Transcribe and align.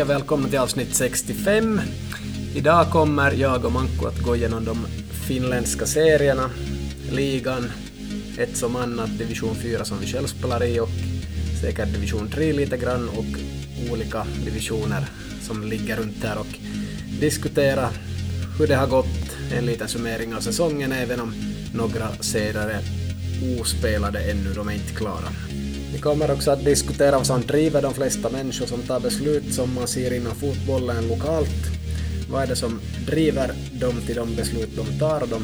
Hej 0.00 0.04
och 0.04 0.10
välkomna 0.10 0.48
till 0.48 0.58
avsnitt 0.58 0.94
65. 0.94 1.80
Idag 2.54 2.90
kommer 2.90 3.32
jag 3.32 3.64
och 3.64 3.72
Manko 3.72 4.06
att 4.06 4.18
gå 4.18 4.36
igenom 4.36 4.64
de 4.64 4.86
finländska 5.28 5.86
serierna, 5.86 6.50
ligan, 7.10 7.70
ett 8.38 8.56
som 8.56 8.76
annat, 8.76 9.18
division 9.18 9.54
4 9.54 9.84
som 9.84 9.98
vi 10.00 10.06
själv 10.06 10.26
spelar 10.26 10.64
i 10.64 10.80
och 10.80 10.88
säkert 11.60 11.92
division 11.92 12.30
3 12.30 12.52
lite 12.52 12.76
grann 12.76 13.08
och 13.08 13.24
olika 13.92 14.26
divisioner 14.44 15.04
som 15.40 15.64
ligger 15.64 15.96
runt 15.96 16.24
här 16.24 16.38
och 16.38 16.58
diskutera 17.20 17.88
hur 18.58 18.66
det 18.66 18.74
har 18.74 18.86
gått, 18.86 19.36
en 19.52 19.66
liten 19.66 19.88
summering 19.88 20.34
av 20.34 20.40
säsongen 20.40 20.92
även 20.92 21.20
om 21.20 21.34
några 21.74 22.08
serier 22.20 22.68
är 22.68 22.82
ospelade 23.60 24.18
ännu, 24.30 24.52
de 24.54 24.68
är 24.68 24.72
inte 24.72 24.94
klara. 24.94 25.28
Vi 26.00 26.04
kommer 26.04 26.30
också 26.30 26.50
att 26.50 26.64
diskutera 26.64 27.16
vad 27.16 27.26
som 27.26 27.40
driver 27.40 27.82
de 27.82 27.94
flesta 27.94 28.30
människor 28.30 28.66
som 28.66 28.82
tar 28.82 29.00
beslut 29.00 29.54
som 29.54 29.74
man 29.74 29.88
ser 29.88 30.14
inom 30.14 30.34
fotbollen 30.34 31.08
lokalt. 31.08 31.66
Vad 32.30 32.42
är 32.42 32.46
det 32.46 32.56
som 32.56 32.80
driver 33.06 33.52
dem 33.72 33.94
till 34.06 34.16
de 34.16 34.36
beslut 34.36 34.76
de 34.76 34.98
tar 34.98 35.20
och 35.20 35.28
de 35.28 35.42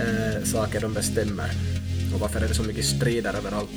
eh, 0.00 0.44
saker 0.44 0.80
de 0.80 0.94
bestämmer? 0.94 1.50
Och 2.14 2.20
varför 2.20 2.40
är 2.40 2.48
det 2.48 2.54
så 2.54 2.62
mycket 2.62 2.84
strider 2.84 3.34
överallt? 3.34 3.70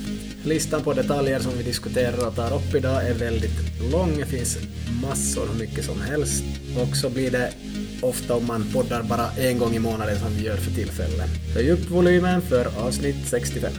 Listan 0.44 0.84
på 0.84 0.94
detaljer 0.94 1.40
som 1.40 1.58
vi 1.58 1.64
diskuterar 1.64 2.28
och 2.28 2.36
tar 2.36 2.56
upp 2.56 2.76
idag 2.76 3.08
är 3.08 3.14
väldigt 3.14 3.92
lång. 3.92 4.18
Det 4.18 4.26
finns 4.26 4.58
massor, 5.02 5.48
hur 5.52 5.60
mycket 5.60 5.86
som 5.86 6.02
helst. 6.02 6.44
Och 6.78 6.98
så 6.98 7.10
blir 7.10 7.32
det 7.32 7.54
ofta 8.02 8.36
om 8.36 8.48
man 8.48 8.66
poddar 8.74 9.04
bara 9.04 9.32
en 9.32 9.60
gång 9.60 9.76
i 9.76 9.80
månaden 9.80 10.20
som 10.20 10.34
vi 10.34 10.44
gör 10.44 10.58
för 10.58 10.72
tillfället. 10.72 11.30
Höj 11.56 11.72
upp 11.72 11.90
volymen 11.90 12.42
för 12.42 12.68
avsnitt 12.88 13.28
65. 13.28 13.72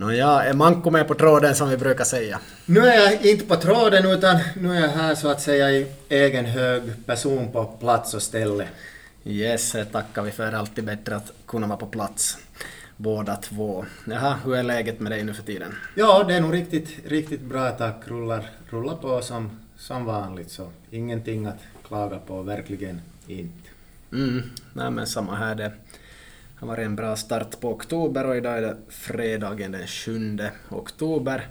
Nåja, 0.00 0.42
är 0.42 0.54
Manko 0.54 0.90
med 0.90 1.08
på 1.08 1.14
tråden 1.14 1.54
som 1.54 1.68
vi 1.68 1.76
brukar 1.76 2.04
säga? 2.04 2.40
Nu 2.66 2.80
är 2.80 3.00
jag 3.00 3.26
inte 3.26 3.44
på 3.44 3.56
tråden 3.56 4.06
utan 4.06 4.38
nu 4.56 4.76
är 4.76 4.80
jag 4.80 4.88
här 4.88 5.14
så 5.14 5.28
att 5.28 5.40
säga 5.40 5.70
i 5.70 5.86
egen 6.08 6.44
hög 6.44 6.82
person 7.06 7.52
på 7.52 7.64
plats 7.64 8.14
och 8.14 8.22
ställe. 8.22 8.68
Yes, 9.24 9.76
tackar 9.92 10.22
vi 10.22 10.30
för. 10.30 10.52
Alltid 10.52 10.84
bättre 10.84 11.16
att 11.16 11.32
kunna 11.46 11.66
vara 11.66 11.78
på 11.78 11.86
plats. 11.86 12.38
Båda 12.96 13.36
två. 13.36 13.84
Jaha, 14.04 14.36
hur 14.44 14.56
är 14.56 14.62
läget 14.62 15.00
med 15.00 15.12
dig 15.12 15.24
nu 15.24 15.34
för 15.34 15.42
tiden? 15.42 15.74
Ja, 15.94 16.24
det 16.28 16.34
är 16.34 16.40
nog 16.40 16.54
riktigt, 16.54 16.88
riktigt 17.06 17.42
bra 17.42 17.70
tack. 17.70 17.96
Rullar, 18.04 18.50
rullar 18.70 18.96
på 18.96 19.22
som, 19.22 19.50
som 19.76 20.04
vanligt 20.04 20.50
så 20.50 20.70
ingenting 20.90 21.46
att 21.46 21.60
klaga 21.88 22.18
på, 22.18 22.42
verkligen 22.42 23.00
inte. 23.26 23.68
Mm, 24.12 24.42
nej 24.72 24.90
men 24.90 25.06
samma 25.06 25.34
här. 25.34 25.54
Det 25.54 25.72
har 26.60 26.66
varit 26.66 26.86
en 26.86 26.96
bra 26.96 27.16
start 27.16 27.60
på 27.60 27.70
oktober 27.70 28.26
och 28.26 28.36
idag 28.36 28.58
är 28.58 28.62
det 28.62 28.76
fredagen 28.88 29.72
den 29.72 29.86
7 29.86 30.38
oktober. 30.68 31.48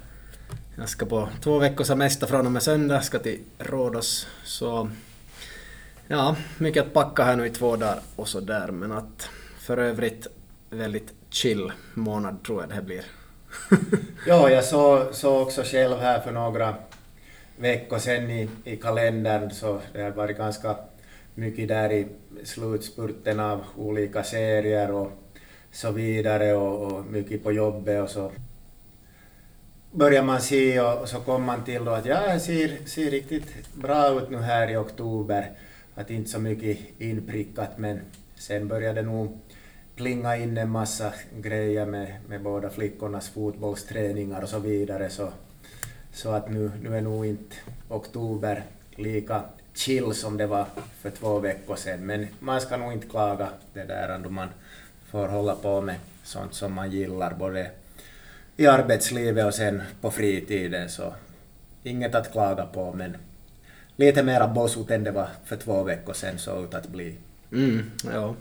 Jag 0.77 0.89
ska 0.89 1.05
på 1.05 1.29
två 1.43 1.59
veckors 1.59 1.87
semester 1.87 2.27
från 2.27 2.45
och 2.45 2.51
med 2.51 2.63
söndag, 2.63 3.01
ska 3.01 3.19
till 3.19 3.39
Rhodos. 3.57 4.27
Så 4.43 4.89
ja, 6.07 6.35
mycket 6.57 6.85
att 6.85 6.93
packa 6.93 7.23
här 7.23 7.35
nu 7.35 7.45
i 7.45 7.49
två 7.49 7.75
dagar 7.75 7.99
och 8.15 8.27
så 8.27 8.39
där 8.39 8.67
men 8.67 8.91
att 8.91 9.29
för 9.59 9.77
övrigt 9.77 10.27
väldigt 10.69 11.13
chill 11.29 11.71
månad 11.93 12.43
tror 12.43 12.61
jag 12.61 12.69
det 12.69 12.75
här 12.75 12.81
blir. 12.81 13.05
ja, 14.27 14.49
jag 14.49 14.63
såg, 14.63 15.15
så 15.15 15.39
också 15.39 15.63
själv 15.63 15.97
här 15.97 16.19
för 16.19 16.31
några 16.31 16.75
veckor 17.57 17.97
sedan 17.97 18.29
i, 18.29 18.49
i 18.63 18.77
kalendern 18.77 19.51
så 19.51 19.79
det 19.93 20.01
har 20.01 20.11
varit 20.11 20.37
ganska 20.37 20.75
mycket 21.39 21.67
där 21.67 21.91
i 21.91 22.07
slutspurten 22.43 23.39
av 23.39 23.63
olika 23.77 24.23
serier 24.23 24.91
och 24.91 25.11
så 25.71 25.91
vidare 25.91 26.53
och, 26.53 26.91
och 26.91 27.05
mycket 27.05 27.43
på 27.43 27.51
jobbet 27.51 28.03
och 28.03 28.09
så 28.09 28.31
börjar 29.91 30.23
man 30.23 30.41
se 30.41 30.81
och, 30.81 31.09
så 31.09 31.19
kommer 31.19 31.45
man 31.45 31.63
till 31.63 31.85
då 31.85 31.91
att 31.91 32.05
ja, 32.05 32.33
det 32.33 32.39
ser, 32.39 32.85
ser 32.85 33.11
riktigt 33.11 33.73
bra 33.73 34.21
ut 34.21 34.29
nu 34.29 34.37
här 34.37 34.71
i 34.71 34.77
oktober. 34.77 35.51
Att 35.95 36.09
inte 36.09 36.29
så 36.29 36.39
mycket 36.39 36.77
inprickat 36.97 37.77
men 37.77 38.01
sen 38.35 38.67
började 38.67 39.01
det 39.01 39.07
nog 39.07 39.37
plinga 39.95 40.37
in 40.37 40.57
en 40.57 40.69
massa 40.69 41.13
grejer 41.41 41.85
med, 41.85 42.15
med 42.27 42.41
båda 42.41 42.69
flickornas 42.69 43.29
fotbollsträningar 43.29 44.41
och 44.41 44.49
så 44.49 44.59
vidare 44.59 45.09
så, 45.09 45.29
så 46.13 46.29
att 46.29 46.51
nu, 46.51 46.71
nu 46.81 46.97
är 46.97 47.01
nog 47.01 47.25
inte 47.25 47.55
oktober 47.89 48.63
lika 48.95 49.43
chill 49.79 50.13
som 50.13 50.37
det 50.37 50.47
var 50.47 50.65
för 51.01 51.09
två 51.09 51.39
veckor 51.39 51.75
sedan. 51.75 52.05
Men 52.05 52.27
man 52.39 52.61
ska 52.61 52.77
nog 52.77 52.93
inte 52.93 53.07
klaga 53.07 53.49
det 53.73 53.83
där 53.83 54.19
då 54.23 54.29
man 54.29 54.47
får 55.11 55.27
hålla 55.27 55.55
på 55.55 55.81
med 55.81 55.95
sånt 56.23 56.53
som 56.53 56.73
man 56.73 56.91
gillar 56.91 57.33
både 57.33 57.71
i 58.57 58.67
arbetslivet 58.67 59.45
och 59.45 59.53
sen 59.53 59.81
på 60.01 60.11
fritiden. 60.11 60.89
Så 60.89 61.13
inget 61.83 62.15
att 62.15 62.31
klaga 62.31 62.65
på 62.65 62.93
men 62.93 63.17
lite 63.95 64.23
mera 64.23 64.47
bossut 64.47 64.91
än 64.91 65.03
det 65.03 65.11
var 65.11 65.27
för 65.45 65.55
två 65.55 65.83
veckor 65.83 66.13
sedan 66.13 66.37
så 66.37 66.63
ut 66.63 66.73
att 66.73 66.87
bli. 66.87 67.15
Mm, 67.51 67.91
ja. 68.03 68.35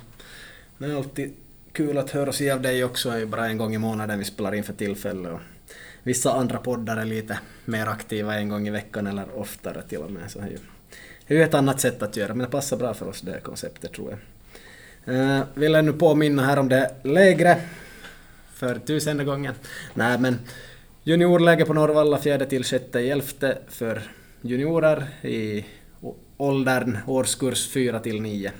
Det 0.78 0.86
är 0.86 0.96
alltid 0.96 1.34
kul 1.72 1.98
att 1.98 2.10
höra 2.10 2.32
sig 2.32 2.50
av 2.50 2.62
dig 2.62 2.84
också. 2.84 3.10
Det 3.10 3.16
är 3.16 3.18
ju 3.18 3.26
bara 3.26 3.48
en 3.48 3.58
gång 3.58 3.74
i 3.74 3.78
månaden 3.78 4.18
vi 4.18 4.24
spelar 4.24 4.54
in 4.54 4.64
för 4.64 4.72
tillfället. 4.72 5.32
Och 5.32 5.40
vissa 6.02 6.32
andra 6.32 6.58
poddar 6.58 6.96
är 6.96 7.04
lite 7.04 7.38
mer 7.64 7.86
aktiva 7.86 8.34
en 8.34 8.48
gång 8.48 8.68
i 8.68 8.70
veckan 8.70 9.06
eller 9.06 9.38
oftare 9.38 9.82
till 9.82 9.98
och 9.98 10.10
med. 10.10 10.30
Så 10.30 10.38
det 10.38 10.44
är 10.44 10.50
ju 10.50 10.58
det 11.28 11.34
är 11.34 11.38
ju 11.38 11.44
ett 11.44 11.54
annat 11.54 11.80
sätt 11.80 12.02
att 12.02 12.16
göra, 12.16 12.34
men 12.34 12.46
det 12.46 12.50
passar 12.50 12.76
bra 12.76 12.94
för 12.94 13.08
oss 13.08 13.20
det 13.20 13.40
konceptet 13.40 13.92
tror 13.92 14.10
jag. 14.10 14.18
Uh, 15.14 15.42
vill 15.54 15.72
jag 15.72 15.84
nu 15.84 15.92
påminna 15.92 16.44
här 16.44 16.58
om 16.58 16.68
det 16.68 16.94
lägre 17.02 17.56
för 18.54 18.78
tusende 18.78 19.24
gången. 19.24 19.54
Nej 19.94 20.18
men 20.18 20.38
juniorläge 21.02 21.64
på 21.64 21.74
Norrvalla 21.74 22.18
4 22.18 22.44
till 22.46 22.64
6 22.64 22.84
elfte 22.94 23.58
för 23.68 24.02
juniorer 24.42 25.06
i 25.22 25.64
åldern 26.36 26.98
årskurs 27.06 27.68
4 27.68 28.00
till 28.00 28.22
9. 28.22 28.52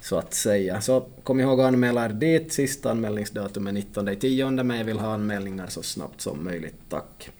Så 0.00 0.18
att 0.18 0.34
säga. 0.34 0.80
Så 0.80 1.06
kom 1.22 1.40
ihåg 1.40 1.60
att 1.60 1.66
anmäla 1.66 2.04
er 2.04 2.08
dit. 2.08 2.52
Sista 2.52 2.90
anmälningsdatum 2.90 3.66
är 3.66 3.72
19 3.72 4.16
10 4.16 4.50
men 4.50 4.78
jag 4.78 4.84
vill 4.84 4.98
ha 4.98 5.14
anmälningar 5.14 5.66
så 5.66 5.82
snabbt 5.82 6.20
som 6.20 6.44
möjligt. 6.44 6.76
Tack. 6.88 7.30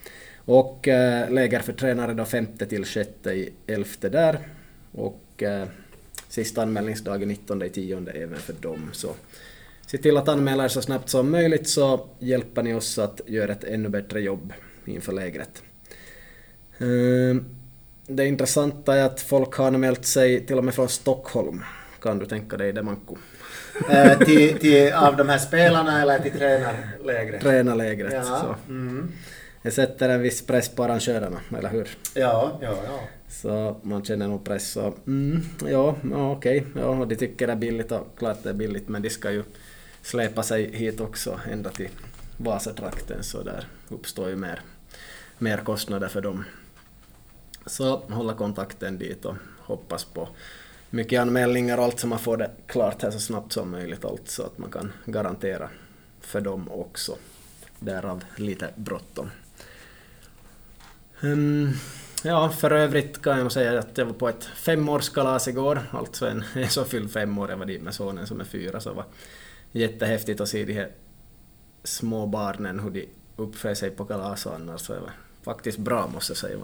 Och 0.44 0.88
äh, 0.88 1.30
läger 1.30 1.60
för 1.60 1.72
tränare 1.72 2.14
då 2.14 2.24
femte 2.24 2.66
till 2.66 2.84
sjätte 2.84 3.30
i 3.30 3.52
elfte 3.66 4.08
där. 4.08 4.38
Och 4.92 5.42
äh, 5.42 5.64
sista 6.28 6.62
anmälningsdagen 6.62 7.28
19 7.28 7.62
i 7.62 7.68
tionde 7.68 8.10
även 8.10 8.38
för 8.38 8.52
dem. 8.52 8.90
Så 8.92 9.08
se 9.86 9.98
till 9.98 10.16
att 10.16 10.28
anmäla 10.28 10.64
er 10.64 10.68
så 10.68 10.82
snabbt 10.82 11.08
som 11.08 11.30
möjligt 11.30 11.68
så 11.68 12.08
hjälper 12.18 12.62
ni 12.62 12.74
oss 12.74 12.98
att 12.98 13.20
göra 13.26 13.52
ett 13.52 13.64
ännu 13.64 13.88
bättre 13.88 14.20
jobb 14.20 14.52
inför 14.84 15.12
lägret. 15.12 15.62
Äh, 16.78 17.42
det 18.06 18.26
intressanta 18.26 18.96
är 18.96 19.04
att 19.04 19.20
folk 19.20 19.54
har 19.54 19.66
anmält 19.66 20.04
sig 20.04 20.46
till 20.46 20.58
och 20.58 20.64
med 20.64 20.74
från 20.74 20.88
Stockholm. 20.88 21.64
Kan 22.02 22.18
du 22.18 22.26
tänka 22.26 22.56
dig 22.56 22.72
det 22.72 22.82
Manko? 22.82 23.16
äh, 23.90 24.18
till, 24.18 24.58
till, 24.58 24.92
av 24.92 25.16
de 25.16 25.28
här 25.28 25.38
spelarna 25.38 26.02
eller 26.02 26.18
till 26.18 26.32
tränarlägret? 26.32 27.40
Tränarlägret. 27.40 28.12
Ja. 28.12 28.56
Mm 28.68 29.12
det 29.64 29.70
sätter 29.70 30.08
en 30.08 30.22
viss 30.22 30.46
press 30.46 30.68
på 30.68 30.84
arrangörerna, 30.84 31.40
eller 31.58 31.68
hur? 31.68 31.88
Ja, 32.14 32.58
ja, 32.62 32.76
ja. 32.86 33.00
Så 33.28 33.76
man 33.82 34.04
känner 34.04 34.28
nog 34.28 34.44
press. 34.44 34.70
Så, 34.70 34.94
mm, 35.06 35.42
ja, 35.66 35.96
ja 36.10 36.32
okej. 36.32 36.66
Ja, 36.76 36.86
och 36.86 37.08
de 37.08 37.16
tycker 37.16 37.46
det 37.46 37.52
är 37.52 37.56
billigt 37.56 37.92
och 37.92 38.18
klart 38.18 38.42
det 38.42 38.50
är 38.50 38.54
billigt 38.54 38.88
men 38.88 39.02
de 39.02 39.10
ska 39.10 39.30
ju 39.30 39.44
släpa 40.02 40.42
sig 40.42 40.76
hit 40.76 41.00
också 41.00 41.40
ända 41.50 41.70
till 41.70 41.88
Vasatrakten 42.36 43.22
så 43.22 43.42
där 43.42 43.66
uppstår 43.88 44.28
ju 44.28 44.36
mer, 44.36 44.60
mer 45.38 45.56
kostnader 45.56 46.08
för 46.08 46.20
dem. 46.20 46.44
Så 47.66 47.96
hålla 47.96 48.34
kontakten 48.34 48.98
dit 48.98 49.24
och 49.24 49.36
hoppas 49.58 50.04
på 50.04 50.28
mycket 50.90 51.20
anmälningar 51.20 51.78
och 51.78 51.84
allt 51.84 52.00
så 52.00 52.06
man 52.06 52.18
får 52.18 52.36
det 52.36 52.50
klart 52.66 53.02
här 53.02 53.10
så 53.10 53.20
snabbt 53.20 53.52
som 53.52 53.70
möjligt 53.70 54.04
allt 54.04 54.28
så 54.28 54.42
att 54.42 54.58
man 54.58 54.70
kan 54.70 54.92
garantera 55.04 55.68
för 56.20 56.40
dem 56.40 56.70
också. 56.70 57.16
Därav 57.78 58.24
lite 58.36 58.70
bråttom. 58.76 59.30
Um, 61.24 61.72
ja, 62.22 62.48
för 62.48 62.70
övrigt 62.70 63.22
kan 63.22 63.38
jag 63.38 63.52
säga 63.52 63.78
att 63.78 63.98
jag 63.98 64.06
var 64.06 64.12
på 64.12 64.28
ett 64.28 64.44
femårskalas 64.44 65.48
igår, 65.48 65.82
alltså 65.90 66.26
en, 66.28 66.44
en 66.54 66.68
så 66.68 66.84
fylld 66.84 67.12
fem 67.12 67.38
år, 67.38 67.50
jag 67.50 67.56
var 67.56 67.66
dit 67.66 67.82
med 67.82 67.94
sonen 67.94 68.26
som 68.26 68.40
är 68.40 68.44
fyra, 68.44 68.80
så 68.80 68.88
det 68.88 68.96
var 68.96 69.04
jättehäftigt 69.72 70.40
att 70.40 70.48
se 70.48 70.64
de 70.64 70.72
här 70.72 70.88
små 71.84 72.26
barnen, 72.26 72.80
hur 72.80 72.90
de 72.90 73.08
uppför 73.36 73.74
sig 73.74 73.90
på 73.90 74.04
kalas 74.04 74.46
och 74.46 74.54
annars, 74.54 74.80
så 74.80 74.92
det 74.92 75.00
var 75.00 75.12
faktiskt 75.42 75.78
bra 75.78 76.06
måste 76.06 76.30
jag 76.30 76.38
säga. 76.38 76.58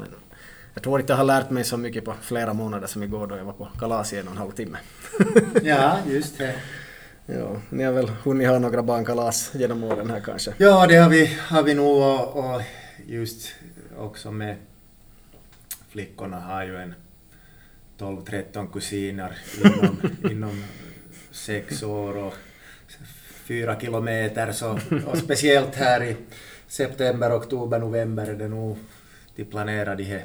Jag 0.74 0.82
tror 0.82 1.00
inte 1.00 1.12
jag 1.12 1.18
har 1.18 1.24
lärt 1.24 1.50
mig 1.50 1.64
så 1.64 1.76
mycket 1.76 2.04
på 2.04 2.14
flera 2.22 2.52
månader 2.52 2.86
som 2.86 3.02
igår 3.02 3.26
då 3.26 3.36
jag 3.36 3.44
var 3.44 3.52
på 3.52 3.68
kalas 3.78 4.12
i 4.12 4.18
en 4.18 4.26
och 4.26 4.32
en 4.32 4.38
halv 4.38 4.50
timme. 4.50 4.78
ja, 5.62 5.98
just 6.06 6.38
det. 6.38 6.54
Ja, 7.26 7.56
ni 7.70 7.84
har 7.84 7.92
väl 7.92 8.08
hunnit 8.08 8.48
ha 8.48 8.58
några 8.58 8.82
barnkalas 8.82 9.50
genom 9.54 9.84
åren 9.84 10.10
här 10.10 10.20
kanske? 10.20 10.52
Ja, 10.58 10.86
det 10.86 10.96
har 10.96 11.10
vi, 11.10 11.26
har 11.26 11.62
vi 11.62 11.74
nog 11.74 11.96
och, 11.96 12.36
och 12.36 12.62
just 13.06 13.54
också 14.00 14.30
med 14.30 14.56
flickorna 15.88 16.40
har 16.40 16.64
ju 16.64 16.76
en 16.76 16.94
12-13 17.98 18.72
kusiner 18.72 19.38
inom, 19.64 20.00
inom 20.30 20.64
sex 21.30 21.82
år 21.82 22.16
och 22.16 22.34
fyra 23.44 23.80
kilometer 23.80 24.52
så, 24.52 24.78
och 25.06 25.18
speciellt 25.18 25.74
här 25.74 26.02
i 26.02 26.16
september, 26.68 27.36
oktober, 27.38 27.78
november 27.78 28.26
är 28.26 28.34
det 28.34 28.48
nog 28.48 28.78
de 29.36 29.44
planerar 29.44 29.96
de 29.96 30.04
här 30.04 30.24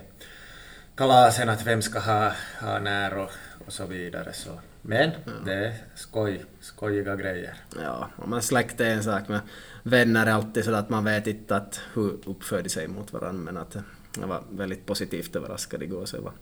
kalasen 0.95 1.49
att 1.49 1.65
vem 1.65 1.81
ska 1.81 1.99
ha, 1.99 2.31
ha 2.61 2.79
när 2.79 3.17
och, 3.17 3.31
och 3.65 3.73
så 3.73 3.85
vidare. 3.85 4.33
Så. 4.33 4.49
Men 4.87 5.11
det 5.45 5.53
är 5.53 5.73
skoj, 5.95 6.45
skojiga 6.59 7.15
grejer. 7.15 7.53
Ja, 7.81 8.09
man 8.25 8.41
släkt 8.41 8.81
är 8.81 8.89
en 8.89 9.03
sak 9.03 9.27
med 9.27 9.39
vänner 9.83 10.25
är 10.25 10.31
alltid 10.31 10.65
så 10.65 10.73
att 10.73 10.89
man 10.89 11.03
vet 11.03 11.27
inte 11.27 11.55
att 11.55 11.81
hur 11.93 12.17
uppför 12.25 12.61
de 12.61 12.69
sig 12.69 12.87
mot 12.87 13.13
varandra 13.13 13.43
men 13.43 13.57
att 13.57 13.75
jag 14.19 14.27
var 14.27 14.43
väldigt 14.51 14.85
positivt 14.85 15.35
överraskad 15.35 15.83
igår 15.83 16.05
så 16.05 16.17
det 16.17 16.23
var, 16.23 16.33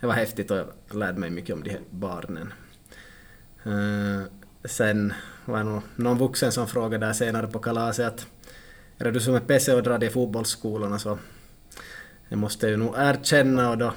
det 0.00 0.06
var 0.06 0.14
häftigt 0.14 0.50
och 0.50 0.56
jag 0.56 0.66
lärde 0.90 1.18
mig 1.18 1.30
mycket 1.30 1.54
om 1.54 1.62
de 1.62 1.70
här 1.70 1.80
barnen. 1.90 2.52
Uh, 3.66 4.22
sen 4.64 5.12
var 5.44 5.58
det 5.58 5.64
nog 5.64 5.82
någon 5.96 6.18
vuxen 6.18 6.52
som 6.52 6.66
frågade 6.66 7.06
där 7.06 7.12
senare 7.12 7.46
på 7.46 7.58
kalaset 7.58 8.06
att 8.06 8.26
är 8.98 9.04
det 9.04 9.10
du 9.10 9.20
som 9.20 9.34
är 9.34 9.40
PC 9.40 9.74
och 9.74 9.82
drar 9.82 10.04
i 10.04 10.10
fotbollsskolorna 10.10 10.98
så 10.98 11.18
det 12.28 12.36
måste 12.36 12.66
jag 12.66 12.70
ju 12.70 12.76
nog 12.76 12.94
erkänna 12.98 13.70
och 13.70 13.78
då, 13.78 13.92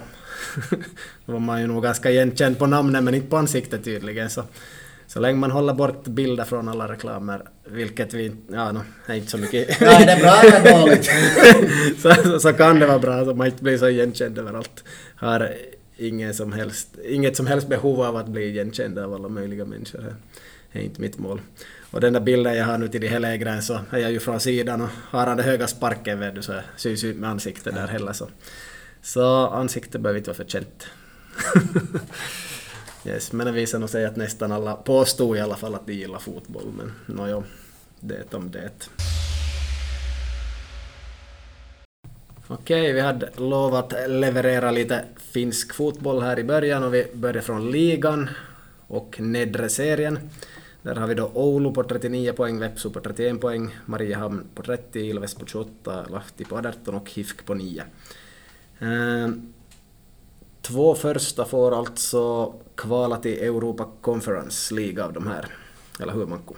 då 1.25 1.31
var 1.33 1.39
man 1.39 1.61
ju 1.61 1.67
nog 1.67 1.83
ganska 1.83 2.11
igenkänd 2.11 2.59
på 2.59 2.65
namnet 2.65 3.03
men 3.03 3.15
inte 3.15 3.27
på 3.27 3.37
ansiktet 3.37 3.83
tydligen 3.83 4.29
så 4.29 4.43
så 5.07 5.19
länge 5.19 5.37
man 5.37 5.51
håller 5.51 5.73
bort 5.73 6.03
bilder 6.03 6.43
från 6.43 6.69
alla 6.69 6.87
reklamer, 6.87 7.41
vilket 7.65 8.13
vi 8.13 8.31
ja, 8.51 8.71
no, 8.71 8.81
är 9.05 9.15
inte 9.15 9.31
så 9.31 9.37
mycket... 9.37 9.79
Nej, 9.81 10.05
det 10.05 10.11
är 10.11 10.19
bra 10.19 10.41
eller 10.41 10.79
dåligt? 10.79 11.05
så, 12.01 12.13
så, 12.23 12.39
så, 12.39 12.53
kan 12.53 12.79
det 12.79 12.87
vara 12.87 12.99
bra, 12.99 13.25
så 13.25 13.33
man 13.33 13.47
inte 13.47 13.63
blir 13.63 13.77
så 13.77 13.87
igenkänd 13.87 14.37
överallt. 14.37 14.83
Har 15.15 15.53
ingen 15.97 16.33
som 16.33 16.53
helst, 16.53 16.87
inget 17.05 17.37
som 17.37 17.47
helst 17.47 17.67
behov 17.67 18.01
av 18.01 18.17
att 18.17 18.27
bli 18.27 18.43
igenkänd 18.43 18.99
av 18.99 19.13
alla 19.13 19.29
möjliga 19.29 19.65
människor. 19.65 20.15
Det 20.71 20.79
är 20.79 20.83
inte 20.83 21.01
mitt 21.01 21.19
mål. 21.19 21.41
Och 21.91 22.01
den 22.01 22.13
där 22.13 22.19
bilden 22.19 22.55
jag 22.55 22.65
har 22.65 22.77
nu 22.77 22.87
till 22.87 23.01
de 23.01 23.07
här 23.07 23.19
lägren 23.19 23.61
så 23.61 23.79
är 23.89 23.99
jag 23.99 24.11
ju 24.11 24.19
från 24.19 24.39
sidan 24.39 24.81
och 24.81 24.89
har 25.09 25.27
han 25.27 25.37
det 25.37 25.43
höga 25.43 25.67
sparken 25.67 26.19
vet 26.19 26.35
du 26.35 26.41
så 26.41 26.53
syns 26.77 27.03
ju 27.03 27.13
med 27.13 27.29
ansiktet 27.29 27.75
där 27.75 27.87
heller 27.87 28.13
så. 28.13 28.27
Så 29.03 29.47
ansiktet 29.47 30.01
behöver 30.01 30.17
inte 30.17 30.29
vara 30.29 30.37
för 30.37 30.45
känt. 30.45 30.87
Yes, 33.05 33.31
men 33.31 33.45
det 33.45 33.51
visar 33.51 33.79
nog 33.79 33.89
sig 33.89 34.05
att 34.05 34.15
nästan 34.15 34.51
alla 34.51 34.75
påstod 34.75 35.37
i 35.37 35.39
alla 35.39 35.55
fall 35.55 35.75
att 35.75 35.87
de 35.87 35.93
gillar 35.93 36.19
fotboll, 36.19 36.73
men 36.77 37.15
nåjo, 37.15 37.43
det 37.99 38.33
om 38.33 38.51
det. 38.51 38.89
Okej, 42.47 42.93
vi 42.93 42.99
hade 42.99 43.29
lovat 43.37 43.93
leverera 44.07 44.71
lite 44.71 45.05
finsk 45.17 45.73
fotboll 45.73 46.21
här 46.21 46.39
i 46.39 46.43
början 46.43 46.83
och 46.83 46.93
vi 46.93 47.07
börjar 47.13 47.41
från 47.41 47.71
ligan 47.71 48.29
och 48.87 49.19
nedre 49.19 49.69
serien. 49.69 50.19
Där 50.81 50.95
har 50.95 51.07
vi 51.07 51.15
då 51.15 51.31
Oulu 51.33 51.71
på 51.71 51.83
39 51.83 52.33
poäng, 52.33 52.59
Vepsu 52.59 52.89
på 52.89 52.99
31 52.99 53.41
poäng, 53.41 53.75
Mariehamn 53.85 54.43
på 54.55 54.61
30, 54.61 54.99
Ilves 54.99 55.35
på 55.35 55.45
28, 55.45 56.05
Lahti 56.09 56.45
på 56.45 56.57
18 56.57 56.95
och 56.95 57.11
HIFK 57.11 57.45
på 57.45 57.53
9. 57.53 57.83
Två 60.61 60.95
första 60.95 61.45
får 61.45 61.77
alltså 61.77 62.53
kvala 62.75 63.17
till 63.17 63.39
Europa 63.43 63.87
Conference 64.01 64.73
League 64.73 65.03
av 65.03 65.13
de 65.13 65.27
här. 65.27 65.45
Eller 65.99 66.13
hur 66.13 66.25
Manko? 66.25 66.55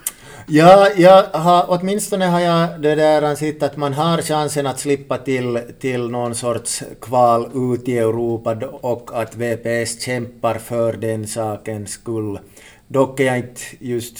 Ja, 0.47 0.89
jag 0.97 1.23
har, 1.23 1.65
åtminstone 1.67 2.25
har 2.25 2.39
jag 2.39 2.81
det 2.81 2.95
där 2.95 3.21
ansett 3.21 3.63
att 3.63 3.77
man 3.77 3.93
har 3.93 4.21
chansen 4.21 4.67
att 4.67 4.79
slippa 4.79 5.17
till, 5.17 5.59
till 5.79 6.09
någon 6.09 6.35
sorts 6.35 6.83
kval 7.01 7.73
ut 7.73 7.87
i 7.87 7.97
Europa 7.97 8.55
och 8.81 9.21
att 9.21 9.35
VPS 9.35 10.01
kämpar 10.01 10.57
för 10.57 10.93
den 10.93 11.27
sakens 11.27 11.91
skull. 11.91 12.39
Dock 12.87 13.19
är 13.19 13.25
jag 13.25 13.37
inte 13.37 13.61
just 13.79 14.17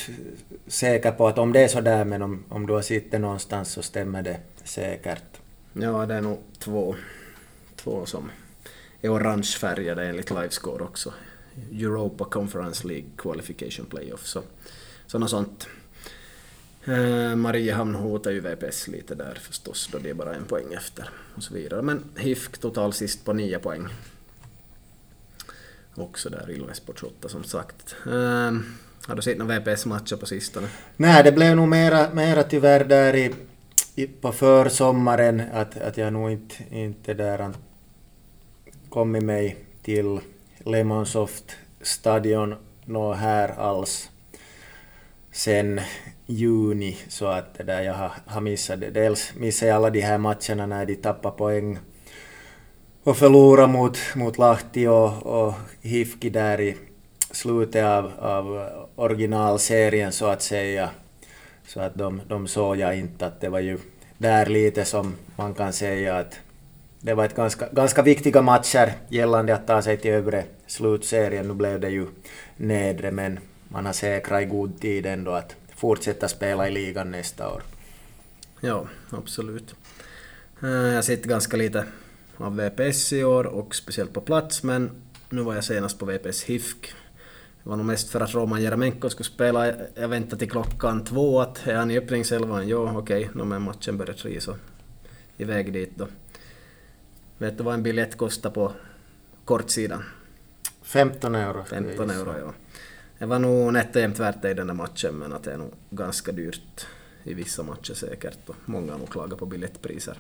säker 0.68 1.12
på 1.12 1.28
att 1.28 1.38
om 1.38 1.54
det 1.54 1.60
är 1.64 1.68
så 1.68 1.82
där 1.82 2.06
men 2.06 2.22
om, 2.22 2.44
om 2.50 2.68
du 2.68 2.74
har 2.74 2.82
sett 2.82 3.12
det 3.12 3.20
någonstans 3.20 3.72
så 3.72 3.82
stämmer 3.82 4.22
det 4.22 4.38
säkert. 4.64 5.24
Ja, 5.74 6.06
det 6.06 6.14
är 6.14 6.22
nog 6.22 6.38
två, 6.60 6.96
två 7.86 8.06
som 8.06 8.32
är 9.02 9.10
orangefärgade 9.10 10.06
enligt 10.06 10.30
Livescore 10.30 10.84
också. 10.84 11.14
Europa 11.72 12.26
Conference 12.26 12.88
League 12.88 13.10
Qualification 13.18 13.86
Playoff. 13.86 14.26
Så, 14.26 14.44
sådana 15.08 15.28
sånt. 15.28 15.68
Eh, 16.86 17.36
Mariehamn 17.36 17.96
hotar 17.96 18.32
ju 18.32 18.40
VPS 18.40 18.88
lite 18.88 19.16
där 19.16 19.40
förstås 19.42 19.90
då 19.92 19.98
det 19.98 20.10
är 20.10 20.14
bara 20.14 20.36
en 20.36 20.46
poäng 20.46 20.74
efter 20.74 21.10
och 21.36 21.44
så 21.44 21.54
vidare. 21.54 21.82
Men 21.82 22.04
HIFK 22.18 22.58
total 22.58 22.94
sist 22.94 23.26
på 23.26 23.34
nio 23.34 23.60
poäng. 23.60 23.88
Också 25.96 26.30
där 26.30 26.52
Ilves 26.52 26.80
på 26.80 26.94
28 26.94 27.30
som 27.30 27.44
sagt. 27.44 27.96
Eh, 28.06 28.52
har 29.08 29.16
du 29.16 29.22
sett 29.22 29.38
några 29.38 29.60
VPS-matcher 29.60 30.16
på 30.16 30.26
sistone? 30.26 30.68
Nej, 30.98 31.24
det 31.24 31.32
blev 31.32 31.56
nog 31.56 31.68
mera, 31.68 32.14
mera 32.14 32.44
tyvärr 32.44 32.86
där 32.86 33.16
i, 33.16 33.34
i, 33.96 34.08
på 34.08 34.32
försommaren 34.32 35.42
att, 35.54 35.78
att 35.78 35.98
jag 35.98 36.14
nog 36.14 36.32
inte, 36.32 36.56
inte 36.72 37.14
där 37.14 37.52
kommit 38.96 39.24
mig 39.24 39.56
till 39.82 40.20
Lemonsoft 40.58 41.58
stadion 41.82 42.56
nå 42.86 43.14
här 43.14 43.50
alls 43.60 44.10
sen 45.32 45.82
juni 46.26 46.98
så 47.08 47.26
att 47.26 47.58
det 47.58 47.64
där 47.64 47.82
jag 47.82 47.94
har, 47.94 48.12
har 48.26 48.42
missat 48.42 48.80
det. 48.80 48.90
Dels 48.90 49.34
missade 49.36 49.70
jag 49.70 49.76
alla 49.76 49.90
de 49.90 50.02
här 50.02 50.18
matcherna 50.18 50.66
när 50.66 50.86
de 50.86 50.96
tappade 50.96 51.38
poäng 51.38 51.80
och 53.04 53.18
förlorade 53.18 53.68
mot, 53.68 53.98
mot 54.16 54.38
Lahti 54.38 54.88
och, 54.88 55.26
och 55.26 55.54
Hifki 55.82 56.30
där 56.30 56.62
i 56.62 56.76
slutet 57.32 57.86
av, 57.86 58.12
av 58.20 58.70
originalserien 58.96 60.12
så 60.12 60.26
att 60.26 60.42
säga. 60.42 60.90
Så 61.68 61.80
att 61.80 61.96
de, 61.96 62.22
de 62.28 62.48
såg 62.48 62.78
jag 62.78 62.98
inte 62.98 63.26
att 63.26 63.42
det 63.42 63.50
var 63.50 63.60
ju 63.60 63.78
där 64.18 64.46
lite 64.46 64.86
som 64.86 65.16
man 65.36 65.54
kan 65.54 65.74
säga 65.74 66.18
att 66.18 66.40
det 67.06 67.14
var 67.14 67.26
ett 67.26 67.36
ganska, 67.36 67.68
ganska 67.72 68.02
viktiga 68.02 68.42
matcher 68.42 68.94
gällande 69.10 69.56
att 69.56 69.68
ta 69.68 69.82
sig 69.82 69.98
till 69.98 70.12
övre 70.12 70.44
slutserien. 70.68 71.48
Nu 71.48 71.54
blev 71.54 71.80
det 71.80 71.90
ju 71.90 72.08
nedre, 72.58 73.12
men 73.12 73.40
man 73.68 73.86
har 73.86 73.94
säkrat 73.94 74.42
i 74.42 74.46
god 74.46 74.82
tid 74.82 75.06
ändå 75.06 75.32
att 75.32 75.56
fortsätta 75.76 76.28
spela 76.28 76.68
i 76.68 76.72
ligan 76.72 77.12
nästa 77.12 77.54
år. 77.54 77.62
Ja, 78.62 78.88
absolut. 79.10 79.76
Eh, 80.64 80.70
jag 80.70 80.96
har 80.96 81.02
sett 81.02 81.24
ganska 81.24 81.58
lite 81.58 81.86
av 82.38 82.56
VPS 82.56 83.14
i 83.14 83.24
år 83.24 83.44
och 83.44 83.76
speciellt 83.76 84.14
på 84.14 84.22
plats, 84.22 84.64
men 84.64 84.92
nu 85.30 85.42
var 85.42 85.56
jag 85.56 85.64
senast 85.64 86.00
på 86.00 86.06
VPS 86.06 86.44
HIFK. 86.44 86.94
Det 87.64 87.70
var 87.70 87.78
nog 87.78 87.86
mest 87.86 88.10
för 88.10 88.22
att 88.22 88.34
Roman 88.34 88.62
Jeremenko 88.62 89.10
skulle 89.10 89.30
spela. 89.30 89.74
Jag 89.96 90.08
väntade 90.08 90.40
till 90.40 90.52
klockan 90.52 91.04
två 91.04 91.42
att 91.42 91.68
är 91.68 91.76
han 91.76 91.92
i 91.92 91.98
öppningselvan? 91.98 92.68
Jo, 92.68 92.90
okej, 92.96 93.30
okay. 93.30 93.44
men 93.44 93.62
matchen 93.62 93.98
börjar 93.98 94.14
tre 94.14 94.42
så 94.42 94.56
iväg 95.38 95.74
dit 95.74 95.92
då. 95.96 96.08
Vet 97.38 97.58
du 97.58 97.64
vad 97.64 97.74
en 97.74 97.84
biljett 97.84 98.18
kostar 98.18 98.50
på 98.50 98.72
kortsidan? 99.46 100.04
15 100.82 101.36
euro. 101.36 101.64
15 101.64 102.10
euro, 102.10 102.36
ja. 102.40 102.54
Det 103.20 103.26
var 103.26 103.40
nog 103.40 103.74
nätt 103.74 103.96
och 103.96 104.02
jämnt 104.02 104.20
värt 104.20 104.42
det 104.42 104.52
i 104.52 104.54
den 104.54 104.68
där 104.68 104.74
matchen, 104.74 105.16
men 105.16 105.34
att 105.34 105.44
det 105.44 105.54
är 105.54 105.58
nog 105.58 105.74
ganska 105.90 106.32
dyrt 106.32 106.88
i 107.24 107.34
vissa 107.34 107.64
matcher 107.64 107.94
säkert 107.94 108.50
och 108.50 108.56
många 108.66 108.92
har 108.92 109.00
nog 109.00 109.10
klagat 109.10 109.40
på 109.40 109.46
biljettpriser. 109.46 110.18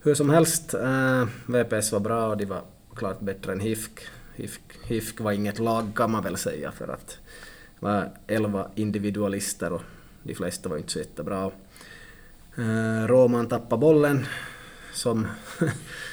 Hur 0.00 0.14
som 0.14 0.30
helst, 0.30 0.74
äh, 0.74 1.28
VPS 1.46 1.92
var 1.92 2.00
bra 2.00 2.26
och 2.26 2.36
de 2.36 2.44
var 2.44 2.62
klart 2.94 3.20
bättre 3.20 3.52
än 3.52 3.60
HIFK. 3.60 4.00
HIFK, 4.34 4.62
HIFK 4.84 5.20
var 5.20 5.32
inget 5.32 5.58
lag 5.58 5.92
kan 5.96 6.10
man 6.10 6.22
väl 6.22 6.36
säga 6.36 6.72
för 6.72 6.88
att 6.88 7.18
det 7.80 7.86
var 7.86 8.10
11 8.26 8.70
individualister 8.74 9.72
och 9.72 9.82
de 10.22 10.34
flesta 10.34 10.68
var 10.68 10.76
inte 10.76 10.92
så 10.92 10.98
jättebra. 10.98 11.50
Äh, 12.56 13.06
Roman 13.06 13.48
tappade 13.48 13.80
bollen 13.80 14.26
som 14.92 15.26
Eh, 15.60 15.68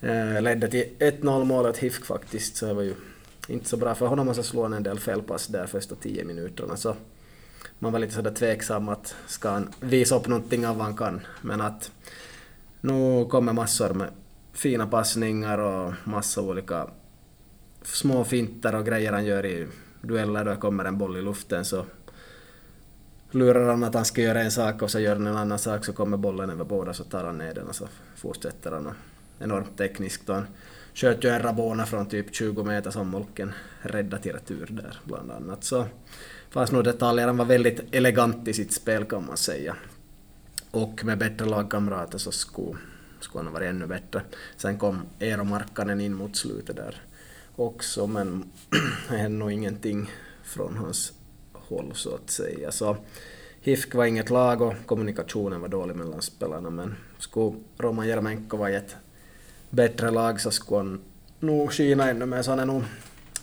Eh, 0.00 0.42
ledde 0.42 0.68
till 0.68 0.84
1-0 0.98 1.44
målet 1.44 1.78
HIFK 1.78 2.04
faktiskt, 2.04 2.56
så 2.56 2.66
det 2.66 2.74
var 2.74 2.82
ju 2.82 2.94
inte 3.48 3.68
så 3.68 3.76
bra 3.76 3.94
för 3.94 4.06
honom 4.06 4.28
och 4.28 4.36
så 4.36 4.42
slog 4.42 4.62
han 4.62 4.72
en 4.72 4.82
del 4.82 4.98
felpass 4.98 5.46
där 5.46 5.66
första 5.66 5.94
10 5.94 6.24
minuterna. 6.24 6.76
Så 6.76 6.96
man 7.78 7.92
var 7.92 7.98
lite 7.98 8.14
sådär 8.14 8.34
tveksam 8.34 8.88
att 8.88 9.14
ska 9.26 9.50
han 9.50 9.68
visa 9.80 10.16
upp 10.16 10.28
någonting 10.28 10.66
av 10.66 10.76
vad 10.76 10.84
han 10.84 10.96
kan. 10.96 11.20
Men 11.42 11.60
att 11.60 11.90
nu 12.80 13.24
kommer 13.24 13.52
massor 13.52 13.94
med 13.94 14.08
fina 14.52 14.86
passningar 14.86 15.58
och 15.58 15.94
massa 16.04 16.42
olika 16.42 16.86
små 17.82 18.24
finter 18.24 18.74
och 18.74 18.86
grejer 18.86 19.12
han 19.12 19.24
gör 19.24 19.46
i 19.46 19.66
dueller 20.02 20.44
då 20.44 20.50
det 20.50 20.56
kommer 20.56 20.84
en 20.84 20.98
boll 20.98 21.16
i 21.16 21.22
luften 21.22 21.64
så 21.64 21.84
lurar 23.30 23.68
han 23.68 23.84
att 23.84 23.94
han 23.94 24.04
ska 24.04 24.22
göra 24.22 24.42
en 24.42 24.50
sak 24.50 24.82
och 24.82 24.90
så 24.90 25.00
gör 25.00 25.16
han 25.16 25.26
en 25.26 25.36
annan 25.36 25.58
sak 25.58 25.84
så 25.84 25.92
kommer 25.92 26.16
bollen 26.16 26.50
över 26.50 26.64
båda 26.64 26.94
så 26.94 27.04
tar 27.04 27.24
han 27.24 27.38
ner 27.38 27.54
den 27.54 27.68
och 27.68 27.74
så 27.74 27.88
fortsätter 28.16 28.72
han 28.72 28.86
och 28.86 28.92
enormt 29.40 29.78
tekniskt 29.78 30.28
och 30.28 30.34
han 30.34 30.46
sköt 30.94 31.24
ju 31.24 31.28
en 31.28 31.42
Rabona 31.42 31.86
från 31.86 32.08
typ 32.08 32.34
20 32.34 32.64
meter 32.64 32.90
som 32.90 33.08
Molken 33.08 33.52
räddade 33.80 34.22
till 34.22 34.32
retur 34.32 34.66
där 34.70 35.00
bland 35.04 35.30
annat. 35.30 35.64
Så 35.64 35.86
fanns 36.50 36.72
nog 36.72 36.84
detaljer, 36.84 37.26
han 37.26 37.36
var 37.36 37.44
väldigt 37.44 37.94
elegant 37.94 38.48
i 38.48 38.52
sitt 38.52 38.72
spel 38.72 39.04
kan 39.04 39.26
man 39.26 39.36
säga. 39.36 39.76
Och 40.70 41.04
med 41.04 41.18
bättre 41.18 41.46
lagkamrater 41.46 42.18
så 42.18 42.32
skulle, 42.32 42.76
skulle 43.20 43.38
han 43.38 43.46
ha 43.46 43.52
varit 43.52 43.70
ännu 43.70 43.86
bättre. 43.86 44.22
Sen 44.56 44.78
kom 44.78 45.02
Eero 45.18 45.44
Markkanen 45.44 46.00
in 46.00 46.14
mot 46.14 46.36
slutet 46.36 46.76
där 46.76 47.02
också 47.56 48.06
men 48.06 48.44
det 49.08 49.16
hände 49.16 49.38
nog 49.38 49.52
ingenting 49.52 50.10
från 50.42 50.76
hans 50.76 51.12
håll 51.52 51.92
så 51.94 52.14
att 52.14 52.30
säga. 52.30 52.72
Så 52.72 52.96
HIFK 53.60 53.94
var 53.94 54.04
inget 54.04 54.30
lag 54.30 54.62
och 54.62 54.74
kommunikationen 54.86 55.60
var 55.60 55.68
dålig 55.68 55.96
mellan 55.96 56.22
spelarna 56.22 56.70
men 56.70 56.94
skulle 57.18 57.56
Roman 57.78 58.08
Jermenko 58.08 58.56
vara 58.56 58.70
ett 58.70 58.96
bättre 59.70 60.10
lag 60.10 60.40
så 60.40 60.50
skulle 60.50 60.78
han 60.78 61.00
nog 61.40 61.72
skina 61.72 62.10
ännu 62.10 62.26
mer 62.26 62.42
så 62.42 62.50
han 62.50 62.58
är 62.58 62.66
nog 62.66 62.82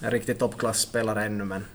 en 0.01 0.11
riktig 0.11 0.39
toppklassspelare 0.39 1.25
ännu 1.25 1.45
men 1.45 1.65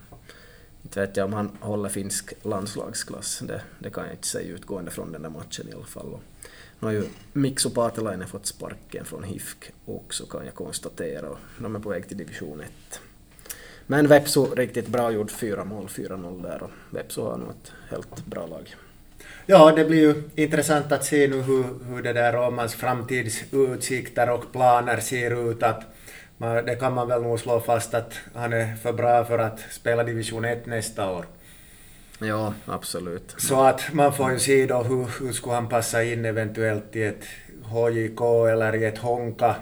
inte 0.82 1.00
vet 1.00 1.16
jag 1.16 1.24
om 1.24 1.32
han 1.32 1.56
håller 1.60 1.88
finsk 1.88 2.32
landslagsklass. 2.42 3.38
Det, 3.38 3.62
det 3.78 3.90
kan 3.90 4.04
jag 4.04 4.12
inte 4.12 4.26
säga 4.26 4.54
utgående 4.54 4.90
från 4.90 5.12
den 5.12 5.22
där 5.22 5.30
matchen 5.30 5.68
i 5.68 5.72
alla 5.72 5.84
fall. 5.84 6.06
Och 6.06 6.22
nu 6.80 6.86
har 6.86 6.92
ju 6.92 7.04
Mikso 7.32 7.70
Paatelainen 7.70 8.28
fått 8.28 8.46
sparken 8.46 9.04
från 9.04 9.24
HIFK 9.24 9.72
också 9.86 10.26
kan 10.26 10.44
jag 10.44 10.54
konstatera 10.54 11.28
och 11.28 11.38
de 11.58 11.76
är 11.76 11.80
på 11.80 11.88
väg 11.88 12.08
till 12.08 12.16
division 12.16 12.60
1. 12.60 13.00
Men 13.86 14.08
Vepsu 14.08 14.40
riktigt 14.40 14.88
bra 14.88 15.10
gjort, 15.10 15.30
fyra 15.30 15.64
mål, 15.64 15.86
4-0 15.86 16.42
där 16.42 16.62
och 16.62 16.70
Vepsu 16.90 17.20
har 17.20 17.36
nog 17.36 17.50
ett 17.50 17.72
helt 17.88 18.26
bra 18.26 18.46
lag. 18.46 18.74
Ja, 19.46 19.72
det 19.76 19.84
blir 19.84 20.00
ju 20.00 20.22
intressant 20.34 20.92
att 20.92 21.04
se 21.04 21.28
nu 21.28 21.42
hur, 21.42 21.64
hur 21.88 22.02
det 22.02 22.12
där 22.12 22.32
Romans 22.32 22.74
framtidsutsikter 22.74 24.30
och 24.30 24.52
planer 24.52 25.00
ser 25.00 25.50
ut. 25.50 25.62
Att 25.62 25.82
man, 26.36 26.64
det 26.64 26.76
kan 26.76 26.94
man 26.94 27.08
väl 27.08 27.22
nog 27.22 27.40
slå 27.40 27.60
fast 27.60 27.94
att 27.94 28.14
han 28.34 28.52
är 28.52 28.76
för 28.76 28.92
bra 28.92 29.24
för 29.24 29.38
att 29.38 29.60
spela 29.70 30.04
division 30.04 30.44
1 30.44 30.66
nästa 30.66 31.10
år. 31.10 31.26
Ja, 32.18 32.54
absolut. 32.66 33.34
Så 33.38 33.62
att 33.62 33.92
man 33.92 34.12
får 34.12 34.32
ju 34.32 34.38
se 34.38 34.66
då 34.66 34.82
hur, 34.82 35.06
hur 35.20 35.32
skulle 35.32 35.54
han 35.54 35.68
passa 35.68 36.04
in 36.04 36.24
eventuellt 36.24 36.96
i 36.96 37.02
ett 37.02 37.24
HJK 37.62 38.20
eller 38.50 38.74
i 38.74 38.84
ett 38.84 38.98
Honka. 38.98 39.56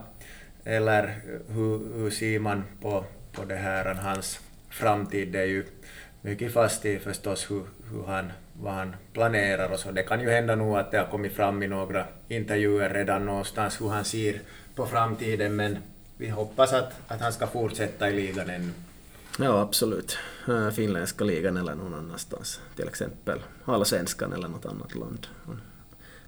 Eller 0.64 1.20
hur, 1.48 1.96
hur 1.96 2.10
ser 2.10 2.38
man 2.38 2.64
på, 2.82 3.04
på 3.32 3.44
det 3.44 3.56
här, 3.56 3.94
hans 3.94 4.40
framtid? 4.70 5.28
Det 5.28 5.40
är 5.40 5.46
ju 5.46 5.64
mycket 6.20 6.52
fast 6.52 6.84
i 6.84 6.98
förstås 6.98 7.50
hur, 7.50 7.62
hur 7.92 8.04
han, 8.06 8.32
vad 8.62 8.72
han 8.72 8.96
planerar 9.12 9.72
och 9.72 9.78
så. 9.78 9.90
Det 9.90 10.02
kan 10.02 10.20
ju 10.20 10.30
hända 10.30 10.54
nog 10.54 10.76
att 10.76 10.90
det 10.90 10.98
har 10.98 11.06
kommit 11.06 11.32
fram 11.32 11.62
i 11.62 11.68
några 11.68 12.06
intervjuer 12.28 12.94
redan 12.94 13.26
någonstans 13.26 13.80
hur 13.80 13.88
han 13.88 14.04
ser 14.04 14.40
på 14.74 14.86
framtiden 14.86 15.56
men 15.56 15.78
vi 16.16 16.28
hoppas 16.28 16.72
att, 16.72 16.92
att 17.08 17.20
han 17.20 17.32
ska 17.32 17.46
fortsätta 17.46 18.10
i 18.10 18.12
ligan 18.12 18.50
ännu. 18.50 18.72
Ja, 19.38 19.60
absolut. 19.60 20.18
Äh, 20.48 20.70
finländska 20.70 21.24
ligan 21.24 21.56
eller 21.56 21.74
någon 21.74 21.94
annanstans. 21.94 22.60
Till 22.76 22.88
exempel 22.88 23.38
allsvenskan 23.64 24.32
eller 24.32 24.48
något 24.48 24.66
annat 24.66 24.94
land. 24.94 25.26
Han 25.46 25.60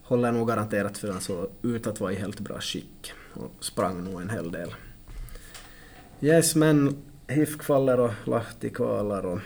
håller 0.02 0.32
nog 0.32 0.48
garanterat 0.48 0.98
för 0.98 1.08
han 1.08 1.20
såg 1.20 1.50
ut 1.62 1.86
att 1.86 2.00
vara 2.00 2.12
i 2.12 2.14
helt 2.14 2.40
bra 2.40 2.60
skick 2.60 3.12
och 3.34 3.64
sprang 3.64 4.04
nog 4.04 4.20
en 4.20 4.30
hel 4.30 4.52
del. 4.52 4.74
Yes, 6.20 6.54
men 6.54 7.02
HIFK 7.28 7.62
faller 7.62 8.00
och 8.00 8.12
Lahti 8.24 8.70
kvalar 8.70 9.26
och 9.26 9.40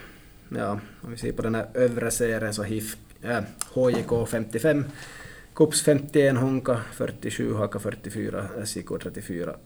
ja, 0.48 0.80
om 1.00 1.10
vi 1.10 1.16
ser 1.16 1.32
på 1.32 1.42
den 1.42 1.54
här 1.54 1.66
övre 1.74 2.10
serien 2.10 2.54
så 2.54 2.62
HIF, 2.62 2.96
äh, 3.22 3.40
HJK 3.74 4.28
55, 4.28 4.84
KUPS 5.54 5.82
51, 5.82 6.36
Honka 6.36 6.80
47, 6.92 7.54
Haka 7.54 7.78
44, 7.78 8.48
SJK 8.64 8.88
34, 9.02 9.56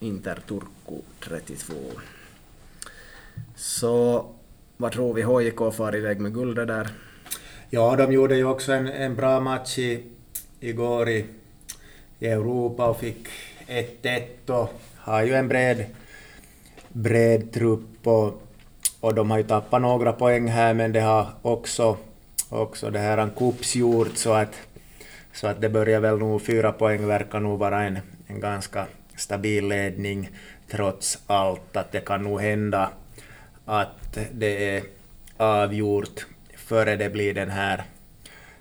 Inter 0.00 0.38
Turku 0.48 1.02
32. 1.20 1.74
Så 3.54 4.26
vad 4.76 4.92
tror 4.92 5.14
vi 5.14 5.22
HJK 5.22 5.74
far 5.74 5.96
iväg 5.96 6.20
med 6.20 6.34
guldet 6.34 6.68
där? 6.68 6.88
Ja, 7.70 7.96
de 7.96 8.12
gjorde 8.12 8.36
ju 8.36 8.44
också 8.44 8.72
en, 8.72 8.88
en 8.88 9.16
bra 9.16 9.40
match 9.40 9.78
i, 9.78 10.02
igår 10.60 11.08
i, 11.08 11.26
i 12.18 12.26
Europa 12.26 12.88
och 12.88 13.00
fick 13.00 13.28
1-1 13.66 14.50
och 14.50 14.80
har 14.96 15.22
ju 15.22 15.34
en 15.34 15.48
bred, 15.48 15.86
bred 16.92 17.52
trupp 17.52 18.06
och, 18.06 18.45
och 19.00 19.14
de 19.14 19.30
har 19.30 19.38
ju 19.38 19.44
tappat 19.44 19.82
några 19.82 20.12
poäng 20.12 20.48
här 20.48 20.74
men 20.74 20.92
det 20.92 21.00
har 21.00 21.26
också, 21.42 21.96
också 22.48 22.90
det 22.90 22.98
här 22.98 23.28
Kups 23.36 23.76
gjort 23.76 24.16
så 24.16 24.32
att, 24.32 24.54
så 25.32 25.46
att 25.46 25.60
det 25.60 25.68
börjar 25.68 26.00
väl 26.00 26.18
nog 26.18 26.42
fyra 26.42 26.72
poäng 26.72 27.06
verkar 27.06 27.40
nog 27.40 27.58
vara 27.58 27.82
en, 27.82 27.98
en 28.26 28.40
ganska 28.40 28.86
stabil 29.16 29.68
ledning 29.68 30.30
trots 30.70 31.18
allt 31.26 31.76
att 31.76 31.92
det 31.92 32.00
kan 32.00 32.22
nog 32.22 32.40
hända 32.40 32.90
att 33.64 34.18
det 34.32 34.76
är 34.76 34.82
avgjort 35.36 36.26
före 36.56 36.96
det 36.96 37.10
blir 37.10 37.34
den 37.34 37.50
här 37.50 37.84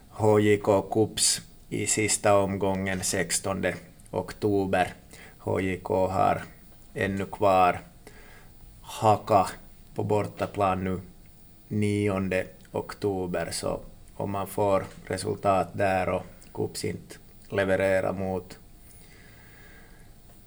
HJK 0.10 0.92
Cups 0.92 1.42
i 1.70 1.88
sista 1.88 2.38
omgången 2.38 3.04
16 3.04 3.66
oktober. 4.12 4.94
HJK 5.40 5.88
har 5.88 6.42
ännu 6.94 7.26
kvar 7.26 7.80
Haka 8.82 9.48
på 9.96 10.04
bortaplan 10.04 10.84
nu 10.84 11.02
9 11.68 12.46
oktober 12.72 13.50
så 13.52 13.80
om 14.16 14.32
man 14.32 14.48
får 14.48 14.86
resultat 15.06 15.68
där 15.74 16.10
och 16.10 16.24
Kups 16.54 16.86
inte 16.86 17.16
levererar 17.50 18.14
mot 18.14 18.60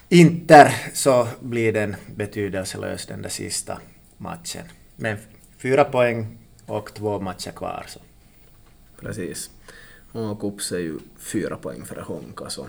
Inter 0.09 0.75
så 0.93 1.29
blir 1.41 1.73
den 1.73 1.97
betydelselös 2.17 3.07
den 3.07 3.23
där 3.23 3.29
sista 3.29 3.81
matchen. 4.17 4.65
Men 4.97 5.17
fyra 5.59 5.85
poäng 5.85 6.39
och 6.67 6.95
två 6.95 7.21
matcher 7.21 7.51
kvar. 7.51 7.85
Så. 7.89 8.01
Precis. 9.01 9.51
Och 10.13 10.41
Kups 10.41 10.73
är 10.73 10.79
ju 10.79 10.99
fyra 11.19 11.57
poäng 11.57 11.85
före 11.85 12.01
Honka 12.01 12.51
så 12.51 12.67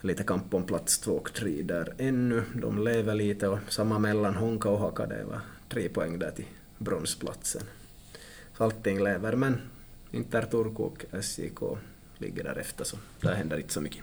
lite 0.00 0.22
kamp 0.22 0.54
om 0.54 0.64
plats 0.64 0.98
två 0.98 1.12
och 1.12 1.32
tre 1.32 1.62
där 1.62 1.94
ännu. 1.98 2.42
De 2.54 2.84
lever 2.84 3.14
lite 3.14 3.48
och 3.48 3.58
samma 3.68 3.98
mellan 3.98 4.34
Honka 4.34 4.68
och 4.68 4.78
Haka 4.78 5.06
det 5.06 5.24
var 5.24 5.40
tre 5.68 5.88
poäng 5.88 6.18
där 6.18 6.30
till 6.30 6.44
bronsplatsen. 6.78 7.62
Så 8.56 8.64
allting 8.64 9.04
lever 9.04 9.36
men 9.36 9.60
Inter 10.10 10.42
Turku 10.42 10.82
och 10.82 11.04
SJK 11.22 11.60
ligger 12.18 12.44
därefter 12.44 12.84
så 12.84 12.96
där 13.20 13.34
händer 13.34 13.56
inte 13.56 13.72
så 13.72 13.80
mycket. 13.80 14.02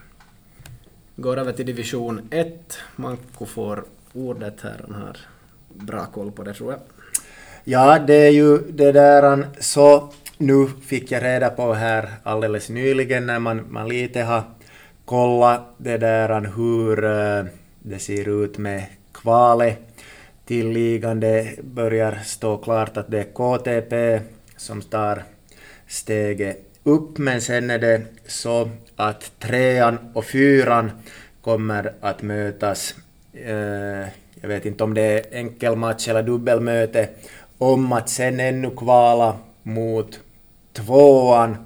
Går 1.15 1.37
över 1.37 1.53
till 1.53 1.65
division 1.65 2.27
1. 2.31 2.77
Manko 2.95 3.45
får 3.45 3.83
ordet 4.13 4.61
här. 4.61 4.85
Han 4.89 5.01
har 5.01 5.17
bra 5.73 6.05
koll 6.05 6.31
på 6.31 6.43
det 6.43 6.53
tror 6.53 6.71
jag. 6.71 6.81
Ja, 7.63 7.99
det 7.99 8.13
är 8.13 8.31
ju 8.31 8.57
det 8.57 8.91
där 8.91 9.47
så 9.59 10.13
nu 10.37 10.67
fick 10.85 11.11
jag 11.11 11.23
reda 11.23 11.49
på 11.49 11.73
här 11.73 12.09
alldeles 12.23 12.69
nyligen 12.69 13.25
när 13.25 13.39
man, 13.39 13.65
man 13.69 13.89
lite 13.89 14.21
har 14.21 14.43
kolla 15.05 15.65
det 15.77 15.97
där 15.97 16.51
hur 16.55 17.05
eh, 17.05 17.45
det 17.79 17.99
ser 17.99 18.43
ut 18.43 18.57
med 18.57 18.85
kvalet 19.11 19.79
till 20.45 20.69
ligan. 20.69 21.19
Det 21.19 21.63
börjar 21.63 22.19
stå 22.23 22.57
klart 22.57 22.97
att 22.97 23.11
det 23.11 23.19
är 23.19 23.23
KTP 23.23 24.19
som 24.57 24.81
tar 24.81 25.23
steget 25.87 26.65
upp, 26.83 27.17
men 27.17 27.41
sen 27.41 27.69
är 27.69 27.79
det 27.79 28.01
så 28.27 28.69
att 28.95 29.31
trean 29.39 29.97
och 30.13 30.25
fyran 30.25 30.91
kommer 31.41 31.93
att 32.01 32.21
mötas. 32.21 32.95
Eh, 33.33 34.07
jag 34.41 34.47
vet 34.47 34.65
inte 34.65 34.83
om 34.83 34.93
det 34.93 35.01
är 35.01 35.39
enkelmatch 35.39 36.07
eller 36.07 36.23
dubbelmöte 36.23 37.09
om 37.57 37.91
att 37.91 38.09
sen 38.09 38.39
ännu 38.39 38.69
kvala 38.69 39.37
mot 39.63 40.19
tvåan 40.73 41.64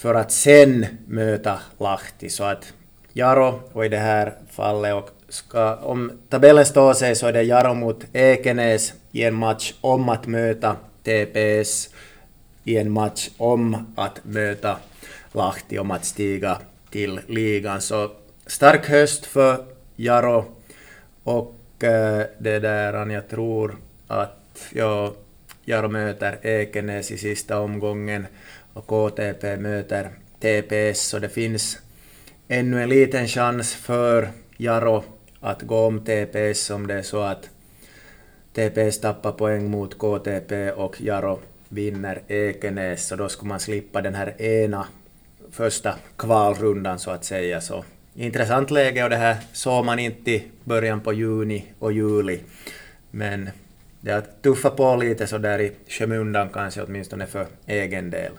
för 0.00 0.14
att 0.14 0.32
sen 0.32 0.86
möta 1.06 1.60
Lahti. 1.78 2.30
Så 2.30 2.44
att 2.44 2.72
Jaro, 3.12 3.60
och 3.72 3.84
i 3.84 3.88
det 3.88 3.98
här 3.98 4.34
fallet, 4.50 4.94
och 4.94 5.10
ska, 5.28 5.76
om 5.76 6.12
tabellen 6.28 6.66
står 6.66 6.94
sig 6.94 7.16
så 7.16 7.26
är 7.26 7.32
det 7.32 7.42
Jaro 7.42 7.74
mot 7.74 8.04
Ekenäs 8.12 8.92
i 9.12 9.24
en 9.24 9.34
match 9.34 9.74
om 9.80 10.08
att 10.08 10.26
möta 10.26 10.76
TPS 11.02 11.90
i 12.64 12.76
en 12.76 12.90
match 12.90 13.28
om 13.36 13.94
att 13.96 14.24
möta 14.24 14.76
Lahti 15.32 15.78
om 15.78 15.90
att 15.90 16.04
stiga 16.04 16.58
till 16.90 17.20
ligan. 17.26 17.80
Så 17.80 18.10
stark 18.46 18.88
höst 18.88 19.26
för 19.26 19.64
Jaro 19.96 20.44
och 21.24 21.84
äh, 21.84 22.22
det 22.38 22.58
där, 22.58 23.10
jag 23.10 23.28
tror 23.28 23.76
att 24.06 24.68
ja, 24.72 25.12
Jaro 25.64 25.88
möter 25.88 26.38
Ekenäs 26.42 27.10
i 27.10 27.18
sista 27.18 27.60
omgången 27.60 28.26
och 28.74 28.86
KTP 28.86 29.56
möter 29.56 30.10
TPS, 30.40 31.00
så 31.00 31.18
det 31.18 31.28
finns 31.28 31.78
ännu 32.48 32.82
en 32.82 32.88
liten 32.88 33.28
chans 33.28 33.74
för 33.74 34.28
Jaro 34.56 35.04
att 35.40 35.62
gå 35.62 35.86
om 35.86 36.04
TPS 36.04 36.70
om 36.70 36.86
det 36.86 36.94
är 36.94 37.02
så 37.02 37.20
att 37.20 37.50
TPS 38.52 39.00
tappar 39.00 39.32
poäng 39.32 39.70
mot 39.70 39.98
KTP 39.98 40.70
och 40.70 41.00
Jaro 41.00 41.40
vinner 41.68 42.22
Ekenäs, 42.28 43.06
så 43.06 43.16
då 43.16 43.28
skulle 43.28 43.48
man 43.48 43.60
slippa 43.60 44.00
den 44.00 44.14
här 44.14 44.42
ena 44.42 44.86
första 45.50 45.94
kvalrundan 46.16 46.98
så 46.98 47.10
att 47.10 47.24
säga. 47.24 47.60
Så 47.60 47.84
intressant 48.14 48.70
läge 48.70 49.04
och 49.04 49.10
det 49.10 49.16
här 49.16 49.36
såg 49.52 49.84
man 49.84 49.98
inte 49.98 50.30
i 50.30 50.44
början 50.64 51.00
på 51.00 51.12
juni 51.12 51.64
och 51.78 51.92
juli. 51.92 52.40
Men 53.10 53.50
det 54.00 54.12
har 54.12 54.24
tuffat 54.42 54.76
på 54.76 54.96
lite 54.96 55.26
så 55.26 55.38
där 55.38 55.60
i 55.60 55.72
skymundan 55.88 56.48
kanske 56.48 56.82
åtminstone 56.82 57.26
för 57.26 57.46
egen 57.66 58.10
del. 58.10 58.32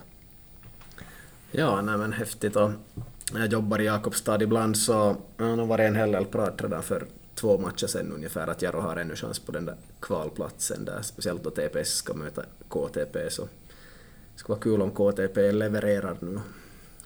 Ja, 1.54 1.82
nej 1.82 1.98
men 1.98 2.14
häftigt 2.14 2.56
och 2.56 2.72
jag 3.34 3.52
jobbar 3.52 3.82
i 3.82 3.86
Jakobstad 3.86 4.44
ibland 4.44 4.78
så 4.78 5.16
ja, 5.38 5.56
nu 5.56 5.66
var 5.66 5.78
det 5.78 5.84
en 5.84 5.96
hel 5.96 6.12
del 6.12 6.26
prat 6.26 6.62
redan 6.62 6.84
för 6.84 7.06
två 7.36 7.58
matcher 7.58 7.88
sen 7.88 8.12
ungefär 8.12 8.48
att 8.48 8.62
Jaro 8.62 8.80
har 8.80 8.98
ännu 8.98 9.16
chans 9.16 9.40
på 9.40 9.52
den 9.52 9.66
där 9.66 9.76
kvalplatsen 10.00 10.86
där 10.86 11.02
speciellt 11.02 11.44
då 11.44 11.50
TPS 11.50 11.94
ska 11.94 12.14
möta 12.14 12.44
KTP 12.70 13.30
så 13.30 13.42
det 14.34 14.40
skulle 14.40 14.54
vara 14.54 14.64
kul 14.64 14.82
om 14.82 14.92
KTP 14.92 15.52
levererar 15.52 16.18
nu 16.20 16.40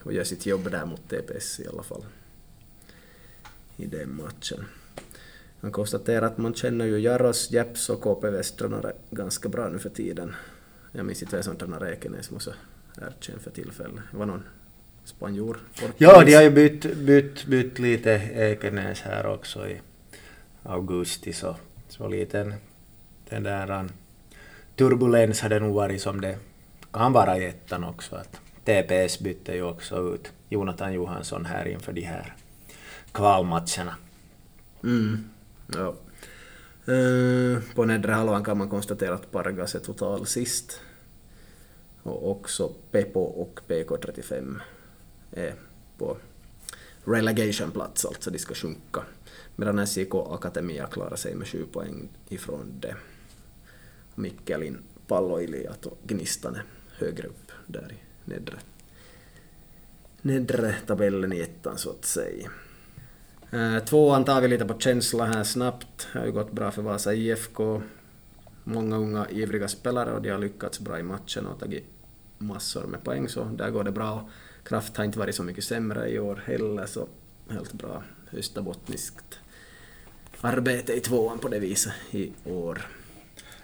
och 0.03 0.13
gör 0.13 0.23
sitt 0.23 0.45
jobb 0.45 0.71
där 0.71 0.85
mot 0.85 1.09
TPS 1.09 1.59
i 1.59 1.67
alla 1.67 1.83
fall. 1.83 2.05
I 3.77 3.85
den 3.85 4.15
matchen. 4.15 4.65
Man 5.59 5.71
konstaterar 5.71 6.25
att 6.25 6.37
man 6.37 6.53
känner 6.53 6.85
ju 6.85 6.99
Jaros, 6.99 7.51
Jeps 7.51 7.89
och 7.89 8.01
KP 8.01 8.29
Västranare 8.29 8.93
ganska 9.11 9.49
bra 9.49 9.69
nu 9.69 9.79
för 9.79 9.89
tiden. 9.89 10.35
Jag 10.91 11.05
minns 11.05 11.21
inte 11.21 11.35
vem 11.35 11.43
som 11.43 11.55
tränar 11.55 11.87
Ekenäs, 11.87 12.31
måste 12.31 12.53
erkänna 12.97 13.39
för 13.39 13.51
tillfället. 13.51 14.03
Det 14.11 14.17
var 14.17 14.25
någon 14.25 14.43
spanjor? 15.03 15.57
Ja, 15.97 16.23
de 16.23 16.33
har 16.33 16.43
ju 16.43 16.49
bytt, 16.49 16.95
bytt, 16.95 17.45
bytt 17.45 17.79
lite 17.79 18.11
Ekenäs 18.35 19.01
här 19.01 19.25
också 19.25 19.67
i 19.67 19.81
augusti, 20.63 21.33
så, 21.33 21.55
så 21.87 22.07
lite 22.07 22.53
den 23.29 23.43
där 23.43 23.89
turbulens 24.75 25.41
hade 25.41 25.59
nog 25.59 25.75
varit 25.75 26.01
som 26.01 26.21
det 26.21 26.37
kan 26.91 27.13
vara 27.13 27.37
i 27.37 27.45
ettan 27.45 27.83
också. 27.83 28.15
Att 28.15 28.39
TPS 28.65 29.19
bytte 29.19 29.53
ju 29.53 29.63
också 29.63 30.13
ut 30.13 30.31
Jonathan 30.49 30.93
Johansson 30.93 31.45
här 31.45 31.67
inför 31.67 31.93
de 31.93 32.01
här 32.01 32.33
kvalmatcherna. 33.11 33.95
Mm. 34.83 35.29
Ja. 35.73 35.95
Uh, 36.93 37.59
på 37.75 37.85
nedre 37.85 38.11
halvan 38.11 38.43
kan 38.43 38.57
man 38.57 38.69
konstatera 38.69 39.15
att 39.15 39.31
Pargas 39.31 39.75
är 39.75 39.79
total 39.79 40.25
sist. 40.25 40.81
Och 42.05 42.31
också 42.31 42.71
Pepo 42.91 43.19
och 43.19 43.59
PK35 43.67 44.59
är 45.31 45.55
på 45.97 46.17
relegation-plats, 47.03 48.05
alltså 48.05 48.31
de 48.31 48.39
ska 48.39 48.53
sjunka. 48.53 49.03
Medan 49.55 49.87
SJK 49.87 50.15
Akademia 50.15 50.87
klarar 50.87 51.15
sig 51.15 51.35
med 51.35 51.47
20 51.47 51.65
poäng 51.65 52.09
ifrån 52.29 52.73
det. 52.79 52.95
Mikkelin, 54.15 54.77
Palloiliat 55.07 55.85
och 55.85 55.97
Gnistan 56.03 56.55
är 56.55 56.63
högre 56.97 57.27
upp 57.27 57.51
där 57.67 57.91
i 57.91 58.29
nedre, 58.29 58.57
nedre 60.21 60.75
tabellen 60.87 61.33
i 61.33 61.39
ettan 61.39 61.77
så 61.77 61.89
att 61.89 62.05
säga. 62.05 62.49
Eh, 63.51 63.79
tvåan 63.83 64.25
tar 64.25 64.41
vi 64.41 64.47
lite 64.47 64.65
på 64.65 64.79
känsla 64.79 65.25
här 65.25 65.43
snabbt. 65.43 66.07
Det 66.13 66.19
har 66.19 66.25
ju 66.25 66.31
gått 66.31 66.51
bra 66.51 66.71
för 66.71 66.81
Vasa 66.81 67.13
IFK. 67.13 67.81
Många 68.63 68.97
unga 68.97 69.29
ivriga 69.29 69.67
spelare 69.67 70.13
och 70.13 70.21
de 70.21 70.29
har 70.29 70.39
lyckats 70.39 70.79
bra 70.79 70.99
i 70.99 71.03
matchen 71.03 71.47
och 71.47 71.59
tagit 71.59 71.94
massor 72.45 72.83
med 72.83 73.03
poäng 73.03 73.29
så 73.29 73.43
där 73.43 73.69
går 73.69 73.83
det 73.83 73.91
bra. 73.91 74.29
Kraft 74.63 74.97
har 74.97 75.03
inte 75.03 75.19
varit 75.19 75.35
så 75.35 75.43
mycket 75.43 75.63
sämre 75.63 76.09
i 76.09 76.19
år 76.19 76.43
heller 76.45 76.85
så 76.85 77.07
helt 77.49 77.73
bra 77.73 78.03
österbottniskt 78.33 79.39
arbete 80.41 80.93
i 80.93 80.99
tvåan 80.99 81.39
på 81.39 81.47
det 81.47 81.59
viset 81.59 81.93
i 82.11 82.31
år. 82.45 82.81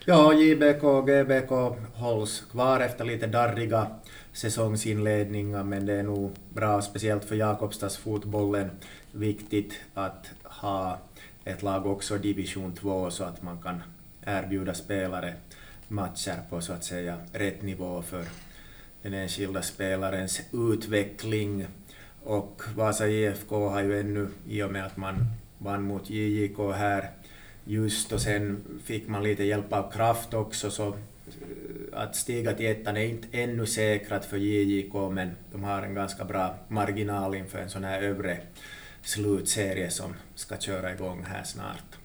Ja, 0.05 0.33
JBK 0.33 0.83
och 0.83 1.07
GBK 1.07 1.50
hålls 1.93 2.43
kvar 2.51 2.79
efter 2.79 3.05
lite 3.05 3.27
darriga 3.27 3.88
säsongsinledningar 4.33 5.63
men 5.63 5.85
det 5.85 5.93
är 5.93 6.03
nog 6.03 6.31
bra, 6.50 6.81
speciellt 6.81 7.25
för 7.25 7.35
Jakobstadsfotbollen, 7.35 8.69
viktigt 9.11 9.73
att 9.93 10.31
ha 10.43 11.00
ett 11.43 11.63
lag 11.63 11.85
också 11.85 12.17
division 12.17 12.75
2 12.75 13.11
så 13.11 13.23
att 13.23 13.43
man 13.43 13.61
kan 13.61 13.83
erbjuda 14.25 14.73
spelare 14.73 15.33
matcher 15.88 16.39
på 16.50 16.61
så 16.61 16.73
att 16.73 16.83
säga 16.83 17.17
rätt 17.33 17.61
nivå 17.61 18.01
för 18.01 18.25
den 19.01 19.13
enskilda 19.13 19.62
spelarens 19.62 20.41
utveckling. 20.53 21.67
Och 22.24 22.62
Vasa 22.75 23.08
IFK 23.08 23.70
har 23.70 23.84
ju 23.84 24.00
ännu, 24.00 24.27
i 24.48 24.63
och 24.63 24.72
med 24.72 24.86
att 24.86 24.98
man 24.98 25.25
vann 25.58 25.84
mot 25.84 26.10
JJK 26.10 26.58
här 26.75 27.09
just 27.66 28.11
och 28.11 28.22
sen 28.22 28.64
fick 28.83 29.07
man 29.07 29.24
lite 29.24 29.44
hjälp 29.44 29.74
av 29.74 29.92
kraft 29.92 30.33
också 30.33 30.72
så 30.72 30.87
eh, 30.87 30.94
att 31.94 32.16
stiga 32.16 32.53
till 32.53 32.66
ettan 32.66 32.98
är 32.98 33.05
inte 33.05 33.27
ännu 33.31 33.66
säkrat 33.66 34.25
för 34.25 34.37
JJK 34.37 34.94
men 35.11 35.31
de 35.51 35.64
har 35.64 35.81
en 35.81 35.94
ganska 35.94 36.25
bra 36.25 36.55
marginal 36.68 37.35
inför 37.35 37.59
en 37.59 37.70
sån 37.70 37.83
här 37.83 38.01
övre 38.01 38.37
slutserie 39.01 39.90
som 39.90 40.14
ska 40.35 40.57
köra 40.57 40.94
igång 40.94 41.24
här 41.24 41.44
snart. 41.44 41.98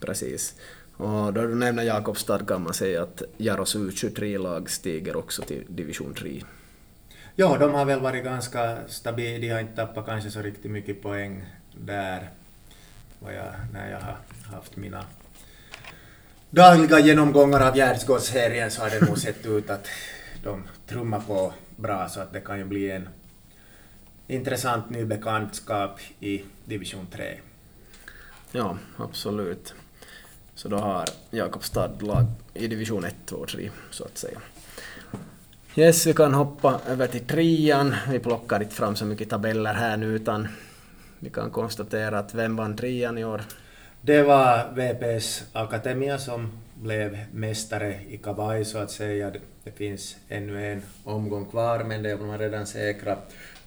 Precis. 0.00 0.54
Och 0.96 1.32
då 1.32 1.46
du 1.46 1.54
nämner 1.54 1.82
Jakobstad 1.82 2.38
kan 2.46 2.62
man 2.62 2.74
säga 2.74 3.02
att 3.02 3.22
Jaros 3.36 3.76
U23-lag 3.76 4.70
stiger 4.70 5.16
också 5.16 5.42
till 5.42 5.64
division 5.68 6.14
3. 6.14 6.42
Ja, 7.34 7.56
de 7.58 7.74
har 7.74 7.84
väl 7.84 8.00
varit 8.00 8.24
ganska 8.24 8.78
stabila, 8.88 9.38
de 9.38 9.48
har 9.48 9.60
inte 9.60 9.76
tappat 9.76 10.06
kanske 10.06 10.30
så 10.30 10.42
riktigt 10.42 10.70
mycket 10.70 11.02
poäng 11.02 11.44
där 11.74 12.30
vad 13.18 13.34
jag, 13.34 13.52
när 13.72 13.90
jag 13.90 14.00
har 14.00 14.16
haft 14.56 14.76
mina 14.76 15.04
dagliga 16.50 16.98
genomgångar 16.98 17.68
av 17.68 17.76
Gärdsgårdsserien 17.76 18.70
så 18.70 18.82
har 18.82 18.90
det 18.90 19.00
nog 19.00 19.18
sett 19.18 19.46
ut 19.46 19.70
att 19.70 19.88
de 20.42 20.62
trummar 20.86 21.20
på 21.20 21.52
bra 21.76 22.08
så 22.08 22.20
att 22.20 22.32
det 22.32 22.40
kan 22.40 22.58
ju 22.58 22.64
bli 22.64 22.90
en 22.90 23.08
intressant 24.26 24.90
ny 24.90 25.04
bekantskap 25.04 26.00
i 26.20 26.42
division 26.64 27.06
3. 27.12 27.38
Ja, 28.52 28.78
absolut. 28.96 29.74
Så 30.56 30.68
då 30.68 30.76
har 30.76 31.04
Jakobstad 31.30 31.90
lag 32.00 32.24
i 32.54 32.66
division 32.66 33.04
1, 33.04 33.14
2 33.26 33.36
och 33.36 33.48
3 33.48 33.70
så 33.90 34.04
att 34.04 34.18
säga. 34.18 34.38
Yes, 35.76 36.06
vi 36.06 36.14
kan 36.14 36.34
hoppa 36.34 36.80
över 36.88 37.06
till 37.06 37.26
trean. 37.26 37.94
Vi 38.10 38.18
plockar 38.18 38.62
inte 38.62 38.74
fram 38.74 38.96
så 38.96 39.04
mycket 39.04 39.30
tabeller 39.30 39.74
här 39.74 39.96
nu 39.96 40.06
utan 40.06 40.48
vi 41.18 41.30
kan 41.30 41.50
konstatera 41.50 42.18
att 42.18 42.34
vem 42.34 42.56
vann 42.56 42.76
trean 42.76 43.18
i 43.18 43.24
år? 43.24 43.42
Det 44.00 44.22
var 44.22 44.72
VPS 44.74 45.44
Akademia 45.52 46.18
som 46.18 46.52
blev 46.74 47.18
mästare 47.32 48.00
i 48.08 48.16
kavaj 48.16 48.64
så 48.64 48.78
att 48.78 48.90
säga. 48.90 49.32
Det 49.64 49.70
finns 49.70 50.16
ännu 50.28 50.72
en 50.72 50.82
omgång 51.04 51.44
kvar 51.44 51.84
men 51.84 52.02
det 52.02 52.10
är 52.10 52.38
redan 52.38 52.66
säkra 52.66 53.16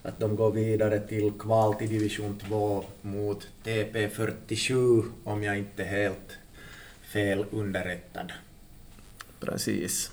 att 0.04 0.19
de 0.19 0.36
går 0.36 0.52
vidare 0.52 0.99
till 0.99 1.32
kval 1.39 1.73
till 1.73 1.89
division 1.89 2.39
2 2.47 2.84
mot 3.02 3.47
TP47 3.63 5.04
om 5.23 5.43
jag 5.43 5.58
inte 5.58 5.84
är 5.84 5.88
helt 5.88 6.38
fel 7.10 7.45
underrättad. 7.52 8.32
Precis. 9.39 10.12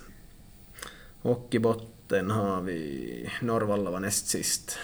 Och 1.21 1.47
i 1.51 1.59
botten 1.59 2.31
har 2.31 2.61
vi 2.61 3.29
Norvalla 3.41 3.91
var 3.91 3.99
näst 3.99 4.27
sist. 4.27 4.79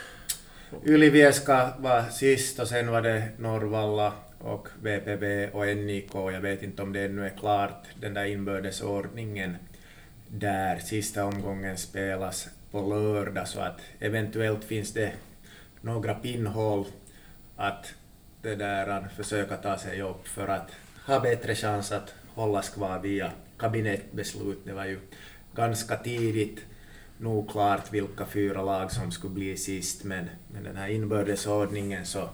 Ylivieska 0.86 1.74
var 1.80 2.10
sist 2.10 2.60
och 2.60 2.68
sen 2.68 2.92
var 2.92 3.02
det 3.02 3.30
Norvalla 3.38 4.14
och 4.40 4.68
VPV 4.82 5.50
och 5.54 5.68
NIK. 5.68 6.10
Jag 6.14 6.42
vet 6.42 6.64
inte 6.64 6.82
om 6.82 6.94
det 6.94 7.06
ännu 7.06 7.26
är 7.26 7.38
klart, 7.40 7.86
den 8.00 8.14
där 8.14 8.26
inbördesordningen 8.26 9.56
där 10.28 10.80
sista 10.80 11.26
omgången 11.26 11.78
spelas 11.78 12.48
på 12.72 12.82
lördag 12.82 13.48
så 13.48 13.60
att 13.60 13.80
eventuellt 14.00 14.64
finns 14.64 14.94
det 14.94 15.12
några 15.82 16.14
pinnhål 16.14 16.86
att 17.56 17.94
det 18.42 18.56
där 18.56 19.08
försöka 19.16 19.58
ta 19.58 19.78
sig 19.78 20.02
upp 20.02 20.28
för 20.28 20.48
att 20.48 20.72
ha 21.06 21.20
bättre 21.20 21.56
chans 21.56 21.92
att 21.92 22.14
hållas 22.36 22.70
kvar 22.70 23.00
via 23.00 23.32
kabinettbeslut. 23.58 24.60
Det 24.66 24.74
var 24.74 24.86
ju 24.86 25.00
ganska 25.56 25.98
tidigt 25.98 26.60
nog 27.18 27.52
klart 27.52 27.94
vilka 27.94 28.26
fyra 28.26 28.62
lag 28.62 28.92
som 28.92 29.12
skulle 29.12 29.34
bli 29.34 29.58
sist, 29.58 30.04
men, 30.04 30.30
med 30.54 30.64
den 30.64 30.76
här 30.76 30.88
inbördesordningen 30.88 32.06
så 32.06 32.30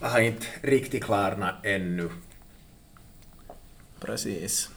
har 0.00 0.20
inte 0.20 0.46
riktigt 0.60 1.04
klarnat 1.04 1.54
ännu. 1.62 2.10
Precis. 4.00 4.70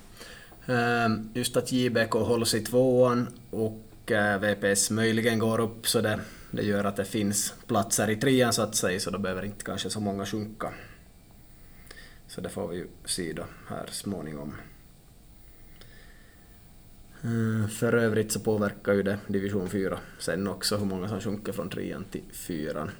Ehm, 0.65 1.29
just 1.33 1.57
att 1.57 1.71
JBK 1.71 2.13
hålls 2.13 2.53
i 2.53 2.61
tvåan 2.61 3.27
och 3.49 4.11
eh, 4.11 4.39
VPS 4.39 4.91
möjligen 4.91 5.39
går 5.39 5.59
upp 5.59 5.87
så 5.87 6.01
det, 6.01 6.19
det 6.51 6.63
gör 6.63 6.83
att 6.83 6.95
det 6.95 7.05
finns 7.05 7.53
platser 7.67 8.09
i 8.09 8.15
trean 8.15 8.53
så 8.53 8.61
att 8.61 8.75
säga, 8.75 8.99
så 8.99 9.09
då 9.09 9.19
behöver 9.19 9.45
inte 9.45 9.65
kanske 9.65 9.89
så 9.89 9.99
många 9.99 10.25
sjunka. 10.25 10.73
Så 12.35 12.41
det 12.41 12.49
får 12.49 12.67
vi 12.67 12.77
ju 12.77 12.87
se 13.05 13.33
då 13.33 13.43
här 13.69 13.85
småningom. 13.91 14.55
Eh, 17.23 17.69
för 17.69 17.93
övrigt 17.93 18.31
så 18.31 18.39
påverkar 18.39 18.93
ju 18.93 19.03
det 19.03 19.17
division 19.27 19.69
4 19.69 19.97
sen 20.19 20.47
också 20.47 20.77
hur 20.77 20.85
många 20.85 21.07
som 21.07 21.21
sjunker 21.21 21.51
från 21.51 21.69
trean 21.69 22.05
till 22.11 22.23
fyran. 22.31 22.91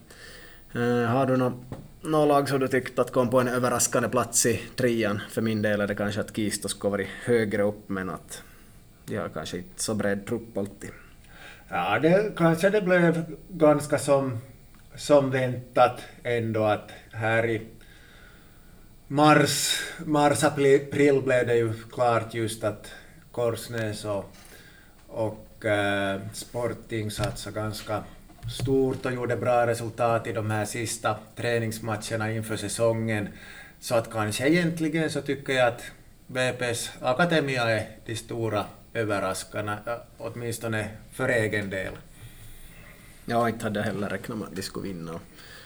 Eh, 0.74 1.06
har 1.06 1.26
du 1.26 1.38
något 1.38 1.54
nå 2.02 2.26
lag 2.26 2.50
som 2.50 2.60
du 2.60 2.67
tyckte 2.67 3.02
att 3.02 3.12
kom 3.12 3.30
på 3.30 3.39
en 3.39 3.48
överraskande 3.48 4.10
plats 4.10 4.46
i 4.46 4.62
trean? 4.76 5.22
För 5.30 5.41
min 5.41 5.62
del 5.62 5.82
är 5.82 5.88
det 5.88 5.96
kanske 5.96 6.22
att 6.22 6.36
Kisto 6.36 6.67
skulle 6.67 6.91
varit 6.91 7.10
högre 7.26 7.63
upp 7.63 7.89
men 7.89 8.10
att 8.10 8.43
de 9.06 9.17
har 9.17 9.30
kanske 9.30 9.58
inte 9.58 9.84
så 9.84 9.96
bred 9.96 10.26
trupp 10.26 10.58
alltid. 10.58 10.89
Ja, 11.69 12.00
det, 12.00 12.34
kanske 12.38 12.69
det 12.69 12.82
blev 12.82 13.26
ganska 13.50 13.98
som, 13.98 14.38
som 14.96 15.32
väntat 15.32 16.02
ändå 16.24 16.63
att 16.63 16.91
här 17.12 17.46
i 17.46 17.62
mars, 19.13 19.80
mars 20.06 20.43
april 20.43 21.21
blev 21.21 21.47
det 21.47 21.56
ju 21.56 21.73
klart 21.91 22.34
just 22.34 22.63
att 22.63 22.91
Korsnäs 23.32 24.06
och, 24.06 24.36
och 25.08 25.65
äh, 25.65 26.21
Sporting 26.34 27.12
satsade 27.12 27.56
ganska 27.56 28.04
stort 28.60 29.06
och 29.06 29.13
gjorde 29.13 29.38
bra 29.38 29.67
resultat 29.67 30.28
i 30.28 30.32
de 30.32 30.52
här 30.52 30.65
sista 30.65 31.15
träningsmatcherna 31.36 32.32
inför 32.32 32.58
säsongen. 32.58 33.28
Så 33.80 33.95
att 33.95 34.12
kanske 34.12 34.47
egentligen 34.47 35.10
så 35.10 35.21
tycker 35.21 35.54
jag 35.54 35.67
att 35.67 35.84
VPs 36.28 36.91
Akademia 37.02 37.69
är 37.69 37.88
de 38.06 38.15
stora 38.15 38.65
överraskarna, 38.93 39.78
åtminstone 40.17 40.89
för 41.12 41.30
egen 41.30 41.69
del. 41.69 41.93
Ja, 43.26 43.49
inte 43.49 43.65
hade 43.65 43.80
jag 43.80 43.86
heller 43.86 44.10
räknat 44.10 44.38
med 44.38 44.47
att 44.47 44.56
de 44.56 44.62
skulle 44.62 44.88
vinna. 44.88 45.19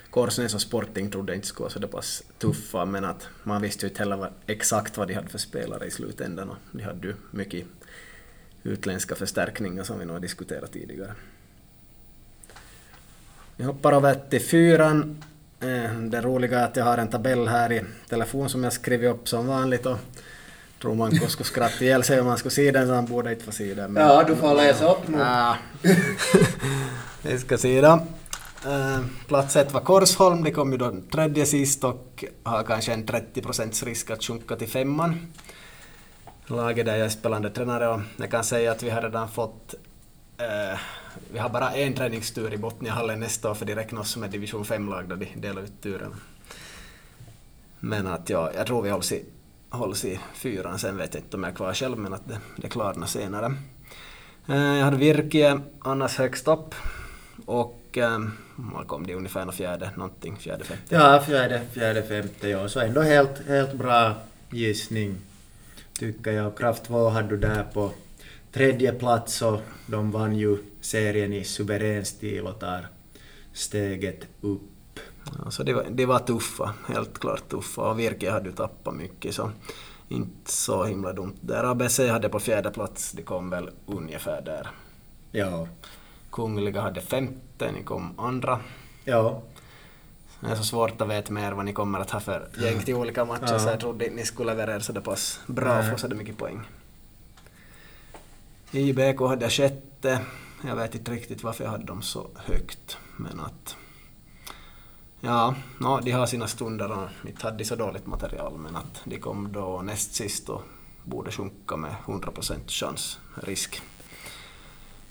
Korsnäs 0.10 0.56
och 0.56 0.62
Sporting 0.62 1.12
trodde 1.12 1.36
inte 1.36 1.48
skulle 1.48 1.64
vara 1.64 1.82
så 1.82 1.88
pass 1.88 2.24
tuffa, 2.38 2.86
men 2.86 3.06
att 3.06 3.28
man 3.44 3.62
visste 3.62 3.86
ju 3.86 3.90
inte 3.90 4.02
heller 4.02 4.32
exakt 4.46 4.98
vad 4.98 5.08
de 5.08 5.14
hade 5.14 5.30
för 5.30 5.38
spelare 5.38 5.86
i 5.86 5.92
slutändan. 5.92 6.50
Och 6.50 6.58
de 6.72 6.84
hade 6.84 7.08
ju 7.08 7.14
mycket 7.32 7.66
utländska 8.64 9.16
förstärkningar 9.16 9.84
som 9.84 10.00
vi 10.00 10.06
nog 10.06 10.16
har 10.16 10.22
diskuterat 10.22 10.72
tidigare. 10.72 11.14
Vi 13.56 13.64
hoppar 13.64 13.94
över 13.94 14.16
till 14.30 14.42
fyran. 14.42 15.24
Eh, 15.60 16.00
det 16.00 16.22
roliga 16.22 16.60
är 16.60 16.66
att 16.66 16.76
jag 16.76 16.86
har 16.86 16.98
en 16.98 17.08
tabell 17.08 17.48
här 17.48 17.72
i 17.72 17.84
telefon 18.10 18.50
som 18.50 18.64
jag 18.64 18.74
skrivit 18.74 19.12
upp 19.12 19.28
som 19.28 19.48
vanligt 19.48 19.86
och 19.86 19.98
tror 20.82 20.96
man 20.96 21.12
skulle 21.12 21.46
skratta 21.46 21.84
ihjäl 21.84 22.04
sig 22.04 22.20
om 22.20 22.28
man 22.28 22.38
skulle 22.38 22.52
se 22.52 22.72
den 22.72 22.88
så 22.88 22.94
han 22.94 23.06
borde 23.06 23.32
inte 23.32 23.44
få 23.44 23.52
se 23.52 23.74
den. 23.74 23.94
Men, 23.94 24.04
ja, 24.04 24.24
du 24.24 24.36
får 24.36 24.56
läsa 24.56 24.92
upp 24.92 25.08
nu. 25.08 25.18
Ja. 25.18 25.58
Vi 27.22 27.40
ska 27.40 27.58
se 27.58 27.82
då. 27.82 28.08
Eh, 28.68 29.00
plats 29.28 29.56
ett 29.56 29.74
var 29.74 29.82
Korsholm, 29.82 30.44
det 30.44 30.52
kom 30.52 30.72
ju 30.72 30.78
då 30.78 30.94
tredje 31.12 31.46
sist 31.46 31.84
och 31.84 32.26
har 32.44 32.64
kanske 32.64 32.94
en 32.94 33.06
30 33.06 33.42
procents 33.42 33.84
risk 33.84 34.12
att 34.12 34.24
sjunka 34.24 34.56
till 34.56 34.68
femman. 34.68 35.28
Laget 36.46 36.86
där 36.86 36.96
jag 36.96 37.06
är 37.06 37.10
spelande 37.10 37.50
tränare 37.50 37.88
och 37.88 38.02
jag 38.18 38.32
kan 38.32 38.44
säga 38.44 38.72
att 38.72 38.84
vi 38.84 38.90
har 38.90 39.02
redan 39.02 39.30
fått 39.30 39.76
eh, 40.38 40.80
vi 41.32 41.40
har 41.40 41.50
bara 41.50 41.72
en 41.72 41.94
träningstur 41.94 42.54
i 42.54 42.58
Botniahallen 42.58 43.20
nästa 43.20 43.52
år 43.52 43.54
för 43.54 43.66
de 43.66 43.76
räknas 43.76 44.12
som 44.12 44.24
ett 44.24 44.32
division 44.32 44.64
5-lag 44.64 45.10
då 45.10 45.16
de 45.16 45.26
delar 45.36 45.62
ut 45.62 45.82
turen. 45.82 46.16
Men 47.80 48.08
att 48.08 48.30
ja, 48.30 48.52
jag 48.56 48.68
tror 48.68 48.82
vi 48.82 48.90
hålls 48.90 49.12
i, 49.12 49.26
hålls 49.70 50.06
i 50.06 50.20
fyran, 50.34 50.80
sen 50.80 50.98
vet 50.98 51.14
jag 51.14 51.24
inte 51.24 51.38
om 51.38 51.44
jag 51.44 51.52
är 51.52 51.56
kvar 51.56 51.74
själv 51.74 51.98
men 51.98 52.14
att 52.14 52.28
det, 52.28 52.40
det 52.56 52.70
klarnar 52.70 53.08
senare. 53.08 53.54
Eh, 54.48 54.78
jag 54.78 54.86
hade 54.86 54.98
Virke 54.98 55.60
annars 55.80 56.18
högst 56.18 56.48
upp 56.48 56.76
och 57.46 57.98
eh, 57.98 58.20
man 58.58 58.86
kom 58.86 59.08
det 59.08 59.16
ungefär 59.16 59.42
en 59.42 59.52
fjärde 59.52 59.92
någonting, 59.96 60.38
fjärde 60.38 60.64
femte. 60.64 60.96
Ja, 60.96 61.24
fjärde, 61.28 61.62
fjärde 61.74 62.04
femte 62.04 62.50
ja, 62.50 62.70
så 62.70 62.80
ändå 62.80 63.02
helt, 63.02 63.48
helt 63.48 63.74
bra 63.74 64.16
gissning 64.52 65.16
tycker 66.00 66.32
jag. 66.32 66.58
Kraft 66.58 66.84
2 66.84 67.10
hade 67.10 67.28
du 67.28 67.38
där 67.38 67.64
på 67.64 67.92
tredje 68.52 68.92
plats 68.92 69.42
och 69.42 69.62
de 69.88 70.12
vann 70.12 70.36
ju 70.36 70.58
serien 70.82 71.34
i 71.34 71.44
suverän 71.44 72.06
stil 72.06 72.48
och 72.48 72.60
tar 72.60 72.88
steget 73.54 74.28
upp. 74.42 75.00
Ja, 75.44 75.52
så 75.52 75.64
det 75.64 75.74
var, 75.74 75.86
det 75.90 76.06
var 76.06 76.20
tuffa, 76.20 76.74
helt 76.88 77.20
klart 77.20 77.50
tuffa 77.50 77.82
och 77.82 78.00
Virke 78.00 78.32
hade 78.32 78.50
ju 78.50 78.56
tappat 78.56 78.96
mycket 78.96 79.36
så 79.36 79.52
inte 80.10 80.52
så 80.52 80.84
himla 80.84 81.14
dumt 81.14 81.38
där. 81.42 81.64
ABC 81.64 82.00
hade 82.00 82.30
på 82.30 82.40
fjärde 82.40 82.72
plats, 82.72 83.12
de 83.12 83.24
kom 83.24 83.50
väl 83.50 83.70
ungefär 83.86 84.42
där. 84.42 84.68
Ja. 85.32 85.68
Kungliga 86.32 86.82
hade 86.82 87.02
femte, 87.02 87.72
ni 87.72 87.84
kom 87.84 88.20
andra. 88.20 88.60
Ja. 89.04 89.42
Det 90.40 90.48
är 90.48 90.56
så 90.56 90.64
svårt 90.64 91.02
att 91.02 91.10
veta 91.10 91.34
mer 91.34 91.52
vad 91.52 91.66
ni 91.66 91.74
kommer 91.74 92.00
att 92.00 92.12
ha 92.12 92.20
för 92.20 92.50
gäng 92.62 92.80
till 92.80 92.96
olika 92.96 93.26
matcher 93.26 93.48
ja. 93.52 93.60
så 93.60 93.70
jag 93.70 93.80
trodde 93.80 94.06
inte 94.06 94.16
ni 94.16 94.26
skulle 94.26 94.52
leverera 94.52 94.80
så 94.80 94.94
pass 94.94 95.40
bra 95.48 95.80
och 95.80 95.86
få 95.86 95.98
så 95.98 96.08
mycket 96.08 96.38
poäng. 96.38 96.62
IBK 98.72 99.20
hade 99.20 99.50
sjätte. 99.50 100.20
Jag 100.66 100.76
vet 100.76 100.96
inte 100.96 101.12
riktigt 101.12 101.44
varför 101.44 101.64
jag 101.64 101.72
hade 101.72 101.86
dem 101.86 102.02
så 102.02 102.28
högt. 102.36 102.98
Men 103.18 103.40
att... 103.40 103.76
Ja, 105.20 105.56
no, 105.78 106.00
de 106.04 106.12
har 106.12 106.26
sina 106.26 106.48
stunder 106.48 106.92
och 106.92 107.28
inte 107.28 107.44
hade 107.44 107.58
de 107.58 107.66
så 107.66 107.76
dåligt 107.76 108.06
material 108.06 108.58
men 108.58 108.76
att 108.76 109.02
de 109.04 109.20
kom 109.20 109.52
då 109.52 109.82
näst 109.82 110.16
sist 110.16 110.50
och 110.50 110.62
borde 111.04 111.32
sjunka 111.32 111.78
med 111.78 111.96
100% 112.06 112.68
chans, 112.68 113.20
risk. 113.36 113.82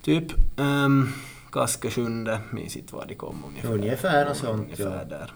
Typ 0.06 0.32
um, 0.56 1.12
Kaske 1.52 1.90
sjunde, 1.90 2.40
minns 2.50 2.76
inte 2.76 2.94
var 2.94 3.06
de 3.06 3.14
kom 3.14 3.44
ungefär. 3.48 3.72
Ungefär 3.72 4.30
och 4.30 4.36
sånt, 4.36 4.62
ungefär 4.62 4.98
ja. 4.98 5.04
där. 5.04 5.32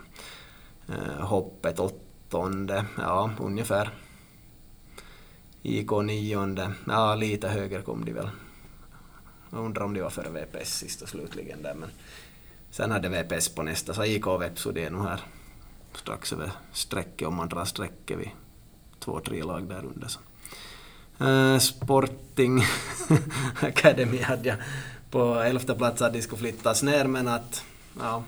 Uh, 0.89 1.25
hoppet 1.25 1.79
åttonde, 1.79 2.85
ja 2.99 3.31
ungefär. 3.41 3.91
IK 5.63 5.91
nionde, 5.91 6.73
ja 6.87 7.15
lite 7.15 7.49
högre 7.49 7.83
kom 7.83 8.05
de 8.05 8.13
väl. 8.13 8.31
Jag 9.51 9.65
undrar 9.65 9.85
om 9.85 9.95
de 9.95 10.01
var 10.01 10.11
före 10.11 10.31
VPS 10.31 10.79
sist 10.79 11.03
och 11.03 11.09
slutligen 11.09 11.63
där 11.63 11.75
men 11.75 11.91
sen 12.71 12.91
hade 12.91 13.09
VPS 13.09 13.49
på 13.49 13.63
nästa 13.63 13.95
så 13.95 14.05
IK 14.05 14.27
och 14.27 14.43
Vepsu 14.43 14.73
de 14.73 14.85
är 14.85 14.91
nog 14.91 15.03
här 15.05 15.21
strax 15.95 16.33
över 16.33 16.51
strecket 16.73 17.29
om 17.29 17.35
man 17.35 17.49
drar 17.49 17.65
strecket 17.65 18.19
vid 18.19 18.31
två, 18.99 19.21
tre 19.21 19.43
lag 19.43 19.69
där 19.69 19.85
under. 19.85 20.09
Så. 20.09 20.21
Uh, 21.21 21.59
Sporting 21.59 22.65
Academy 23.61 24.23
hade 24.23 24.49
jag 24.49 24.59
på 25.11 25.35
elfte 25.35 25.75
plats 25.75 26.03
att 26.03 26.13
de 26.13 26.23
skulle 26.23 26.41
flyttas 26.41 26.83
ner 26.83 27.05
men 27.05 27.29
att 27.29 27.65
ja, 28.01 28.25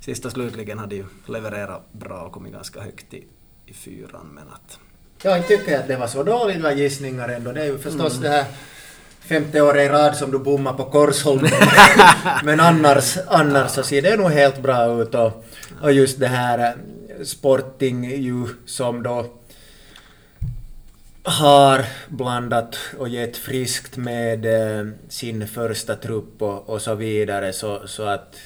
sist 0.00 0.24
och 0.24 0.32
slutligen 0.32 0.78
hade 0.78 0.94
ju 0.94 1.04
levererat 1.26 1.92
bra 1.92 2.20
och 2.20 2.32
kommit 2.32 2.52
ganska 2.52 2.80
högt 2.80 3.14
i, 3.14 3.26
i 3.66 3.72
fyran 3.72 4.30
men 4.34 4.44
att 4.48 4.78
jag 5.22 5.46
tycker 5.46 5.78
att 5.78 5.88
det 5.88 5.96
var 5.96 6.06
så 6.06 6.22
dåliga 6.22 6.72
gissningar 6.72 7.28
ändå. 7.28 7.52
Det 7.52 7.60
är 7.60 7.64
ju 7.64 7.78
förstås 7.78 8.12
mm. 8.12 8.22
det 8.22 8.28
här 8.28 8.44
femte 9.20 9.60
året 9.60 9.90
i 9.90 9.92
rad 9.92 10.16
som 10.16 10.30
du 10.30 10.38
bommar 10.38 10.72
på 10.72 10.84
Korsholmen. 10.84 11.50
Men 12.44 12.60
annars, 12.60 13.18
annars 13.26 13.70
så 13.70 13.82
ser 13.82 14.02
det 14.02 14.16
nog 14.16 14.30
helt 14.30 14.62
bra 14.62 15.02
ut. 15.02 15.14
Och, 15.14 15.44
och 15.82 15.92
just 15.92 16.20
det 16.20 16.26
här 16.26 16.58
eh, 16.58 17.24
Sporting 17.24 18.04
ju 18.04 18.46
som 18.66 19.02
då 19.02 19.26
har 21.26 21.84
blandat 22.08 22.78
och 22.98 23.08
gett 23.08 23.36
friskt 23.36 23.96
med 23.96 24.46
eh, 24.46 24.86
sin 25.08 25.48
första 25.48 25.96
trupp 25.96 26.42
och, 26.42 26.68
och 26.68 26.82
så 26.82 26.94
vidare 26.94 27.52
så, 27.52 27.88
så 27.88 28.02
att 28.02 28.36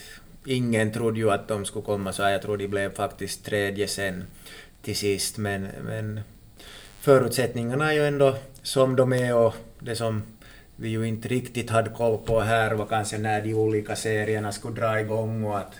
ingen 0.44 0.92
trodde 0.92 1.18
ju 1.18 1.30
att 1.30 1.48
de 1.48 1.64
skulle 1.64 1.84
komma 1.84 2.12
så 2.12 2.22
här. 2.22 2.30
Jag 2.30 2.42
tror 2.42 2.56
de 2.56 2.68
blev 2.68 2.94
faktiskt 2.94 3.44
tredje 3.44 3.88
sen 3.88 4.24
till 4.82 4.96
sist 4.96 5.38
men, 5.38 5.68
men 5.82 6.20
förutsättningarna 7.00 7.90
är 7.90 7.94
ju 7.94 8.06
ändå 8.06 8.36
som 8.62 8.96
de 8.96 9.12
är 9.12 9.36
och 9.36 9.54
det 9.78 9.96
som 9.96 10.22
vi 10.76 10.88
ju 10.88 11.08
inte 11.08 11.28
riktigt 11.28 11.70
hade 11.70 11.90
koll 11.90 12.18
på 12.18 12.40
här 12.40 12.74
var 12.74 12.86
kanske 12.86 13.18
när 13.18 13.42
de 13.42 13.54
olika 13.54 13.96
serierna 13.96 14.52
skulle 14.52 14.80
dra 14.80 15.00
igång 15.00 15.44
och 15.44 15.58
att 15.58 15.74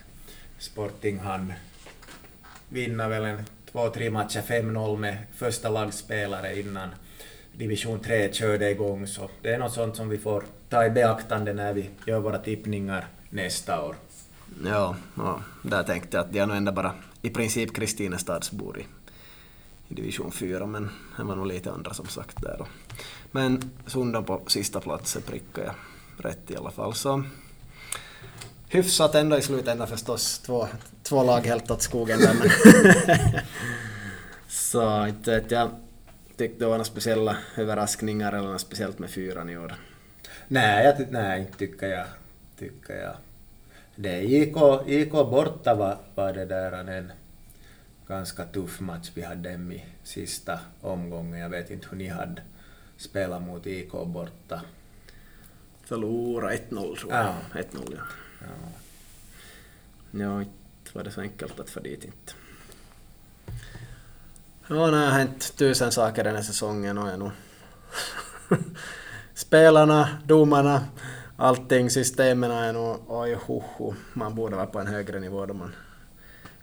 Sporting 0.59 1.19
hann 1.19 1.53
vinna 2.69 3.09
väl 3.09 3.25
en 3.25 3.45
två, 3.73 3.89
tre 3.89 4.11
matcher 4.11 4.41
5-0 4.41 4.97
med 4.97 5.19
första 5.35 5.69
lagspelare 5.69 6.61
innan 6.61 6.89
division 7.53 8.01
3 8.01 8.33
körde 8.33 8.71
igång. 8.71 9.07
Så 9.07 9.31
det 9.43 9.55
är 9.55 9.59
något 9.59 9.73
sånt 9.73 9.97
som 9.97 10.09
vi 10.09 10.19
får 10.19 10.45
ta 10.69 10.85
i 10.85 10.91
beaktande 10.91 11.53
när 11.53 11.73
vi 11.73 11.91
gör 12.07 12.21
våra 12.21 12.39
tippningar 12.39 13.07
nästa 13.31 13.83
år. 13.83 13.97
Ja, 14.65 14.97
ja 15.17 15.41
där 15.63 15.83
tänkte 15.83 16.17
jag 16.17 16.25
att 16.25 16.33
de 16.33 16.39
är 16.39 16.47
nog 16.47 16.57
ändå 16.57 16.73
bara 16.73 16.95
i 17.23 17.31
princip 17.31 17.75
Kristinestadsbor 17.75 18.79
i 18.79 18.87
i 19.91 19.95
division 19.95 20.33
4, 20.33 20.67
men 20.67 20.91
det 21.17 21.23
var 21.23 21.37
nog 21.37 21.47
lite 21.47 21.73
andra 21.73 21.95
som 21.95 22.07
sagt 22.07 22.43
där. 22.43 22.67
Men 23.31 23.71
Sundan 23.87 24.25
på 24.25 24.43
sista 24.47 24.81
platsen 24.81 25.23
prickade 25.23 25.67
jag 25.67 25.75
rätt 26.25 26.51
i 26.51 26.57
alla 26.57 26.71
fall. 26.71 26.95
Så 26.95 27.23
hyfsat 28.69 29.15
ändå 29.15 29.39
i 29.39 29.43
slutändan 29.43 29.89
förstås. 29.89 30.39
Två, 30.39 30.69
två 31.11 31.23
lag 31.23 31.41
helt 31.41 31.71
åt 31.71 31.83
skogen 31.83 32.19
där. 32.19 32.35
Men 32.35 32.51
så 34.49 35.07
inte 35.07 35.31
vet 35.31 35.51
jag. 35.51 35.71
Tyckte 36.37 36.59
det 36.59 36.65
var 36.65 36.73
några 36.73 36.85
speciella 36.85 37.37
överraskningar 37.57 38.33
eller 38.33 38.49
något 38.49 38.61
speciellt 38.61 38.99
med 38.99 39.11
fyran 39.11 39.51
i 39.51 39.59
år? 39.59 39.75
Nej, 40.49 40.85
jag, 40.85 41.13
nej 41.13 41.51
tycker 41.59 41.89
jag. 41.89 42.07
Tycker 42.59 42.95
jag. 42.95 43.17
Det 43.97 44.21
gick, 44.21 44.57
gick 44.87 45.11
borta 45.11 45.75
var, 45.75 45.99
var 46.15 46.33
det 46.33 46.45
där 46.45 46.73
en 46.73 47.13
ganska 48.09 48.45
tuff 48.45 48.81
match 48.81 49.11
vi 49.15 49.23
hade 49.23 49.53
dem 49.53 49.73
i 49.73 49.85
sista 50.03 50.61
omgången. 50.81 51.41
Jag 51.41 51.49
vet 51.49 51.71
inte 51.71 51.87
hur 51.91 51.97
ni 51.97 52.09
hade 52.09 52.43
spelat 52.97 53.43
mot 53.43 53.67
IK 53.67 53.93
borta. 53.93 54.61
Förlora 55.85 56.53
1-0 56.53 56.97
tror 56.97 57.13
jag. 57.13 57.27
Ja. 57.27 57.35
1-0 57.53 57.65
ja. 57.73 58.03
ja. 58.41 58.47
Ja, 60.11 60.45
inte 60.91 60.99
var 60.99 61.05
det 61.05 61.11
så 61.11 61.21
enkelt 61.21 61.61
att 61.61 61.71
få 61.71 61.81
dit 61.81 62.05
inte. 62.05 62.33
Ja, 64.69 64.91
det 64.91 64.97
har 64.97 65.11
hänt 65.11 65.57
tusen 65.57 65.93
saker 65.93 66.25
den 66.25 66.37
här 66.37 66.43
säsongen 66.43 66.99
och 66.99 67.09
är 67.09 67.17
nog 67.17 67.31
spelarna, 69.35 70.09
domarna, 70.25 70.85
allting, 71.37 71.91
systemen 71.91 72.51
är 72.51 72.73
nog 72.73 72.97
oj 73.09 73.35
ho, 73.35 73.63
ho. 73.77 73.95
Man 74.13 74.35
borde 74.35 74.57
vara 74.57 74.67
på 74.67 74.79
en 74.79 74.87
högre 74.87 75.21
nivå 75.21 75.47
då 75.47 75.55
man 75.55 75.75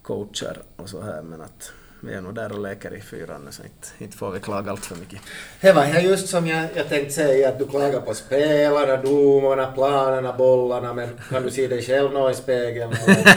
coachar 0.01 0.61
och 0.75 0.89
så 0.89 1.01
här 1.01 1.21
men 1.21 1.41
att 1.41 1.71
vi 1.99 2.13
är 2.13 2.21
nog 2.21 2.35
där 2.35 2.51
och 2.51 2.59
leker 2.59 2.95
i 2.95 3.01
fyran 3.01 3.47
så 3.51 3.63
inte, 3.63 3.87
inte 3.97 4.17
får 4.17 4.31
vi 4.31 4.39
klaga 4.39 4.71
allt 4.71 4.85
för 4.85 4.95
mycket. 4.95 5.21
Det 5.61 5.71
var 5.71 5.83
här 5.83 6.01
just 6.01 6.27
som 6.27 6.47
jag, 6.47 6.67
jag 6.75 6.89
tänkte 6.89 7.13
säga, 7.13 7.49
att 7.49 7.59
du 7.59 7.67
klagar 7.67 8.01
på 8.01 8.13
spelarna, 8.13 8.97
domarna, 8.97 9.71
planerna, 9.71 10.33
bollarna, 10.33 10.93
men 10.93 11.09
kan 11.29 11.43
du 11.43 11.51
se 11.51 11.67
dig 11.67 11.81
själv 11.81 12.13
nå 12.13 12.29
i 12.29 12.33
spegeln? 12.33 12.91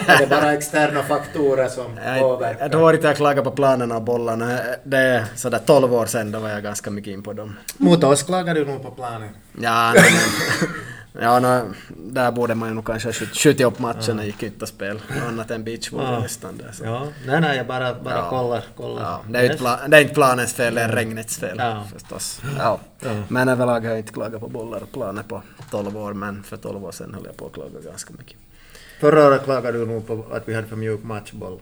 Är 0.07 0.19
det 0.19 0.27
bara 0.27 0.53
externa 0.53 1.03
faktorer 1.03 1.69
som 1.69 1.99
påverkar? 2.21 2.61
jag 2.61 2.73
tror 2.73 2.95
inte 2.95 3.07
jag 3.07 3.17
klagar 3.17 3.43
på 3.43 3.51
planerna 3.51 3.97
och 3.97 4.03
bollarna. 4.03 4.59
Det 4.85 4.99
är 4.99 5.25
sådär 5.37 5.61
12 5.67 5.95
år 5.95 6.07
sedan, 6.07 6.33
då 6.33 6.39
var 6.39 6.49
jag 6.49 6.63
ganska 6.63 6.91
mycket 6.91 7.13
in 7.13 7.23
på 7.23 7.33
dem. 7.33 7.57
Mot 7.77 8.05
oss 8.05 8.23
klagar 8.23 8.55
du 8.55 8.65
nog 8.65 8.83
på 8.83 8.91
planen. 8.91 9.29
Ja, 9.61 9.93
nej, 9.95 10.13
ja 11.21 11.41
no, 11.41 11.73
där 11.97 12.31
borde 12.33 12.55
man 12.55 12.69
ju 12.69 12.75
nog 12.75 12.85
kanske 12.87 13.13
skjut- 13.13 13.35
skjutit 13.39 13.67
upp 13.67 13.79
matchen 13.79 14.21
i 14.21 14.35
kyttaspel, 14.41 15.01
annat 15.29 15.51
än 15.51 15.65
beachvolley 15.65 16.13
Ja. 16.13 16.21
nästan. 16.21 16.57
Där, 16.57 16.73
så. 16.73 16.85
Ja, 16.85 17.07
nej, 17.27 17.41
nej, 17.41 17.57
jag 17.57 17.67
bara, 17.67 17.95
bara 17.95 18.15
Ja. 18.15 18.31
kollar. 18.31 18.65
kollar. 18.77 19.03
Ja, 19.03 19.21
det, 19.29 19.39
är 19.39 19.43
inte 19.53 19.65
pla- 19.65 19.89
det 19.89 19.97
är 19.97 20.01
inte 20.01 20.15
planens 20.15 20.53
fel, 20.55 20.75
det 20.75 20.81
är 20.81 20.89
regnets 20.89 21.39
fel 21.39 21.57
Ja. 21.59 21.85
förstås. 21.93 22.41
Ja. 22.59 22.81
Ja. 23.01 23.11
Men 23.29 23.49
överlag 23.49 23.81
har 23.81 23.89
jag 23.91 23.99
inte 23.99 24.13
klagat 24.13 24.41
på 24.41 24.49
bollar 24.49 24.83
och 24.83 24.93
planer 24.93 25.23
på 25.23 25.43
12 25.71 25.97
år, 25.97 26.13
men 26.13 26.43
för 26.43 26.57
12 26.57 26.85
år 26.85 26.93
sedan 26.93 27.15
höll 27.15 27.25
jag 27.27 27.37
på 27.37 27.47
att 27.47 27.53
klaga 27.53 27.81
ganska 27.85 28.13
mycket. 28.19 28.37
Förra 29.01 29.27
året 29.27 29.45
klagade 29.45 29.79
du 29.79 29.87
nog 29.87 30.07
på 30.07 30.25
att 30.33 30.49
vi 30.49 30.55
hade 30.55 30.67
för 30.67 30.77
mjuk 30.77 31.03
matchboll. 31.03 31.59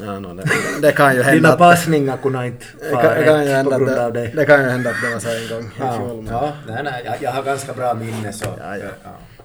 Ja, 0.00 0.18
no, 0.20 0.34
det, 0.34 0.44
det 0.82 0.92
kan 0.92 1.14
ju 1.16 1.22
hända 1.22 1.48
Dina 1.48 1.56
passningar 1.56 2.16
kunde 2.16 2.46
inte 2.46 2.66
Det 2.80 2.90
fara 2.90 3.02
kan, 3.02 3.18
det, 3.18 3.24
kan 3.24 3.44
ju 3.44 3.48
rätt 3.48 3.64
på 3.64 3.70
hända 3.70 3.78
grund 3.78 3.98
av 3.98 4.12
det, 4.12 4.20
det. 4.20 4.32
det 4.36 4.44
kan 4.44 4.60
ju 4.60 4.68
hända 4.68 4.90
att 4.90 4.96
det 5.02 5.12
var 5.12 5.20
så 5.20 5.28
en 5.28 5.48
gång 5.48 5.68
i 5.68 5.72
Ja, 5.78 5.96
fjol. 5.96 6.22
Men, 6.22 6.32
ja, 6.32 6.52
nej, 6.68 6.82
nej, 6.82 7.02
jag, 7.04 7.22
jag 7.22 7.30
har 7.30 7.42
ganska 7.42 7.72
bra 7.72 7.94
minne 7.94 8.32
så... 8.32 8.44
Ja, 8.58 8.76
ja. 8.76 8.88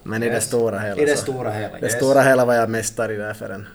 men 0.04 0.24
i 0.24 0.30
det 0.30 0.42
stora 0.42 0.80
hela 0.80 1.02
I 1.02 1.06
det 1.06 1.18
stora 1.18 1.52
hela, 1.52 1.74
Det 1.80 1.86
yes. 1.86 1.94
stora 1.94 2.22
hela 2.22 2.46
var 2.46 2.54
jag 2.54 2.70
mästare 2.70 3.14
i 3.14 3.18
där 3.18 3.34
för 3.34 3.50
en 3.50 3.68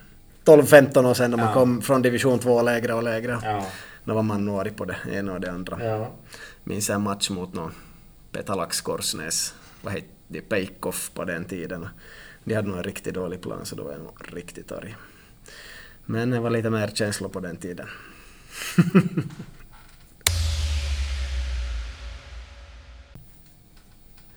12-15 0.45 1.07
år 1.11 1.15
sedan 1.15 1.31
när 1.31 1.39
man 1.39 1.47
Ja. 1.47 1.53
kom 1.53 1.83
från 1.83 2.03
division 2.03 2.39
2 2.39 2.63
lägre 2.63 2.95
och 2.95 3.03
lägre. 3.03 3.39
Ja. 3.43 3.67
Då 4.05 4.15
var 4.15 4.23
man 4.23 4.45
nog 4.45 4.77
på 4.77 4.85
det 4.85 4.97
ena 5.13 5.33
och 5.33 5.41
det 5.41 5.51
andra. 5.51 5.85
Ja. 5.85 6.11
Minns 6.65 6.91
en 6.91 7.03
match 7.03 7.31
mot 7.31 7.55
någon 7.55 7.73
Petalax 8.33 8.81
Korsnäs, 8.81 9.55
vad 9.83 9.93
hette 9.93 10.07
de, 10.29 10.41
Peikoff 10.41 11.11
på 11.15 11.25
den 11.25 11.45
tiden. 11.45 11.89
De 12.45 12.55
hade 12.55 12.69
nog 12.69 12.77
en 12.77 12.85
riktigt 12.85 13.15
dålig 13.15 13.43
plan 13.43 13.65
så 13.67 13.77
då 13.77 13.83
var 13.85 13.93
jag 13.93 14.01
nog 14.01 14.19
riktigt 14.35 14.73
arg. 14.73 14.97
Men 16.07 16.31
det 16.31 16.41
var 16.41 16.51
lite 16.51 16.71
mer 16.71 16.89
känslor 16.89 17.29
på 17.29 17.41
den 17.41 17.57
tiden. 17.57 17.87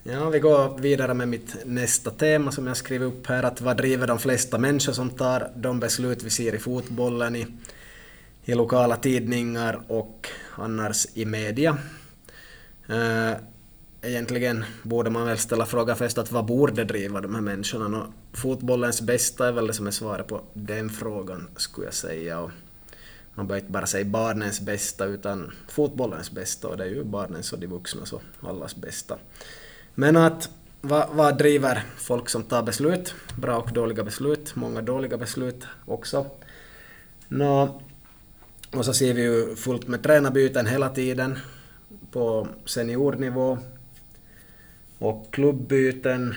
Ja, 0.07 0.29
vi 0.29 0.39
går 0.39 0.79
vidare 0.79 1.13
med 1.13 1.27
mitt 1.27 1.55
nästa 1.65 2.11
tema 2.11 2.51
som 2.51 2.67
jag 2.67 2.77
skrivit 2.77 3.07
upp 3.07 3.27
här. 3.27 3.43
Att 3.43 3.61
vad 3.61 3.77
driver 3.77 4.07
de 4.07 4.19
flesta 4.19 4.57
människor 4.57 4.93
som 4.93 5.09
tar 5.09 5.51
de 5.55 5.79
beslut 5.79 6.23
vi 6.23 6.29
ser 6.29 6.55
i 6.55 6.59
fotbollen, 6.59 7.35
i, 7.35 7.47
i 8.45 8.53
lokala 8.53 8.97
tidningar 8.97 9.81
och 9.87 10.27
annars 10.55 11.07
i 11.13 11.25
media? 11.25 11.77
Uh, 12.89 13.33
egentligen 14.05 14.65
borde 14.83 15.09
man 15.09 15.25
väl 15.25 15.37
ställa 15.37 15.65
frågan 15.65 15.95
först 15.95 16.17
att 16.17 16.31
vad 16.31 16.45
borde 16.45 16.83
driva 16.83 17.21
de 17.21 17.35
här 17.35 17.41
människorna? 17.41 18.03
Och 18.03 18.37
fotbollens 18.37 19.01
bästa 19.01 19.47
är 19.47 19.51
väl 19.51 19.67
det 19.67 19.73
som 19.73 19.87
är 19.87 19.91
svaret 19.91 20.27
på 20.27 20.41
den 20.53 20.89
frågan, 20.89 21.47
skulle 21.55 21.87
jag 21.87 21.93
säga. 21.93 22.39
Och 22.39 22.51
man 23.33 23.47
behöver 23.47 23.61
inte 23.61 23.71
bara 23.71 23.85
säga 23.85 24.05
barnens 24.05 24.61
bästa 24.61 25.05
utan 25.05 25.51
fotbollens 25.67 26.31
bästa 26.31 26.67
och 26.67 26.77
det 26.77 26.83
är 26.83 26.87
ju 26.87 27.03
barnens 27.03 27.53
och 27.53 27.59
de 27.59 27.67
vuxnas 27.67 28.13
och 28.13 28.21
allas 28.41 28.75
bästa. 28.75 29.17
Men 29.95 30.17
att 30.17 30.49
vad, 30.81 31.09
vad 31.11 31.37
driver 31.37 31.83
folk 31.97 32.29
som 32.29 32.43
tar 32.43 32.63
beslut? 32.63 33.13
Bra 33.37 33.57
och 33.57 33.73
dåliga 33.73 34.03
beslut, 34.03 34.55
många 34.55 34.81
dåliga 34.81 35.17
beslut 35.17 35.63
också. 35.85 36.25
Nå, 37.27 37.81
och 38.71 38.85
så 38.85 38.93
ser 38.93 39.13
vi 39.13 39.21
ju 39.21 39.55
fullt 39.55 39.87
med 39.87 40.03
tränarbyten 40.03 40.65
hela 40.65 40.89
tiden 40.89 41.39
på 42.11 42.47
seniornivå 42.65 43.57
och 44.99 45.33
klubbyten. 45.33 46.35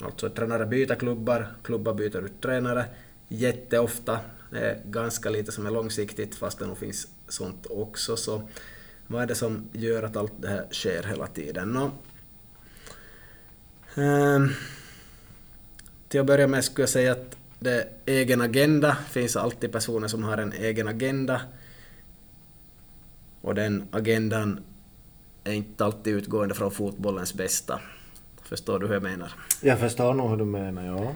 Alltså 0.00 0.30
tränare 0.30 0.66
byter 0.66 0.94
klubbar, 0.94 1.54
klubbar 1.62 1.94
byter 1.94 2.24
ut 2.24 2.40
tränare 2.40 2.84
jätteofta. 3.28 4.20
Det 4.50 4.58
är 4.58 4.80
ganska 4.84 5.30
lite 5.30 5.52
som 5.52 5.66
är 5.66 5.70
långsiktigt 5.70 6.34
fast 6.34 6.58
det 6.58 6.66
nog 6.66 6.78
finns 6.78 7.08
sånt 7.28 7.66
också. 7.70 8.16
Så 8.16 8.48
vad 9.06 9.22
är 9.22 9.26
det 9.26 9.34
som 9.34 9.68
gör 9.72 10.02
att 10.02 10.16
allt 10.16 10.32
det 10.36 10.48
här 10.48 10.66
sker 10.70 11.02
hela 11.02 11.26
tiden? 11.26 11.68
Nå, 11.72 11.90
ehm, 13.94 14.48
till 16.08 16.20
att 16.20 16.26
börja 16.26 16.46
med 16.46 16.64
skulle 16.64 16.82
jag 16.82 16.88
säga 16.88 17.12
att 17.12 17.36
det 17.58 17.72
är 17.80 17.88
egen 18.06 18.40
agenda. 18.40 18.88
Det 18.88 19.12
finns 19.12 19.36
alltid 19.36 19.72
personer 19.72 20.08
som 20.08 20.24
har 20.24 20.38
en 20.38 20.52
egen 20.52 20.88
agenda. 20.88 21.40
Och 23.40 23.54
den 23.54 23.84
agendan 23.90 24.60
är 25.44 25.52
inte 25.52 25.84
alltid 25.84 26.14
utgående 26.14 26.54
från 26.54 26.70
fotbollens 26.70 27.34
bästa. 27.34 27.80
Förstår 28.42 28.78
du 28.78 28.86
hur 28.86 28.94
jag 28.94 29.02
menar? 29.02 29.32
Jag 29.62 29.78
förstår 29.80 30.14
nog 30.14 30.30
hur 30.30 30.36
du 30.36 30.44
menar, 30.44 30.84
ja. 30.86 31.14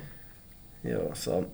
Ja, 0.91 1.14
så 1.14 1.45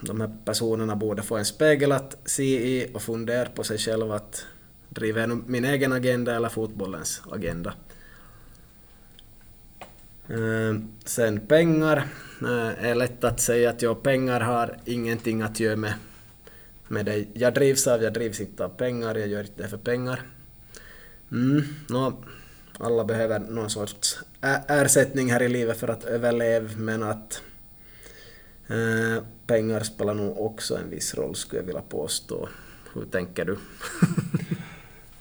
de 0.00 0.20
här 0.20 0.30
personerna 0.44 0.96
borde 0.96 1.22
få 1.22 1.36
en 1.36 1.44
spegel 1.44 1.92
att 1.92 2.16
se 2.24 2.44
i 2.44 2.90
och 2.94 3.02
fundera 3.02 3.48
på 3.48 3.64
sig 3.64 3.78
själva 3.78 4.16
att 4.16 4.46
driver 4.88 5.20
jag 5.20 5.48
min 5.48 5.64
egen 5.64 5.92
agenda 5.92 6.36
eller 6.36 6.48
fotbollens 6.48 7.22
agenda. 7.30 7.74
Eh, 10.28 10.74
Sen 11.04 11.40
pengar. 11.46 11.96
eh, 12.42 12.84
är 12.84 12.94
lätt 12.94 13.24
att 13.24 13.40
säga 13.40 13.70
att 13.70 13.82
ja, 13.82 13.94
pengar 13.94 14.40
har 14.40 14.76
ingenting 14.84 15.42
att 15.42 15.60
göra 15.60 15.76
med, 15.76 15.94
med 16.88 17.06
det 17.06 17.26
jag 17.32 17.54
drivs 17.54 17.86
av. 17.86 18.02
Jag 18.02 18.12
drivs 18.12 18.40
inte 18.40 18.64
av 18.64 18.68
pengar, 18.68 19.14
jag 19.14 19.28
gör 19.28 19.40
inte 19.40 19.62
det 19.62 19.68
för 19.68 19.76
pengar. 19.76 20.22
Mm, 21.32 21.62
nå, 21.88 22.12
alla 22.78 23.04
behöver 23.04 23.38
någon 23.38 23.70
sorts 23.70 24.18
ersättning 24.68 25.32
här 25.32 25.42
i 25.42 25.48
livet 25.48 25.80
för 25.80 25.88
att 25.88 26.04
överleva, 26.04 26.68
men 26.76 27.02
att 27.02 27.42
eh, 28.68 29.24
pengar 29.46 29.80
spelar 29.80 30.14
nog 30.14 30.40
också 30.40 30.76
en 30.76 30.90
viss 30.90 31.14
roll 31.14 31.34
skulle 31.34 31.60
jag 31.60 31.66
vilja 31.66 31.82
påstå. 31.88 32.48
Hur 32.94 33.04
tänker 33.04 33.44
du? 33.44 33.58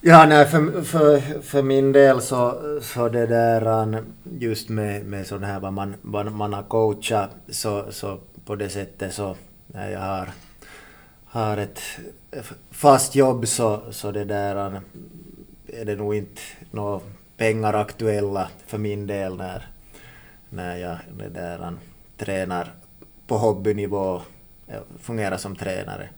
Ja, 0.07 0.25
nej, 0.25 0.45
för, 0.45 0.81
för, 0.81 1.41
för 1.41 1.61
min 1.61 1.91
del 1.91 2.21
så, 2.21 2.59
så 2.81 3.09
det 3.09 3.25
där 3.25 4.03
just 4.39 4.69
med, 4.69 5.05
med 5.05 5.27
sån 5.27 5.43
här 5.43 5.59
vad 5.59 5.73
man, 5.73 5.95
vad 6.01 6.31
man 6.31 6.53
har 6.53 6.63
coachat 6.63 7.29
så, 7.49 7.85
så 7.91 8.19
på 8.45 8.55
det 8.55 8.69
sättet 8.69 9.13
så 9.13 9.35
när 9.67 9.91
jag 9.91 9.99
har, 9.99 10.29
har 11.25 11.57
ett 11.57 11.81
fast 12.71 13.15
jobb 13.15 13.47
så, 13.47 13.81
så 13.91 14.11
det 14.11 14.25
där 14.25 14.81
är 15.67 15.85
det 15.85 15.95
nog 15.95 16.15
inte 16.15 16.41
några 16.71 17.01
pengar 17.37 17.73
aktuella 17.73 18.49
för 18.67 18.77
min 18.77 19.07
del 19.07 19.37
när, 19.37 19.67
när 20.49 20.77
jag 20.77 20.97
det 21.17 21.29
där 21.29 21.59
an, 21.59 21.79
tränar 22.17 22.73
på 23.27 23.37
hobbynivå, 23.37 24.21
eh, 24.67 24.81
fungerar 25.01 25.37
som 25.37 25.55
tränare. 25.55 26.09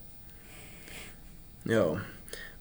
Ja, 1.63 1.97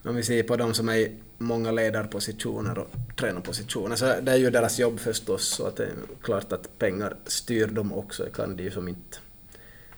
om 0.04 0.16
vi 0.16 0.22
ser 0.22 0.42
på 0.42 0.56
de 0.56 0.74
som 0.74 0.88
är 0.88 0.96
i 0.96 1.12
många 1.38 1.70
ledarpositioner 1.70 2.78
och 2.78 2.88
tränarpositioner 3.16 3.96
så 3.96 4.04
det 4.04 4.32
är 4.32 4.36
ju 4.36 4.50
deras 4.50 4.78
jobb 4.78 5.00
förstås 5.00 5.48
så 5.48 5.66
att 5.66 5.76
det 5.76 5.84
är 5.84 5.92
klart 6.22 6.52
att 6.52 6.78
pengar 6.78 7.16
styr 7.26 7.66
dem 7.66 7.92
också, 7.92 8.24
det 8.24 8.30
kan 8.30 8.56
de 8.56 8.62
ju 8.62 8.70
som 8.70 8.88
inte 8.88 9.18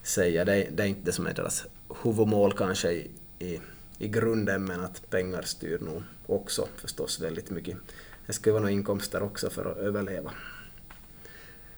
säga. 0.03 0.45
Det 0.45 0.55
är, 0.55 0.71
det 0.71 0.83
är 0.83 0.87
inte 0.87 1.01
det 1.05 1.11
som 1.11 1.27
är 1.27 1.33
deras 1.33 1.65
huvudmål 2.03 2.53
kanske 2.53 2.91
i, 2.91 3.09
i, 3.39 3.59
i 3.99 4.07
grunden 4.07 4.65
men 4.65 4.79
att 4.79 5.09
pengar 5.09 5.41
styr 5.41 5.79
nog 5.79 6.03
också 6.25 6.67
förstås 6.75 7.19
väldigt 7.19 7.49
mycket. 7.49 7.77
Det 8.25 8.33
ska 8.33 8.49
ju 8.49 8.51
vara 8.51 8.61
några 8.61 8.73
inkomster 8.73 9.23
också 9.23 9.49
för 9.49 9.71
att 9.71 9.77
överleva. 9.77 10.31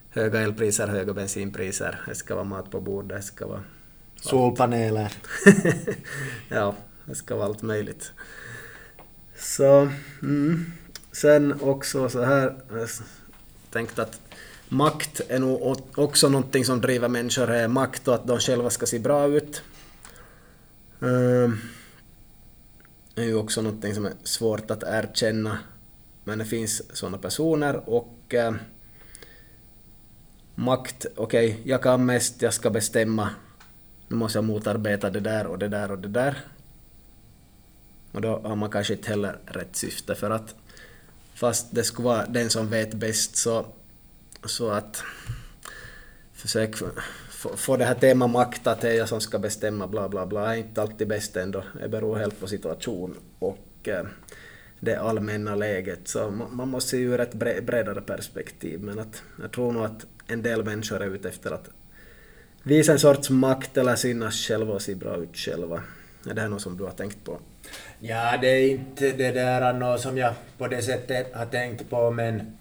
Höga 0.10 0.40
elpriser, 0.40 0.88
höga 0.88 1.14
bensinpriser, 1.14 2.02
det 2.08 2.16
ska 2.16 2.36
vara 2.36 2.44
mat 2.44 2.72
på 2.72 2.82
bordet, 2.82 3.18
det 3.18 3.24
ska 3.24 3.48
vara 3.48 3.64
Solpaneler. 4.16 5.14
ja, 6.50 6.76
det 7.06 7.16
ska 7.16 7.36
vara 7.36 7.46
allt 7.46 7.62
möjligt. 7.62 8.12
Så, 9.36 9.90
mm. 10.22 10.66
Sen 11.12 11.62
också 11.62 12.10
så 12.10 12.24
här, 12.24 12.56
jag 12.70 12.90
tänkte 13.72 14.02
att 14.02 14.20
makt 14.70 15.22
är 15.28 15.40
nog 15.40 15.78
också 15.96 16.30
någonting 16.30 16.66
som 16.66 16.82
driver 16.82 17.08
människor, 17.08 17.50
är 17.50 17.68
makt 17.68 18.08
och 18.08 18.16
att 18.16 18.28
de 18.28 18.40
själva 18.40 18.70
ska 18.70 18.86
se 18.86 19.00
bra 19.00 19.28
ut. 19.28 19.64
Det 21.00 21.52
är 23.16 23.24
ju 23.24 23.36
också 23.36 23.62
någonting 23.62 23.96
som 23.96 24.06
är 24.06 24.14
svårt 24.24 24.72
att 24.72 24.84
erkänna, 24.84 25.58
men 26.24 26.40
det 26.40 26.46
finns 26.46 26.98
sådana 26.98 27.18
personer 27.18 27.90
och 27.90 28.34
eh, 28.34 28.54
makt, 30.56 31.06
okej, 31.16 31.62
jag 31.64 31.84
kan 31.84 32.06
mest, 32.06 32.42
jag 32.42 32.54
ska 32.54 32.70
bestämma. 32.70 33.30
Nu 34.08 34.16
måste 34.16 34.38
jag 34.38 34.46
motarbeta 34.46 35.10
det 35.10 35.20
där 35.20 35.48
och 35.48 35.60
det 35.60 35.68
där 35.68 35.92
och 35.92 36.00
det 36.00 36.08
där. 36.08 36.46
Och 38.12 38.22
då 38.22 38.40
har 38.44 38.56
man 38.56 38.70
kanske 38.70 38.94
inte 38.94 39.10
heller 39.10 39.40
rätt 39.46 39.76
syfte 39.76 40.16
för 40.16 40.30
att 40.30 40.56
fast 41.34 41.68
det 41.72 41.84
skulle 41.84 42.06
vara 42.06 42.26
den 42.26 42.50
som 42.50 42.70
vet 42.70 42.94
bäst 42.94 43.36
så, 43.36 43.66
så 44.46 44.70
att 44.70 45.04
försök 46.34 46.76
få, 47.50 47.78
det 47.78 47.86
här 47.86 47.96
temat 47.96 48.30
makt 48.30 48.68
att 48.68 48.82
det 48.82 48.90
är 48.90 48.94
jag 48.94 49.10
som 49.10 49.22
ska 49.22 49.40
bestämma 49.40 49.88
bla 49.88 50.10
bla 50.10 50.26
bla 50.26 50.56
är 50.56 50.58
inte 50.58 50.82
alltid 50.82 51.08
bäst 51.08 51.36
ändå. 51.36 51.64
Det 51.82 51.90
beror 51.90 52.16
helt 52.16 52.40
på 52.40 52.48
situation 52.48 53.18
och 53.40 53.88
eh, 53.88 54.04
det 54.80 54.96
allmänna 54.96 55.56
läget. 55.56 56.08
Så 56.08 56.30
man, 56.30 56.68
måste 56.68 56.90
se 56.90 56.98
ur 56.98 57.20
ett 57.20 57.34
bredare 57.34 58.02
perspektiv 58.02 58.84
men 58.84 59.00
att 59.00 59.24
jag 59.42 59.52
tror 59.52 59.72
nog 59.72 59.86
att 59.86 60.06
en 60.28 60.42
del 60.42 60.64
människor 60.64 61.02
är 61.02 61.16
ute 61.16 61.30
efter 61.30 61.52
att 61.52 61.70
visa 62.64 62.92
en 62.92 63.00
sorts 63.00 63.30
makt 63.30 63.78
eller 63.78 63.96
synas 63.96 64.36
själva 64.36 64.74
och 64.74 64.82
se 64.82 64.96
bra 64.96 65.18
ut 65.18 65.38
själva. 65.38 65.84
Är 66.30 66.34
det 66.34 66.42
här 66.42 66.50
något 66.50 66.62
som 66.62 66.78
du 66.78 66.84
har 66.84 66.92
tänkt 66.92 67.24
på? 67.24 67.40
Ja, 68.00 68.38
det 68.42 68.48
är 68.48 68.70
inte 68.70 69.12
det 69.12 69.32
där 69.32 69.74
något 69.74 70.02
som 70.02 70.18
jag 70.18 70.34
på 70.58 70.68
det 70.68 70.82
sättet 70.82 71.34
har 71.34 71.46
tänkt 71.46 71.90
på, 71.90 72.12
men 72.12 72.58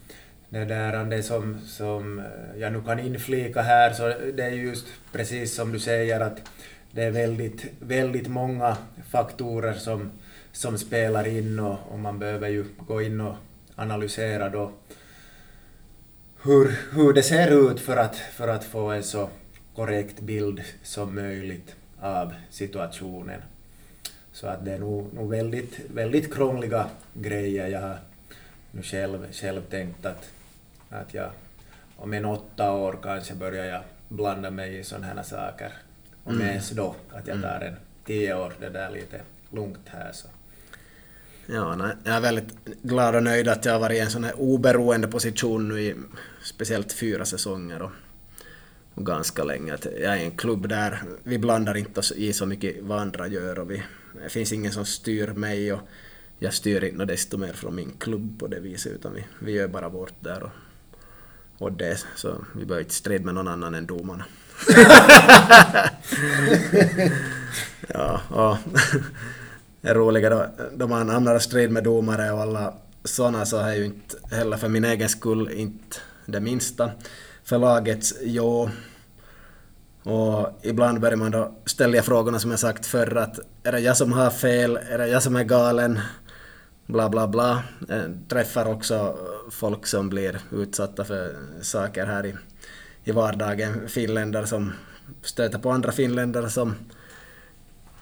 det 0.50 0.64
där 0.64 1.04
det 1.04 1.22
som, 1.22 1.58
som 1.66 2.18
eh, 2.18 2.60
jag 2.60 2.72
nu 2.72 2.82
kan 2.82 2.98
inflika 2.98 3.62
här, 3.62 3.92
så 3.92 4.08
det 4.08 4.44
är 4.44 4.50
just 4.50 4.86
precis 5.12 5.54
som 5.54 5.72
du 5.72 5.78
säger 5.78 6.20
att 6.20 6.42
det 6.90 7.02
är 7.02 7.10
väldigt, 7.10 7.66
väldigt 7.78 8.28
många 8.28 8.76
faktorer 9.10 9.72
som, 9.72 10.10
som 10.52 10.78
spelar 10.78 11.26
in 11.28 11.60
och, 11.60 11.78
och 11.92 11.98
man 11.98 12.18
behöver 12.18 12.48
ju 12.48 12.64
gå 12.78 13.02
in 13.02 13.20
och 13.20 13.36
analysera 13.76 14.48
då 14.48 14.72
hur, 16.42 16.78
hur 16.92 17.12
det 17.12 17.22
ser 17.22 17.70
ut 17.70 17.80
för 17.80 17.96
att, 17.96 18.16
för 18.16 18.48
att 18.48 18.64
få 18.64 18.90
en 18.90 19.02
så 19.02 19.28
korrekt 19.74 20.20
bild 20.20 20.62
som 20.82 21.14
möjligt 21.14 21.74
av 22.00 22.34
situationen. 22.50 23.40
Så 24.32 24.46
att 24.46 24.64
det 24.64 24.72
är 24.72 24.78
nog, 24.78 25.14
nog 25.14 25.30
väldigt, 25.30 25.80
väldigt 25.94 26.34
krångliga 26.34 26.86
grejer. 27.14 27.68
Jag 27.68 27.80
har 27.80 27.98
nu 28.70 28.82
själv, 28.82 29.32
själv 29.32 29.60
tänkt 29.70 30.06
att, 30.06 30.30
att 30.90 31.14
jag 31.14 31.30
om 31.96 32.12
en 32.12 32.24
åtta 32.24 32.72
år 32.72 32.98
kanske 33.02 33.34
börjar 33.34 33.64
jag 33.64 33.82
blanda 34.08 34.50
mig 34.50 34.78
i 34.78 34.84
sådana 34.84 35.06
här 35.06 35.22
saker. 35.22 35.72
Och 36.24 36.32
mm. 36.32 36.46
mest 36.46 36.72
då 36.72 36.94
att 37.10 37.26
jag 37.26 37.42
tar 37.42 37.60
en 37.60 37.76
tio 38.04 38.34
år 38.34 38.52
det 38.60 38.68
där 38.68 38.90
lite 38.90 39.20
lugnt 39.50 39.88
här. 39.88 40.12
Så. 40.12 40.28
Ja, 41.46 41.76
nej, 41.76 41.96
jag 42.04 42.14
är 42.14 42.20
väldigt 42.20 42.64
glad 42.82 43.14
och 43.14 43.22
nöjd 43.22 43.48
att 43.48 43.64
jag 43.64 43.72
har 43.72 43.80
varit 43.80 43.96
i 43.96 44.00
en 44.00 44.10
sån 44.10 44.24
här 44.24 44.40
oberoende 44.40 45.08
position 45.08 45.68
nu 45.68 45.80
i 45.80 45.94
speciellt 46.42 46.92
fyra 46.92 47.24
säsonger. 47.24 47.82
Och 47.82 47.90
ganska 48.96 49.44
länge. 49.44 49.74
Att 49.74 49.84
jag 49.84 50.14
är 50.14 50.16
i 50.16 50.24
en 50.24 50.36
klubb 50.36 50.68
där 50.68 51.02
vi 51.22 51.38
blandar 51.38 51.76
inte 51.76 52.00
oss 52.00 52.12
i 52.12 52.32
så 52.32 52.46
mycket 52.46 52.76
vad 52.82 52.98
andra 52.98 53.26
gör 53.26 53.58
och 53.58 53.70
vi, 53.70 53.82
det 54.22 54.28
finns 54.28 54.52
ingen 54.52 54.72
som 54.72 54.84
styr 54.84 55.26
mig 55.26 55.72
och 55.72 55.80
jag 56.38 56.54
styr 56.54 56.84
inte 56.84 57.04
desto 57.04 57.38
mer 57.38 57.52
från 57.52 57.74
min 57.74 57.92
klubb 57.98 58.40
på 58.40 58.46
det 58.46 58.60
viset 58.60 58.92
utan 58.92 59.14
vi, 59.14 59.24
vi 59.38 59.52
gör 59.52 59.68
bara 59.68 59.88
vårt 59.88 60.14
där 60.20 60.42
och, 60.42 60.50
och 61.60 61.72
det 61.72 62.04
så 62.16 62.44
vi 62.54 62.64
behöver 62.64 62.82
inte 62.82 62.94
strida 62.94 63.24
med 63.24 63.34
någon 63.34 63.48
annan 63.48 63.74
än 63.74 63.86
domarna. 63.86 64.24
ja, 67.88 68.20
och 68.28 68.56
det 69.80 69.94
roliga 69.94 70.30
då, 70.30 70.46
då 70.76 70.86
man 70.86 71.08
hamnar 71.08 71.36
i 71.36 71.40
strid 71.40 71.70
med 71.70 71.84
domare 71.84 72.32
och 72.32 72.40
alla 72.40 72.74
sådana 73.04 73.46
så 73.46 73.56
är 73.56 73.74
ju 73.74 73.84
inte 73.84 74.16
heller 74.30 74.56
för 74.56 74.68
min 74.68 74.84
egen 74.84 75.08
skull 75.08 75.50
inte 75.50 75.96
det 76.26 76.40
minsta 76.40 76.90
för 77.44 77.58
lagets 77.58 78.14
ja. 78.22 78.70
Och 80.02 80.60
ibland 80.62 81.00
börjar 81.00 81.16
man 81.16 81.30
då 81.30 81.52
ställa 81.66 82.02
frågorna 82.02 82.38
som 82.38 82.50
jag 82.50 82.60
sagt 82.60 82.86
förr 82.86 83.16
att 83.16 83.38
är 83.62 83.72
det 83.72 83.80
jag 83.80 83.96
som 83.96 84.12
har 84.12 84.30
fel, 84.30 84.78
är 84.90 84.98
det 84.98 85.08
jag 85.08 85.22
som 85.22 85.36
är 85.36 85.44
galen, 85.44 86.00
bla 86.90 87.08
bla 87.08 87.28
bla. 87.28 87.62
Jag 87.88 88.18
träffar 88.28 88.72
också 88.72 89.16
folk 89.50 89.86
som 89.86 90.08
blir 90.08 90.40
utsatta 90.52 91.04
för 91.04 91.36
saker 91.62 92.06
här 92.06 92.26
i, 92.26 92.34
i 93.04 93.12
vardagen, 93.12 93.88
finländare 93.88 94.46
som 94.46 94.72
stöter 95.22 95.58
på 95.58 95.70
andra 95.70 95.92
finländare 95.92 96.50
som 96.50 96.74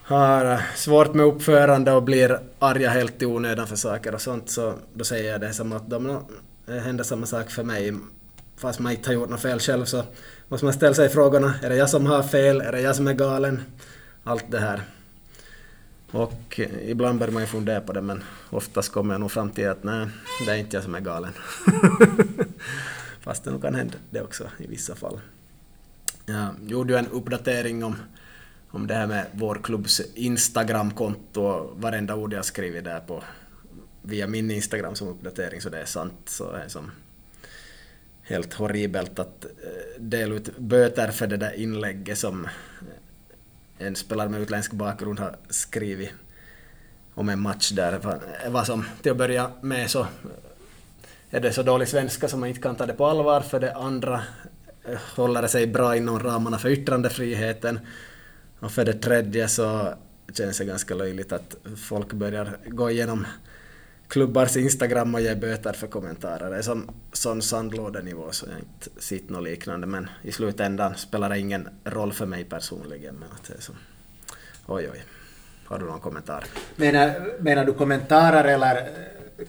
har 0.02 0.60
svårt 0.76 1.14
med 1.14 1.26
uppförande 1.26 1.92
och 1.92 2.02
blir 2.02 2.40
arga 2.58 2.90
helt 2.90 3.22
i 3.22 3.26
onödan 3.26 3.66
för 3.66 3.76
saker 3.76 4.14
och 4.14 4.20
sånt 4.20 4.50
så 4.50 4.74
då 4.94 5.04
säger 5.04 5.32
jag 5.32 5.40
det 5.40 5.52
som 5.52 5.72
att 5.72 5.90
de, 5.90 6.24
det 6.66 6.80
händer 6.80 7.04
samma 7.04 7.26
sak 7.26 7.50
för 7.50 7.62
mig 7.62 7.94
fast 8.56 8.78
man 8.78 8.92
inte 8.92 9.08
har 9.08 9.14
gjort 9.14 9.28
något 9.28 9.40
fel 9.40 9.60
själv 9.60 9.84
så 9.84 10.02
måste 10.48 10.64
man 10.64 10.74
ställa 10.74 10.94
sig 10.94 11.08
frågorna, 11.08 11.54
är 11.62 11.68
det 11.68 11.76
jag 11.76 11.90
som 11.90 12.06
har 12.06 12.22
fel, 12.22 12.60
är 12.60 12.72
det 12.72 12.80
jag 12.80 12.96
som 12.96 13.08
är 13.08 13.12
galen? 13.12 13.62
Allt 14.24 14.50
det 14.50 14.58
här. 14.58 14.82
Och 16.10 16.60
eh, 16.60 16.90
ibland 16.90 17.18
börjar 17.18 17.32
man 17.32 17.42
ju 17.42 17.46
fundera 17.46 17.80
på 17.80 17.92
det 17.92 18.00
men 18.00 18.22
oftast 18.50 18.92
kommer 18.92 19.14
jag 19.14 19.20
nog 19.20 19.30
fram 19.30 19.50
till 19.50 19.68
att 19.68 19.84
nej, 19.84 20.06
det 20.46 20.52
är 20.52 20.56
inte 20.56 20.76
jag 20.76 20.84
som 20.84 20.94
är 20.94 21.00
galen. 21.00 21.32
Fast 23.20 23.44
det 23.44 23.50
nog 23.50 23.62
kan 23.62 23.74
hända 23.74 23.94
det 24.10 24.22
också 24.22 24.50
i 24.58 24.66
vissa 24.66 24.94
fall. 24.94 25.20
Jag 26.26 26.54
gjorde 26.66 26.92
ju 26.92 26.98
en 26.98 27.08
uppdatering 27.08 27.84
om, 27.84 27.96
om 28.70 28.86
det 28.86 28.94
här 28.94 29.06
med 29.06 29.26
vår 29.32 29.60
klubbs 29.62 30.00
Instagramkonto 30.14 31.42
och 31.42 31.80
varenda 31.80 32.14
ord 32.14 32.32
jag 32.32 32.44
skrivit 32.44 32.84
där 32.84 33.00
på 33.00 33.24
via 34.02 34.26
min 34.26 34.50
Instagram 34.50 34.94
som 34.94 35.08
uppdatering 35.08 35.60
så 35.60 35.68
det 35.68 35.80
är 35.80 35.84
sant. 35.84 36.14
Så 36.24 36.52
det 36.52 36.58
är 36.58 36.68
som 36.68 36.90
helt 38.22 38.54
horribelt 38.54 39.18
att 39.18 39.44
eh, 39.44 40.00
dela 40.02 40.34
ut 40.34 40.58
böter 40.58 41.10
för 41.10 41.26
det 41.26 41.36
där 41.36 41.52
inlägget 41.52 42.18
som 42.18 42.48
en 43.78 43.96
spelare 43.96 44.28
med 44.28 44.40
utländsk 44.40 44.72
bakgrund 44.72 45.18
har 45.18 45.36
skrivit 45.48 46.10
om 47.14 47.28
en 47.28 47.40
match 47.40 47.70
där. 47.70 48.00
Vad 48.48 48.66
som 48.66 48.84
till 49.02 49.12
att 49.12 49.18
börja 49.18 49.50
med 49.60 49.90
så 49.90 50.06
är 51.30 51.40
det 51.40 51.52
så 51.52 51.62
dålig 51.62 51.88
svenska 51.88 52.28
som 52.28 52.40
man 52.40 52.48
inte 52.48 52.60
kan 52.60 52.76
ta 52.76 52.86
det 52.86 52.92
på 52.92 53.06
allvar. 53.06 53.40
För 53.40 53.60
det 53.60 53.74
andra 53.74 54.22
eh, 54.84 54.98
håller 55.16 55.42
det 55.42 55.48
sig 55.48 55.66
bra 55.66 55.96
inom 55.96 56.20
ramarna 56.20 56.58
för 56.58 56.68
yttrandefriheten. 56.68 57.80
Och 58.60 58.72
för 58.72 58.84
det 58.84 58.92
tredje 58.92 59.48
så 59.48 59.94
känns 60.34 60.58
det 60.58 60.64
ganska 60.64 60.94
löjligt 60.94 61.32
att 61.32 61.56
folk 61.76 62.12
börjar 62.12 62.56
gå 62.66 62.90
igenom 62.90 63.26
klubbars 64.08 64.56
Instagram 64.56 65.14
och 65.14 65.20
ge 65.20 65.34
böter 65.34 65.72
för 65.72 65.86
kommentarer. 65.86 66.50
Det 66.50 66.56
är 66.56 66.62
som 66.62 66.90
sån 67.12 67.42
sandlådenivå 67.42 68.32
så 68.32 68.46
jag 68.46 68.58
inte 68.58 69.02
sett 69.02 69.28
något 69.28 69.44
liknande 69.44 69.86
men 69.86 70.08
i 70.22 70.32
slutändan 70.32 70.94
spelar 70.94 71.28
det 71.28 71.38
ingen 71.38 71.68
roll 71.84 72.12
för 72.12 72.26
mig 72.26 72.44
personligen. 72.44 73.14
Men 73.14 73.28
att 73.32 73.44
det 73.44 73.54
är 73.54 73.60
som, 73.60 73.74
oj 74.66 74.88
oj. 74.92 75.04
Har 75.64 75.78
du 75.78 75.84
någon 75.84 76.00
kommentar? 76.00 76.44
Menar, 76.76 77.12
menar 77.40 77.64
du 77.64 77.72
kommentarer 77.72 78.44
eller 78.44 78.88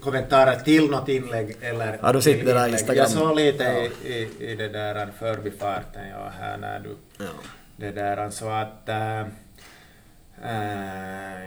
kommentarer 0.01 0.55
till 0.55 0.89
något 0.89 1.09
inlägg 1.09 1.57
eller... 1.61 1.97
Har 1.97 2.13
du 2.13 2.21
sett 2.21 2.45
det 2.45 2.53
där 2.53 2.67
Instagram? 2.67 2.97
Jag 2.97 3.09
såg 3.09 3.35
lite 3.35 3.63
ja. 3.63 4.07
i, 4.09 4.13
i, 4.13 4.51
i 4.51 4.55
det 4.55 4.69
där 4.69 5.09
förbifarten 5.19 6.07
ja, 6.09 6.31
här 6.39 6.57
när 6.57 6.79
du... 6.79 6.95
Ja. 7.17 7.25
Det 7.75 7.91
där 7.91 8.29
så 8.29 8.49
att... 8.49 8.89
Äh, 8.89 9.21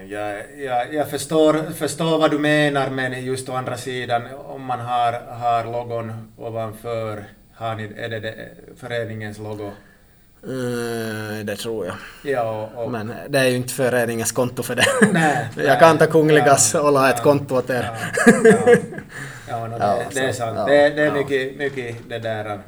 jag, 0.09 0.43
jag, 0.59 0.95
jag 0.95 1.11
förstår, 1.11 1.73
förstår 1.73 2.19
vad 2.19 2.31
du 2.31 2.39
menar 2.39 2.91
men 2.91 3.25
just 3.25 3.49
å 3.49 3.53
andra 3.53 3.77
sidan 3.77 4.23
om 4.45 4.65
man 4.65 4.81
har, 4.81 5.13
har 5.13 5.65
logon 5.73 6.33
ovanför, 6.37 7.25
har 7.55 7.75
ni, 7.75 7.93
är 7.97 8.09
det, 8.09 8.21
det 8.21 8.35
föreningens 8.77 9.39
logo? 9.39 9.71
Uh, 10.49 11.45
det 11.45 11.57
tror 11.57 11.87
jag. 11.87 11.95
Ja, 12.25 12.71
och, 12.75 12.91
men 12.91 13.13
det 13.29 13.39
är 13.39 13.49
ju 13.49 13.57
inte 13.57 13.75
föreningens 13.75 14.33
konto 14.33 14.63
för 14.63 14.75
det. 14.75 14.85
Nej, 15.13 15.49
jag 15.67 15.79
kan 15.79 15.99
ta 15.99 16.07
Kungligas 16.07 16.75
ja, 16.75 16.81
och 16.81 16.93
la 16.93 17.11
ett 17.11 17.15
ja, 17.19 17.23
konto 17.23 17.57
åt 17.57 17.71
er. 17.71 17.91
Ja, 18.27 18.33
ja, 18.45 18.77
ja 19.49 19.67
no, 19.67 19.79
det, 19.79 20.07
det, 20.15 20.21
är 20.21 20.33
sant. 20.33 20.69
det, 20.69 20.91
det 20.91 21.03
är 21.03 21.13
mycket, 21.13 21.57
mycket 21.57 21.97
det 22.09 22.19
där 22.19 22.61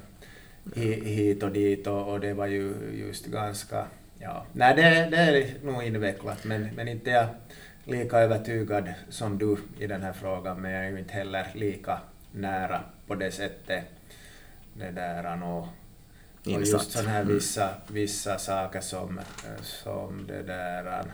hit 1.04 1.42
och 1.42 1.50
dit 1.50 1.87
och, 1.87 2.08
och 2.08 2.20
det 2.20 2.34
var 2.34 2.46
ju 2.46 2.74
just 2.92 3.26
ganska 3.26 3.84
Ja, 4.24 4.46
nej 4.52 4.74
det, 4.76 5.08
det 5.10 5.16
är 5.16 5.64
nog 5.64 5.82
invecklat 5.82 6.44
men, 6.44 6.68
men 6.76 6.88
inte 6.88 7.10
jag 7.10 7.26
lika 7.84 8.18
övertygad 8.18 8.94
som 9.08 9.38
du 9.38 9.56
i 9.78 9.87
den 9.87 10.02
här 10.02 10.12
frågan 10.12 10.60
men 10.60 10.70
jag 10.70 10.84
är 10.84 10.90
ju 10.90 10.98
inte 10.98 11.12
heller 11.14 11.46
lika 11.54 11.98
nära 12.32 12.80
på 13.06 13.14
det 13.14 13.30
sättet. 13.30 13.84
Det 14.74 14.90
där 14.90 15.42
och, 15.42 15.58
och 15.58 15.68
just 16.46 16.90
sådana 16.90 17.10
här 17.10 17.22
mm. 17.22 17.34
vissa, 17.34 17.70
vissa 17.88 18.38
saker 18.38 18.80
som, 18.80 19.20
som 19.62 20.26
det 20.26 20.42
där 20.42 21.04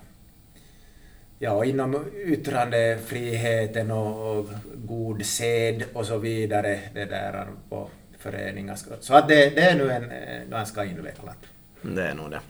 ja, 1.39 1.65
inom 1.65 2.05
yttrandefriheten 2.15 3.91
och, 3.91 4.39
och 4.39 4.47
god 4.75 5.25
sed 5.25 5.85
och 5.93 6.07
så 6.07 6.19
vidare 6.19 6.81
det 6.95 7.05
där 7.05 7.47
på 7.69 7.91
föreningar. 8.19 8.77
Så 9.01 9.15
att 9.15 9.29
det, 9.29 9.51
det 9.51 9.61
är 9.61 9.77
nu 9.77 9.91
en, 9.91 10.51
ganska 10.51 10.85
invecklat. 10.85 11.37
Det 11.83 12.03
är 12.03 12.15
nog 12.15 12.31
det. 12.31 12.41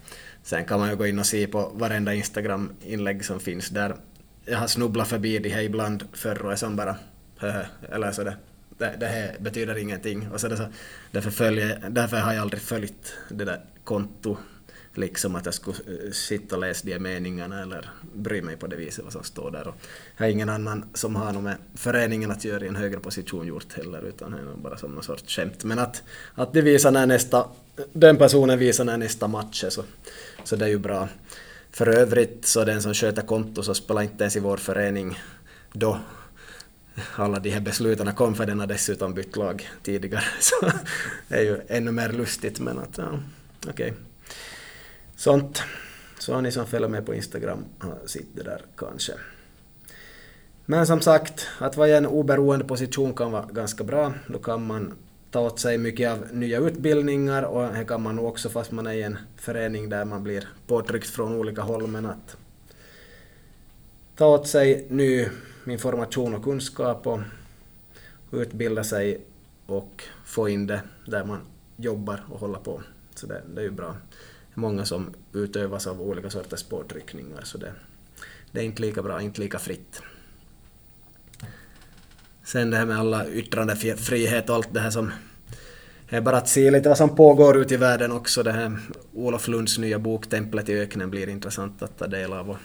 Sen 0.43 0.65
kan 0.65 0.81
man 0.81 0.91
ju 0.91 0.97
gå 0.97 1.07
in 1.07 1.19
och 1.19 1.27
se 1.27 1.47
på 1.47 1.73
varenda 1.75 2.15
Instagram-inlägg 2.15 3.25
som 3.25 3.41
finns 3.41 3.69
där. 3.69 3.97
Jag 4.45 4.59
har 4.59 4.67
snubblat 4.67 5.09
förbi 5.09 5.39
de 5.39 5.49
här 5.49 5.63
ibland 5.63 6.05
förr 6.13 6.43
och 6.45 6.53
är 6.53 6.57
som 6.57 6.77
bara 6.77 6.97
höhö, 7.37 7.65
eller 7.93 8.13
så 8.13 8.25
det, 8.25 8.37
det, 8.79 8.97
det 9.01 9.07
här 9.07 9.37
betyder 9.41 9.79
ingenting. 9.79 10.29
Och 10.33 10.41
så 10.41 10.49
det 10.49 10.57
så, 10.57 10.67
därför, 11.11 11.31
följer, 11.31 11.89
därför 11.91 12.17
har 12.17 12.33
jag 12.33 12.43
aldrig 12.43 12.63
följt 12.63 13.15
det 13.29 13.45
där 13.45 13.61
kontot. 13.85 14.39
liksom 14.95 15.37
att 15.37 15.45
jag 15.45 15.55
skulle 15.55 15.77
eh, 15.77 16.11
sitta 16.13 16.57
och 16.57 16.61
läsa 16.61 16.87
de 16.87 16.99
meningarna 16.99 17.63
eller 17.63 17.91
bry 18.15 18.43
mig 18.43 18.57
på 18.57 18.67
det 18.67 18.77
viset 18.77 19.05
vad 19.05 19.13
som 19.13 19.25
står 19.25 19.51
där. 19.51 19.69
Och 19.69 19.75
jag 20.17 20.25
har 20.25 20.31
ingen 20.31 20.49
annan 20.49 20.85
som 20.95 21.17
har 21.17 21.33
något 21.33 21.43
med 21.43 21.57
föreningen 21.75 22.31
att 22.31 22.45
göra 22.45 22.65
i 22.65 22.69
en 22.69 22.77
högre 22.77 23.01
position 23.01 23.47
gjort 23.47 23.73
heller 23.73 24.03
utan 24.03 24.31
det 24.31 24.39
är 24.39 24.57
bara 24.57 24.77
som 24.77 24.93
någon 24.93 25.03
sorts 25.03 25.37
skämt. 25.37 25.65
Men 25.65 25.79
att, 25.79 26.03
att 26.35 26.53
de 26.53 26.63
visar 26.63 26.91
när 26.91 27.07
nästa, 27.07 27.47
den 27.93 28.17
personen 28.17 28.59
visar 28.59 28.85
när 28.85 28.97
nästa 28.97 29.29
match 29.29 29.65
är 29.65 29.71
så, 29.71 29.85
så 30.45 30.57
det 30.57 30.65
är 30.65 30.69
ju 30.69 30.79
bra. 30.79 31.09
För 31.71 31.89
övrigt 31.89 32.47
så 32.47 32.65
den 32.65 32.83
som 32.83 32.95
sköter 32.95 33.23
konto 33.23 33.63
så 33.63 33.75
spelar 33.75 34.03
inte 34.03 34.25
ens 34.25 34.37
i 34.37 34.41
vår 34.41 34.57
förening 34.57 35.19
då 35.73 36.01
alla 37.17 37.39
de 37.39 37.51
här 37.51 37.61
besluten 37.61 38.15
kom 38.15 38.35
för 38.35 38.47
den 38.47 38.61
har 38.61 38.67
dessutom 38.67 39.15
bytt 39.15 39.37
lag 39.37 39.69
tidigare. 39.83 40.25
Så 40.41 40.73
det 41.29 41.37
är 41.37 41.43
ju 41.43 41.61
ännu 41.69 41.93
mer 41.93 42.13
lustigt 42.13 42.61
men 42.61 42.79
att 42.79 42.99
ja, 42.99 43.21
okej. 43.69 43.73
Okay. 43.73 43.93
Sånt. 45.17 45.63
Så 46.19 46.35
har 46.35 46.43
ni 46.43 46.53
som 46.53 46.67
följer 46.67 46.89
med 46.89 47.07
på 47.07 47.15
Instagram 47.15 47.65
har 47.79 47.99
sett 48.07 48.27
det 48.35 48.43
där 48.43 48.63
kanske. 48.77 49.13
Men 50.67 50.87
som 50.87 51.01
sagt, 51.01 51.49
att 51.59 51.77
vara 51.77 51.89
i 51.89 51.93
en 51.93 52.07
oberoende 52.07 52.65
position 52.65 53.15
kan 53.15 53.33
vara 53.33 53.47
ganska 53.53 53.85
bra. 53.85 54.13
Då 54.27 54.39
kan 54.39 54.67
man 54.67 54.95
ta 55.31 55.41
åt 55.41 55.61
sig 55.61 55.79
mycket 55.79 56.11
av 56.11 56.27
nya 56.33 56.59
utbildningar 56.59 57.43
och 57.43 57.75
det 57.75 57.85
kan 57.85 58.03
man 58.03 58.17
nog 58.17 58.27
också 58.27 58.49
fast 58.49 58.73
man 58.73 58.87
är 58.87 58.93
i 58.93 59.03
en 59.03 59.19
förening 59.37 59.89
där 59.89 60.05
man 60.05 60.23
blir 60.23 60.49
påtryckt 60.67 61.11
från 61.11 61.35
olika 61.35 61.63
håll 61.63 61.87
men 61.87 62.07
att 62.07 62.37
ta 64.17 64.27
åt 64.27 64.49
sig 64.49 64.87
ny 64.89 65.27
information 65.67 66.35
och 66.35 66.45
kunskap 66.45 67.07
och 67.07 67.21
utbilda 68.33 68.85
sig 68.85 69.21
och 69.67 70.05
få 70.25 70.49
in 70.49 70.67
det 70.67 70.81
där 71.07 71.25
man 71.25 71.41
jobbar 71.77 72.25
och 72.31 72.41
håller 72.41 72.59
på. 72.59 72.83
Så 73.15 73.27
det, 73.27 73.43
det 73.55 73.61
är 73.61 73.65
ju 73.65 73.71
bra. 73.71 73.97
Det 74.49 74.55
är 74.55 74.61
många 74.61 74.85
som 74.85 75.15
utövas 75.33 75.87
av 75.87 76.03
olika 76.03 76.31
sorters 76.31 76.63
påtryckningar 76.63 77.41
så 77.43 77.59
det, 77.59 77.73
det 78.53 78.61
är 78.61 78.65
inte 78.65 78.83
lika 78.83 79.03
bra, 79.03 79.23
inte 79.23 79.41
lika 79.41 79.59
fritt. 79.59 80.03
Sen 82.45 82.71
det 82.71 82.77
här 82.77 82.87
med 82.87 82.99
alla 82.99 83.29
yttrandefrihet 83.29 84.51
och 84.51 84.57
allt 84.57 84.75
det 84.75 84.81
här 84.81 84.91
som 84.91 85.13
det 86.11 86.17
är 86.17 86.21
bara 86.21 86.37
att 86.37 86.49
se 86.49 86.71
lite 86.71 86.89
vad 86.89 86.99
som 86.99 87.17
pågår 87.17 87.57
ute 87.57 87.75
i 87.75 87.77
världen 87.77 88.13
också. 88.13 88.43
Det 88.43 88.53
här 88.53 88.79
Olof 89.15 89.49
Lunds 89.49 89.79
nya 89.79 89.99
bok 89.99 90.27
Templet 90.27 90.69
i 90.69 90.81
öknen 90.81 91.11
blir 91.11 91.29
intressant 91.29 91.83
att 91.83 91.99
ta 91.99 92.07
del 92.07 92.33
av. 92.33 92.51
Och 92.51 92.57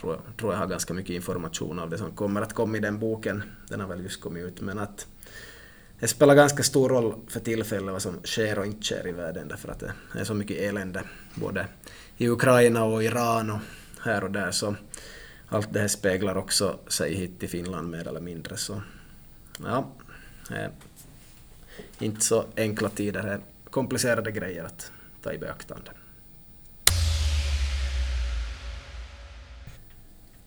tror, 0.00 0.12
jag, 0.12 0.36
tror 0.36 0.52
jag 0.52 0.58
har 0.58 0.66
ganska 0.66 0.94
mycket 0.94 1.10
information 1.10 1.78
av 1.78 1.90
det 1.90 1.98
som 1.98 2.10
kommer 2.10 2.42
att 2.42 2.52
komma 2.52 2.76
i 2.76 2.80
den 2.80 2.98
boken. 2.98 3.42
Den 3.68 3.80
har 3.80 3.88
väl 3.88 4.02
just 4.02 4.20
kommit 4.20 4.44
ut. 4.44 4.60
Men 4.60 4.78
att 4.78 5.06
det 6.00 6.08
spelar 6.08 6.34
ganska 6.34 6.62
stor 6.62 6.88
roll 6.88 7.14
för 7.28 7.40
tillfället 7.40 7.92
vad 7.92 8.02
som 8.02 8.20
sker 8.24 8.58
och 8.58 8.66
inte 8.66 8.82
sker 8.82 9.08
i 9.08 9.12
världen 9.12 9.48
därför 9.48 9.68
att 9.68 9.80
det 9.80 9.92
är 10.14 10.24
så 10.24 10.34
mycket 10.34 10.58
elände 10.58 11.02
både 11.34 11.66
i 12.16 12.28
Ukraina 12.28 12.84
och 12.84 13.04
Iran 13.04 13.50
och 13.50 13.58
här 14.00 14.24
och 14.24 14.30
där. 14.30 14.50
Så 14.50 14.74
allt 15.48 15.72
det 15.72 15.80
här 15.80 15.88
speglar 15.88 16.36
också 16.36 16.78
sig 16.88 17.14
hit 17.14 17.40
till 17.40 17.48
Finland 17.48 17.90
mer 17.90 18.08
eller 18.08 18.20
mindre. 18.20 18.56
Så 18.56 18.82
ja, 19.64 19.90
eh, 20.50 20.70
inte 21.98 22.20
så 22.20 22.44
enkla 22.56 22.88
tider, 22.88 23.22
det 23.22 23.30
är 23.30 23.40
komplicerade 23.70 24.30
grejer 24.30 24.64
att 24.64 24.92
ta 25.22 25.32
i 25.32 25.38
beaktande. 25.38 25.90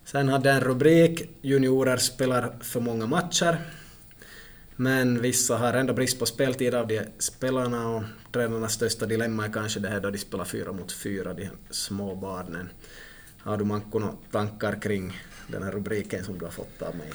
Sen 0.03 0.29
hade 0.29 0.49
jag 0.49 0.57
en 0.57 0.63
rubrik 0.63 1.29
Juniorer 1.41 1.97
spelar 1.97 2.53
för 2.61 2.79
många 2.79 3.05
matcher. 3.05 3.57
Men 4.75 5.21
vissa 5.21 5.57
har 5.57 5.73
ändå 5.73 5.93
brist 5.93 6.19
på 6.19 6.25
speltid 6.25 6.75
av 6.75 6.87
de 6.87 7.01
spelarna 7.19 7.89
och 7.89 8.03
tränarnas 8.31 8.73
största 8.73 9.05
dilemma 9.05 9.45
är 9.45 9.51
kanske 9.51 9.79
det 9.79 9.89
här 9.89 9.99
då 9.99 10.09
de 10.09 10.17
spelar 10.17 10.45
fyra 10.45 10.71
mot 10.71 10.91
fyra, 10.91 11.33
de 11.33 11.49
små 11.69 12.15
barnen. 12.15 12.69
Har 13.37 13.57
du 13.57 13.65
Manko 13.65 13.99
några 13.99 14.15
tankar 14.31 14.81
kring 14.81 15.21
den 15.47 15.63
här 15.63 15.71
rubriken 15.71 16.23
som 16.23 16.37
du 16.37 16.45
har 16.45 16.51
fått 16.51 16.81
av 16.81 16.95
mig? 16.95 17.09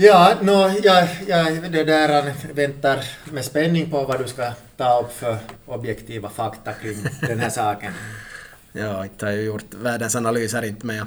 Ja, 0.00 0.36
no, 0.42 0.70
jag, 0.82 1.08
jag 1.26 1.72
det 1.72 1.84
där 1.84 2.32
väntar 2.54 3.04
med 3.32 3.44
spänning 3.44 3.90
på 3.90 4.04
vad 4.04 4.18
du 4.18 4.28
ska 4.28 4.52
ta 4.76 5.00
upp 5.00 5.12
för 5.12 5.38
objektiva 5.66 6.28
fakta 6.30 6.72
kring 6.72 6.96
den 7.20 7.38
här 7.38 7.50
saken. 7.50 7.92
ja, 8.72 9.04
inte 9.04 9.26
har 9.26 9.32
jag 9.32 9.44
gjort 9.44 9.74
världens 9.74 10.16
analyser 10.16 10.64
inte, 10.64 10.86
men 10.86 10.96
jag 10.96 11.06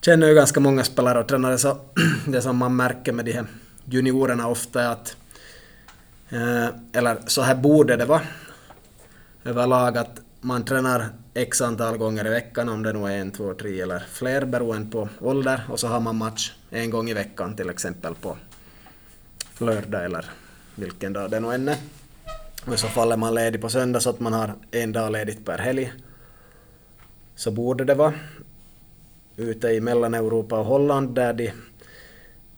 känner 0.00 0.28
ju 0.28 0.34
ganska 0.34 0.60
många 0.60 0.84
spelare 0.84 1.20
och 1.20 1.28
tränare 1.28 1.58
så 1.58 1.78
det 2.26 2.42
som 2.42 2.56
man 2.56 2.76
märker 2.76 3.12
med 3.12 3.24
de 3.24 3.32
här 3.32 3.46
juniorerna 3.84 4.48
ofta 4.48 4.82
är 4.82 4.88
att 4.88 5.16
eh, 6.30 6.66
eller 6.92 7.18
så 7.26 7.42
här 7.42 7.54
borde 7.54 7.96
det 7.96 8.04
vara 8.04 8.22
överlag 9.44 9.98
att 9.98 10.20
man 10.40 10.64
tränar 10.64 11.08
x 11.34 11.60
antal 11.60 11.96
gånger 11.96 12.26
i 12.26 12.30
veckan 12.30 12.68
om 12.68 12.82
det 12.82 12.92
nu 12.92 13.06
är 13.06 13.18
en, 13.18 13.30
två, 13.30 13.54
tre 13.54 13.80
eller 13.80 13.98
fler 13.98 14.44
beroende 14.44 14.90
på 14.90 15.08
ålder 15.20 15.62
och 15.68 15.80
så 15.80 15.86
har 15.86 16.00
man 16.00 16.16
match 16.16 16.52
en 16.70 16.90
gång 16.90 17.10
i 17.10 17.14
veckan 17.14 17.56
till 17.56 17.70
exempel 17.70 18.14
på 18.14 18.36
lördag 19.58 20.04
eller 20.04 20.26
vilken 20.74 21.12
dag 21.12 21.30
det 21.30 21.40
nu 21.40 21.54
än 21.54 21.68
är. 21.68 21.76
Och 22.66 22.74
i 22.74 22.76
så 22.76 22.86
fall 22.86 23.12
är 23.12 23.16
man 23.16 23.34
ledig 23.34 23.60
på 23.60 23.68
söndag 23.68 24.00
så 24.00 24.10
att 24.10 24.20
man 24.20 24.32
har 24.32 24.54
en 24.70 24.92
dag 24.92 25.12
ledigt 25.12 25.44
per 25.44 25.58
helg. 25.58 25.92
Så 27.34 27.50
borde 27.50 27.84
det 27.84 27.94
vara 27.94 28.14
ute 29.36 29.68
i 29.68 29.80
Mellaneuropa 29.80 30.58
och 30.58 30.66
Holland 30.66 31.14
där 31.14 31.32
de 31.32 31.52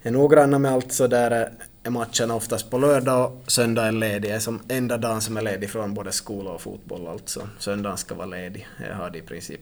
är 0.02 0.10
noggranna 0.10 0.58
med 0.58 0.72
allt 0.72 0.92
så 0.92 1.06
där 1.06 1.52
är 1.84 1.90
matcherna 1.90 2.34
oftast 2.34 2.70
på 2.70 2.78
lördag 2.78 3.32
och 3.32 3.52
söndag 3.52 3.86
är 3.86 3.92
ledig. 3.92 4.22
Det 4.22 4.30
är 4.30 4.38
som 4.38 4.60
enda 4.68 4.96
dagen 4.98 5.20
som 5.20 5.36
är 5.36 5.42
ledig 5.42 5.70
från 5.70 5.94
både 5.94 6.12
skola 6.12 6.50
och 6.50 6.60
fotboll 6.60 7.08
alltså. 7.08 7.48
Söndagen 7.58 7.98
ska 7.98 8.14
vara 8.14 8.26
ledig. 8.26 8.68
Jag 8.88 8.94
har 8.94 9.10
det 9.10 9.18
i 9.18 9.22
princip 9.22 9.60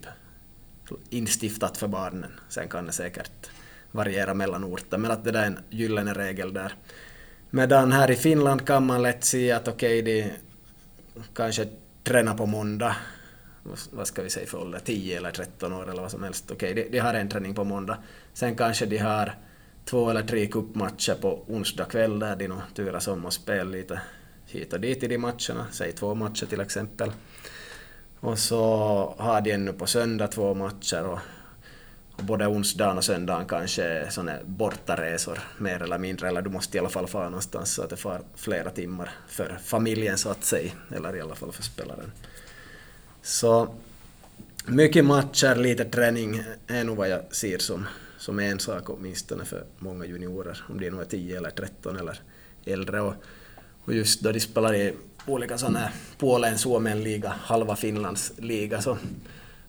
instiftat 1.11 1.77
för 1.77 1.89
barnen. 1.89 2.31
Sen 2.49 2.69
kan 2.69 2.87
det 2.87 2.93
säkert 2.93 3.51
variera 3.91 4.35
mellan 4.35 4.65
orter 4.65 4.99
men 4.99 5.11
att 5.11 5.25
det 5.25 5.31
där 5.31 5.43
är 5.43 5.47
en 5.47 5.59
gyllene 5.71 6.15
regel 6.15 6.53
där. 6.53 6.75
Medan 7.51 7.93
här 7.93 8.11
i 8.11 8.17
Finland 8.17 8.67
kan 8.67 8.87
man 8.87 9.03
lätt 9.03 9.25
se 9.25 9.53
att 9.53 9.69
okej, 9.69 10.03
okay, 10.03 10.23
de 10.23 10.33
kanske 11.35 11.69
tränar 12.05 12.35
på 12.35 12.47
måndag 12.47 12.97
vad 13.91 14.07
ska 14.07 14.23
vi 14.23 14.31
säga 14.31 14.47
för 14.47 14.59
ålder, 14.59 14.79
10 14.85 15.17
eller 15.17 15.31
13 15.31 15.73
år 15.73 15.91
eller 15.91 16.03
vad 16.03 16.11
som 16.11 16.23
helst. 16.23 16.51
Okej, 16.51 16.73
okay, 16.73 16.85
de, 16.85 16.91
de, 16.91 16.99
har 16.99 17.15
en 17.15 17.29
träning 17.29 17.55
på 17.55 17.65
måndag. 17.65 17.99
Sen 18.33 18.57
kanske 18.57 18.87
de 18.87 18.99
har 18.99 19.35
två 19.85 20.11
eller 20.11 20.23
tre 20.23 20.47
cupmatcher 20.47 21.15
på 21.15 21.45
onsdag 21.47 21.85
kväll 21.85 22.19
där 22.19 22.37
de 22.37 22.49
nog 22.49 22.59
turas 22.75 23.09
om 23.09 23.25
och 23.25 23.33
spelar 23.33 23.65
lite 23.65 24.01
hit 24.47 24.73
och 24.73 24.81
dit 24.81 25.03
i 25.03 25.09
de 25.09 25.19
matcherna, 25.19 25.67
säg 25.71 25.93
två 25.93 26.15
matcher 26.15 26.47
till 26.47 26.61
exempel. 26.61 27.13
Och 28.21 28.39
så 28.39 28.65
har 29.19 29.41
de 29.41 29.53
ännu 29.53 29.73
på 29.73 29.87
söndag 29.87 30.29
två 30.29 30.55
matcher 30.55 31.05
och, 31.05 31.19
och 32.17 32.25
både 32.25 32.47
onsdagen 32.47 32.99
och 32.99 33.05
söndagen 33.05 33.47
kanske 33.47 33.83
är 33.83 34.11
såna 34.11 34.33
bortaresor 34.45 35.39
mer 35.59 35.83
eller 35.83 35.99
mindre, 35.99 36.29
eller 36.29 36.43
du 36.43 36.51
måste 36.51 36.77
i 36.77 36.81
alla 36.81 36.89
fall 36.89 37.07
fara 37.07 37.25
någonstans 37.25 37.75
så 37.75 37.83
att 37.83 37.91
det 37.91 37.97
får 37.97 38.21
flera 38.37 38.71
timmar 38.71 39.11
för 39.29 39.59
familjen 39.65 40.19
så 40.19 40.29
att 40.29 40.45
säga, 40.45 40.73
eller 40.97 41.17
i 41.17 41.21
alla 41.21 41.35
fall 41.35 41.53
för 41.53 41.63
spelaren. 41.63 42.13
Så 43.23 43.75
mycket 44.67 45.05
matcher, 45.05 45.57
lite 45.57 45.85
träning 45.85 46.43
är 46.67 46.85
nog 46.85 46.97
vad 46.97 47.09
jag 47.09 47.21
ser 47.31 47.59
som, 47.59 47.87
som 48.23 48.39
är 48.39 48.51
en 48.51 48.59
sak 48.59 48.91
åtminstone 48.91 49.45
för 49.45 49.65
många 49.79 50.07
juniorer, 50.07 50.65
om 50.69 50.81
de 50.81 50.91
nu 50.91 51.01
är 51.01 51.05
10 51.05 51.37
eller 51.37 51.51
13 51.51 51.97
eller 51.97 52.21
äldre. 52.65 53.01
Och, 53.01 53.15
och 53.85 53.95
just 53.95 54.21
då 54.21 54.33
de 54.33 54.41
spelar 54.41 54.75
i 54.75 54.93
olika 55.27 55.59
sådana 55.59 55.79
här 55.79 55.93
Polen, 56.19 56.59
Suomen 56.59 57.03
liga, 57.03 57.29
halva 57.29 57.77
Finlands 57.77 58.33
liga, 58.39 58.81
så 58.81 58.99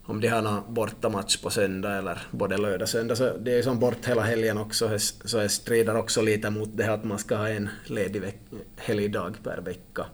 om 0.05 0.21
de 0.21 0.27
har 0.27 0.41
någon 0.41 0.73
bortamatch 0.73 1.37
på 1.37 1.49
söndag 1.49 1.97
eller 1.97 2.21
både 2.31 2.57
lördag 2.57 2.81
och 2.81 2.89
söndag 2.89 3.15
så 3.15 3.37
det 3.37 3.51
är 3.51 3.61
som 3.61 3.79
bort 3.79 4.05
hela 4.05 4.21
helgen 4.21 4.57
också 4.57 4.99
så 4.99 5.37
det 5.37 5.49
strider 5.49 5.95
också 5.95 6.21
lite 6.21 6.49
mot 6.49 6.69
det 6.77 6.83
här 6.83 6.93
att 6.93 7.03
man 7.03 7.19
ska 7.19 7.35
ha 7.35 7.49
en 7.49 7.69
ledig 7.85 8.39
helgdag 8.75 9.33
per 9.43 9.61
vecka. 9.61 10.05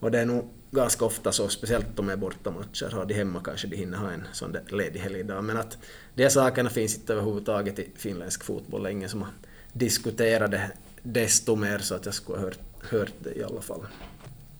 Och 0.00 0.10
det 0.10 0.18
är 0.20 0.26
nog 0.26 0.48
ganska 0.70 1.04
ofta 1.04 1.32
så, 1.32 1.48
speciellt 1.48 1.98
om 1.98 2.06
det 2.06 2.12
är 2.12 2.16
bortamatcher, 2.16 2.90
har 2.90 3.04
de 3.04 3.14
hemma 3.14 3.40
kanske 3.44 3.66
de 3.66 3.76
hinner 3.76 3.98
ha 3.98 4.10
en 4.10 4.24
sån 4.32 4.52
där 4.52 4.62
ledig 4.68 5.00
helgdag. 5.00 5.42
Men 5.42 5.56
att 5.56 5.78
de 6.14 6.30
sakerna 6.30 6.70
finns 6.70 6.96
inte 6.96 7.12
överhuvudtaget 7.12 7.78
i 7.78 7.88
finländsk 7.96 8.44
fotboll. 8.44 8.82
Det 8.82 8.88
är 8.88 8.92
ingen 8.92 9.08
som 9.08 9.22
har 9.22 9.30
diskuterat 9.72 10.50
det 10.50 10.70
desto 11.02 11.56
mer 11.56 11.78
så 11.78 11.94
att 11.94 12.04
jag 12.04 12.14
skulle 12.14 12.38
ha 12.38 12.44
hört, 12.44 12.58
hört 12.90 13.12
det 13.18 13.38
i 13.38 13.44
alla 13.44 13.60
fall. 13.60 13.80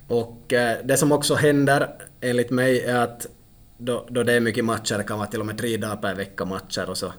Och 0.09 0.53
eh, 0.53 0.79
det 0.85 0.97
som 0.97 1.13
också 1.13 1.35
händer 1.35 1.95
enligt 2.21 2.51
mig 2.51 2.81
är 2.81 2.97
att 2.97 3.27
då, 3.79 4.07
då 4.11 4.23
det 4.23 4.33
är 4.33 4.41
mycket 4.41 4.65
matcher, 4.65 4.99
det 4.99 5.05
kan 5.05 5.19
vara 5.19 5.29
till 5.29 5.41
och 5.41 5.47
med 5.47 5.59
tre 5.59 5.77
dagar 5.77 5.97
per 5.97 6.15
vecka 6.15 6.45
matcher 6.45 6.91
och 6.91 6.99
så, 6.99 7.13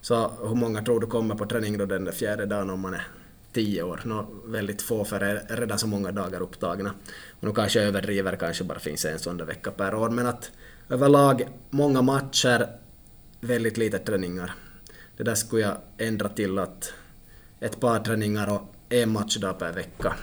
så 0.00 0.30
hur 0.40 0.54
många 0.54 0.82
tror 0.82 1.00
du 1.00 1.06
kommer 1.06 1.34
på 1.34 1.46
träning 1.46 1.78
då 1.78 1.86
den 1.86 2.12
fjärde 2.12 2.46
dagen 2.46 2.70
om 2.70 2.80
man 2.80 2.94
är 2.94 3.06
tio 3.52 3.82
år. 3.82 4.00
Nå, 4.04 4.26
väldigt 4.44 4.82
få 4.82 5.04
för 5.04 5.20
är 5.20 5.56
redan 5.56 5.78
så 5.78 5.86
många 5.86 6.12
dagar 6.12 6.40
upptagna. 6.40 6.94
Och 7.30 7.44
nu 7.44 7.52
kanske 7.52 7.78
jag 7.78 7.88
överdriver, 7.88 8.36
kanske 8.36 8.64
bara 8.64 8.78
finns 8.78 9.04
en 9.04 9.18
sån 9.18 9.36
där 9.36 9.44
vecka 9.44 9.70
per 9.70 9.94
år, 9.94 10.10
men 10.10 10.26
att 10.26 10.50
överlag 10.88 11.48
många 11.70 12.02
matcher, 12.02 12.66
väldigt 13.40 13.76
lite 13.76 13.98
träningar. 13.98 14.54
Det 15.16 15.22
där 15.22 15.34
skulle 15.34 15.62
jag 15.62 15.76
ändra 15.98 16.28
till 16.28 16.58
att 16.58 16.92
ett 17.60 17.80
par 17.80 17.98
träningar 17.98 18.54
och 18.54 18.74
en 18.88 19.12
matchdag 19.12 19.58
per 19.58 19.72
vecka. 19.72 20.14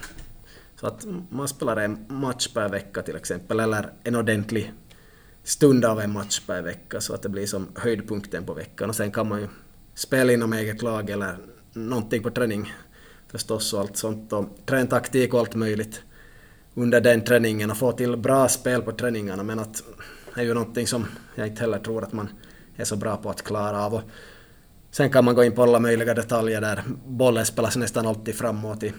Så 0.75 0.87
att 0.87 1.05
man 1.29 1.47
spelar 1.47 1.77
en 1.77 2.05
match 2.09 2.47
per 2.53 2.69
vecka 2.69 3.01
till 3.01 3.15
exempel, 3.15 3.59
eller 3.59 3.89
en 4.03 4.15
ordentlig 4.15 4.73
stund 5.43 5.85
av 5.85 5.99
en 5.99 6.13
match 6.13 6.39
per 6.47 6.61
vecka 6.61 7.01
så 7.01 7.13
att 7.13 7.21
det 7.21 7.29
blir 7.29 7.45
som 7.45 7.67
höjdpunkten 7.75 8.45
på 8.45 8.53
veckan 8.53 8.89
och 8.89 8.95
sen 8.95 9.11
kan 9.11 9.27
man 9.27 9.41
ju 9.41 9.47
spela 9.93 10.33
inom 10.33 10.53
eget 10.53 10.81
lag 10.81 11.09
eller 11.09 11.37
någonting 11.73 12.23
på 12.23 12.29
träning 12.29 12.73
förstås 13.31 13.73
och 13.73 13.79
allt 13.79 13.97
sånt 13.97 14.33
och 14.33 14.45
träntaktik 14.65 15.33
och 15.33 15.39
allt 15.39 15.55
möjligt 15.55 16.01
under 16.73 17.01
den 17.01 17.23
träningen 17.23 17.71
och 17.71 17.77
få 17.77 17.91
till 17.91 18.17
bra 18.17 18.47
spel 18.47 18.81
på 18.81 18.91
träningarna 18.91 19.43
men 19.43 19.59
att 19.59 19.83
det 20.35 20.41
är 20.41 20.45
ju 20.45 20.53
någonting 20.53 20.87
som 20.87 21.05
jag 21.35 21.47
inte 21.47 21.61
heller 21.61 21.79
tror 21.79 22.03
att 22.03 22.13
man 22.13 22.29
är 22.75 22.85
så 22.85 22.95
bra 22.95 23.17
på 23.17 23.29
att 23.29 23.41
klara 23.41 23.85
av. 23.85 23.93
Och 23.93 24.01
sen 24.91 25.11
kan 25.11 25.25
man 25.25 25.35
gå 25.35 25.43
in 25.43 25.51
på 25.51 25.63
alla 25.63 25.79
möjliga 25.79 26.13
detaljer 26.13 26.61
där 26.61 26.83
bollen 27.05 27.45
spelas 27.45 27.77
nästan 27.77 28.07
alltid 28.07 28.35
framåt 28.35 28.83
i, 28.83 28.93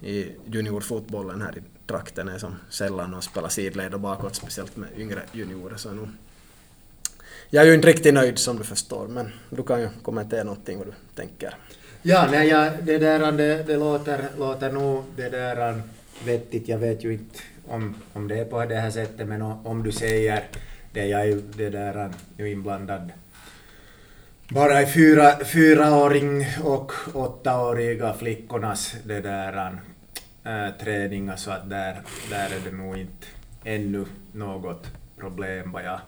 i 0.00 0.32
juniorfotbollen 0.46 1.42
här 1.42 1.58
i 1.58 1.62
trakten 1.86 2.28
är 2.28 2.38
som 2.38 2.56
sällan 2.70 3.10
någon 3.10 3.22
spelar 3.22 3.48
sidled 3.48 3.94
och 3.94 4.00
bakåt, 4.00 4.34
speciellt 4.34 4.76
med 4.76 4.88
yngre 4.96 5.22
juniorer. 5.32 5.76
Så 5.76 5.92
nu, 5.92 6.08
jag 7.50 7.62
är 7.62 7.68
ju 7.68 7.74
inte 7.74 7.88
riktigt 7.88 8.14
nöjd 8.14 8.38
som 8.38 8.58
du 8.58 8.64
förstår, 8.64 9.08
men 9.08 9.32
du 9.50 9.62
kan 9.62 9.80
ju 9.80 9.88
kommentera 10.02 10.44
någonting 10.44 10.78
vad 10.78 10.86
du 10.86 10.92
tänker. 11.14 11.54
Ja, 12.02 12.28
nej, 12.30 12.48
ja, 12.48 12.70
det 12.82 12.98
där 12.98 13.32
det, 13.32 13.62
det 13.62 13.76
låter, 13.76 14.28
låter 14.38 14.72
nog 14.72 15.04
det 15.16 15.28
där 15.28 15.82
vettigt. 16.24 16.68
Jag 16.68 16.78
vet 16.78 17.04
ju 17.04 17.12
inte 17.12 17.38
om, 17.68 17.94
om 18.12 18.28
det 18.28 18.38
är 18.38 18.44
på 18.44 18.64
det 18.64 18.74
här 18.74 18.90
sättet, 18.90 19.28
men 19.28 19.42
om 19.42 19.82
du 19.82 19.92
säger 19.92 20.42
det, 20.92 21.06
jag 21.06 21.20
är 21.20 21.24
ju 21.24 21.40
det 21.56 21.70
där 21.70 22.10
ju 22.38 22.50
inblandad 22.50 23.12
bara 24.48 24.82
i 24.82 24.86
fyra, 24.86 25.44
fyraåring 25.44 26.46
och 26.62 26.92
åttaåriga 27.14 28.14
flickornas 28.14 28.96
det 29.04 29.20
där 29.20 29.78
äh, 30.44 30.70
träningar 30.80 31.36
så 31.36 31.50
att 31.50 31.70
där, 31.70 32.02
där 32.30 32.46
är 32.46 32.60
det 32.70 32.76
nog 32.76 32.96
inte 32.96 33.26
ännu 33.64 34.04
något 34.32 34.86
problem 35.16 35.72
vad 35.72 35.84
jag 35.84 36.00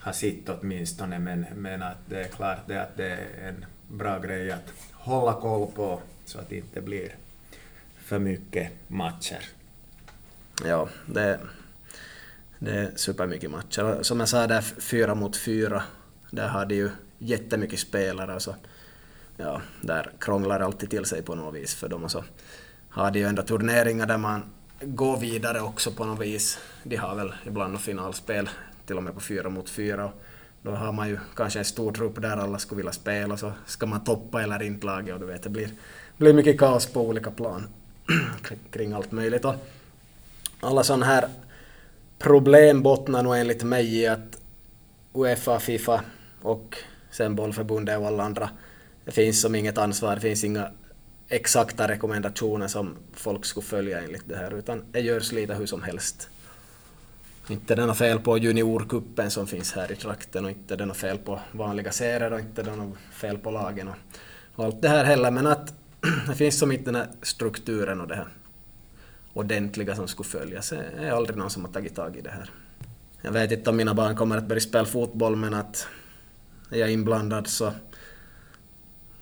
har 0.00 0.12
sett 0.12 0.48
åtminstone 0.48 1.18
men, 1.18 1.46
men 1.54 1.82
att 1.82 1.98
det 2.06 2.20
är 2.20 2.28
klart 2.28 2.58
det 2.66 2.82
att 2.82 2.96
det 2.96 3.08
är 3.08 3.48
en 3.48 3.64
bra 3.88 4.18
grej 4.18 4.52
att 4.52 4.72
hålla 5.00 5.34
koll 5.34 5.70
på 5.74 6.00
så 6.24 6.38
att 6.38 6.48
det 6.48 6.56
inte 6.56 6.80
blir 6.80 7.14
för 8.04 8.18
mycket 8.18 8.72
matcher. 8.88 9.44
Ja, 10.64 10.88
det, 11.06 11.40
det 12.58 12.70
är 12.70 12.90
supermycket 12.96 13.50
matcher. 13.50 14.02
Som 14.02 14.20
jag 14.20 14.28
sa 14.28 14.46
där, 14.46 14.60
fyra 14.60 15.14
mot 15.14 15.36
fyra, 15.36 15.82
där 16.30 16.48
har 16.48 16.66
de 16.66 16.74
ju 16.74 16.90
jättemycket 17.18 17.80
spelare. 17.80 18.40
Så, 18.40 18.54
ja, 19.36 19.60
där 19.80 20.10
krånglar 20.18 20.58
det 20.58 20.64
alltid 20.64 20.90
till 20.90 21.04
sig 21.04 21.22
på 21.22 21.34
något 21.34 21.54
vis 21.54 21.74
för 21.74 21.88
dem. 21.88 22.04
Och 22.04 22.10
så 22.10 22.24
har 22.88 23.10
de 23.10 23.18
ju 23.18 23.26
ändå 23.26 23.42
turneringar 23.42 24.06
där 24.06 24.18
man 24.18 24.42
går 24.80 25.16
vidare 25.16 25.60
också 25.60 25.92
på 25.92 26.04
något 26.04 26.20
vis. 26.20 26.58
De 26.82 26.96
har 26.96 27.14
väl 27.14 27.34
ibland 27.46 27.72
något 27.72 27.82
finalspel, 27.82 28.50
till 28.86 28.96
och 28.96 29.02
med 29.02 29.14
på 29.14 29.20
fyra 29.20 29.48
mot 29.48 29.70
fyra. 29.70 30.12
Då 30.62 30.70
har 30.70 30.92
man 30.92 31.08
ju 31.08 31.18
kanske 31.36 31.58
en 31.58 31.64
stor 31.64 31.92
trupp 31.92 32.22
där 32.22 32.36
alla 32.36 32.58
skulle 32.58 32.76
vilja 32.76 32.92
spela, 32.92 33.36
så 33.36 33.52
ska 33.66 33.86
man 33.86 34.04
toppa 34.04 34.42
eller 34.42 34.62
inte 34.62 34.86
laget 34.86 35.14
och 35.14 35.20
du 35.20 35.26
vet, 35.26 35.42
det 35.42 35.50
blir, 35.50 35.70
blir 36.16 36.32
mycket 36.32 36.58
kaos 36.58 36.86
på 36.86 37.08
olika 37.08 37.30
plan 37.30 37.68
kring 38.70 38.92
allt 38.92 39.12
möjligt. 39.12 39.44
Och 39.44 39.54
alla 40.60 40.82
sådana 40.82 41.06
här 41.06 41.28
problem 42.18 42.82
bottnar 42.82 43.22
nog 43.22 43.36
enligt 43.36 43.62
mig 43.62 43.96
i 43.96 44.06
att 44.06 44.40
Uefa, 45.12 45.60
Fifa 45.60 46.00
och 46.42 46.76
sen 47.10 47.34
bollförbundet 47.34 47.98
och 47.98 48.06
alla 48.06 48.22
andra, 48.22 48.50
det 49.04 49.10
finns 49.10 49.40
som 49.40 49.54
inget 49.54 49.78
ansvar, 49.78 50.14
det 50.14 50.20
finns 50.20 50.44
inga 50.44 50.70
exakta 51.28 51.88
rekommendationer 51.88 52.68
som 52.68 52.96
folk 53.12 53.44
skulle 53.44 53.66
följa 53.66 54.00
enligt 54.00 54.28
det 54.28 54.36
här, 54.36 54.54
utan 54.54 54.84
det 54.92 55.00
görs 55.00 55.32
lite 55.32 55.54
hur 55.54 55.66
som 55.66 55.82
helst. 55.82 56.28
Inte 57.50 57.74
det 57.74 57.86
något 57.86 57.98
fel 57.98 58.18
på 58.18 58.38
juniorkuppen 58.38 59.30
som 59.30 59.46
finns 59.46 59.72
här 59.72 59.92
i 59.92 59.96
trakten 59.96 60.44
och 60.44 60.50
inte 60.50 60.76
det 60.76 60.86
något 60.86 60.96
fel 60.96 61.18
på 61.18 61.40
vanliga 61.52 61.92
serier 61.92 62.32
och 62.32 62.40
inte 62.40 62.62
det 62.62 62.76
något 62.76 62.98
fel 63.12 63.38
på 63.38 63.50
lagen 63.50 63.88
och, 63.88 63.94
och 64.54 64.64
allt 64.64 64.82
det 64.82 64.88
här 64.88 65.04
heller, 65.04 65.30
men 65.30 65.46
att 65.46 65.74
det 66.28 66.34
finns 66.34 66.58
som 66.58 66.72
inte 66.72 66.84
den 66.84 66.94
här 66.94 67.08
strukturen 67.22 68.00
och 68.00 68.08
det 68.08 68.14
här 68.14 68.28
ordentliga 69.32 69.96
som 69.96 70.08
skulle 70.08 70.28
följas. 70.28 70.70
Det 70.70 71.06
är 71.06 71.12
aldrig 71.12 71.36
någon 71.36 71.50
som 71.50 71.64
har 71.64 71.72
tagit 71.72 71.96
tag 71.96 72.16
i 72.16 72.20
det 72.20 72.30
här. 72.30 72.50
Jag 73.22 73.32
vet 73.32 73.52
inte 73.52 73.70
om 73.70 73.76
mina 73.76 73.94
barn 73.94 74.16
kommer 74.16 74.38
att 74.38 74.46
börja 74.46 74.60
spela 74.60 74.84
fotboll 74.84 75.36
men 75.36 75.54
att 75.54 75.86
är 76.70 76.78
jag 76.78 76.90
inblandad 76.90 77.46
så 77.46 77.72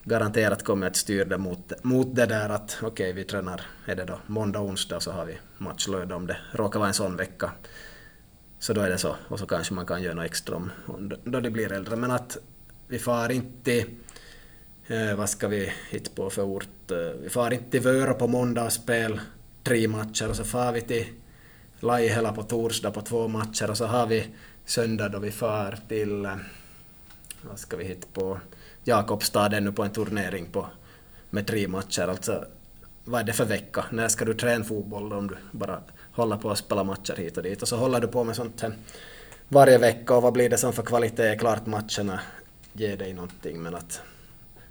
garanterat 0.04 0.64
kommer 0.64 0.86
jag 0.86 0.90
att 0.90 0.96
styra 0.96 1.24
det 1.24 1.38
mot, 1.38 1.72
mot 1.82 2.14
det 2.14 2.26
där 2.26 2.48
att 2.48 2.76
okej, 2.82 2.88
okay, 2.88 3.12
vi 3.12 3.24
tränar, 3.24 3.60
är 3.86 3.96
det 3.96 4.04
då 4.04 4.18
måndag, 4.26 4.60
onsdag 4.60 4.96
och 4.96 5.02
så 5.02 5.10
har 5.12 5.24
vi 5.24 5.38
match 5.58 5.88
lördag 5.88 6.16
om 6.16 6.26
det 6.26 6.36
råkar 6.52 6.78
vara 6.78 6.88
en 6.88 6.94
sån 6.94 7.16
vecka. 7.16 7.52
Så 8.58 8.72
då 8.72 8.80
är 8.80 8.90
det 8.90 8.98
så, 8.98 9.16
och 9.28 9.38
så 9.38 9.46
kanske 9.46 9.74
man 9.74 9.86
kan 9.86 10.02
göra 10.02 10.14
något 10.14 10.24
extra 10.24 10.56
om, 10.56 10.70
då 11.24 11.40
det 11.40 11.50
blir 11.50 11.72
äldre. 11.72 11.96
Men 11.96 12.10
att 12.10 12.38
vi 12.88 12.98
far 12.98 13.32
inte 13.32 13.84
eh, 14.86 15.14
vad 15.14 15.30
ska 15.30 15.48
vi 15.48 15.72
hitta 15.90 16.10
på 16.14 16.30
för 16.30 16.42
ort? 16.42 16.90
Eh, 16.90 16.96
vi 17.22 17.28
far 17.28 17.50
inte 17.50 17.70
till 17.70 17.80
Vörå 17.80 18.14
på 18.14 18.26
måndag 18.26 18.64
och 18.64 18.72
spel 18.72 19.20
tre 19.64 19.88
matcher 19.88 20.28
och 20.28 20.36
så 20.36 20.44
far 20.44 20.72
vi 20.72 20.80
till 20.80 21.06
Laihela 21.80 22.32
på 22.32 22.42
torsdag 22.42 22.90
på 22.90 23.00
två 23.00 23.28
matcher 23.28 23.70
och 23.70 23.76
så 23.76 23.86
har 23.86 24.06
vi 24.06 24.26
söndag 24.64 25.08
då 25.08 25.18
vi 25.18 25.30
far 25.30 25.78
till, 25.88 26.24
eh, 26.24 26.36
vad 27.42 27.58
ska 27.58 27.76
vi 27.76 27.84
hitta 27.84 28.06
på, 28.12 28.40
Jakobstad 28.84 29.56
ännu 29.56 29.72
på 29.72 29.82
en 29.82 29.90
turnering 29.90 30.46
på, 30.52 30.66
med 31.30 31.46
tre 31.46 31.68
matcher. 31.68 32.08
Alltså, 32.08 32.44
vad 33.04 33.20
är 33.20 33.24
det 33.24 33.32
för 33.32 33.44
vecka? 33.44 33.84
När 33.90 34.08
ska 34.08 34.24
du 34.24 34.34
träna 34.34 34.64
fotboll 34.64 35.12
om 35.12 35.26
du 35.26 35.36
bara 35.52 35.82
hålla 36.18 36.38
på 36.38 36.50
att 36.50 36.58
spela 36.58 36.84
matcher 36.84 37.16
hit 37.16 37.36
och 37.36 37.42
dit? 37.42 37.62
Och 37.62 37.68
så 37.68 37.76
håller 37.76 38.00
du 38.00 38.08
på 38.08 38.24
med 38.24 38.36
sånt 38.36 38.60
här 38.60 38.72
varje 39.48 39.78
vecka 39.78 40.16
och 40.16 40.22
vad 40.22 40.32
blir 40.32 40.48
det 40.48 40.56
som 40.58 40.72
för 40.72 40.82
kvalitet? 40.82 41.36
Klart 41.38 41.66
matcherna 41.66 42.20
ger 42.72 42.96
dig 42.96 43.12
någonting 43.12 43.62
men 43.62 43.74
att 43.74 44.00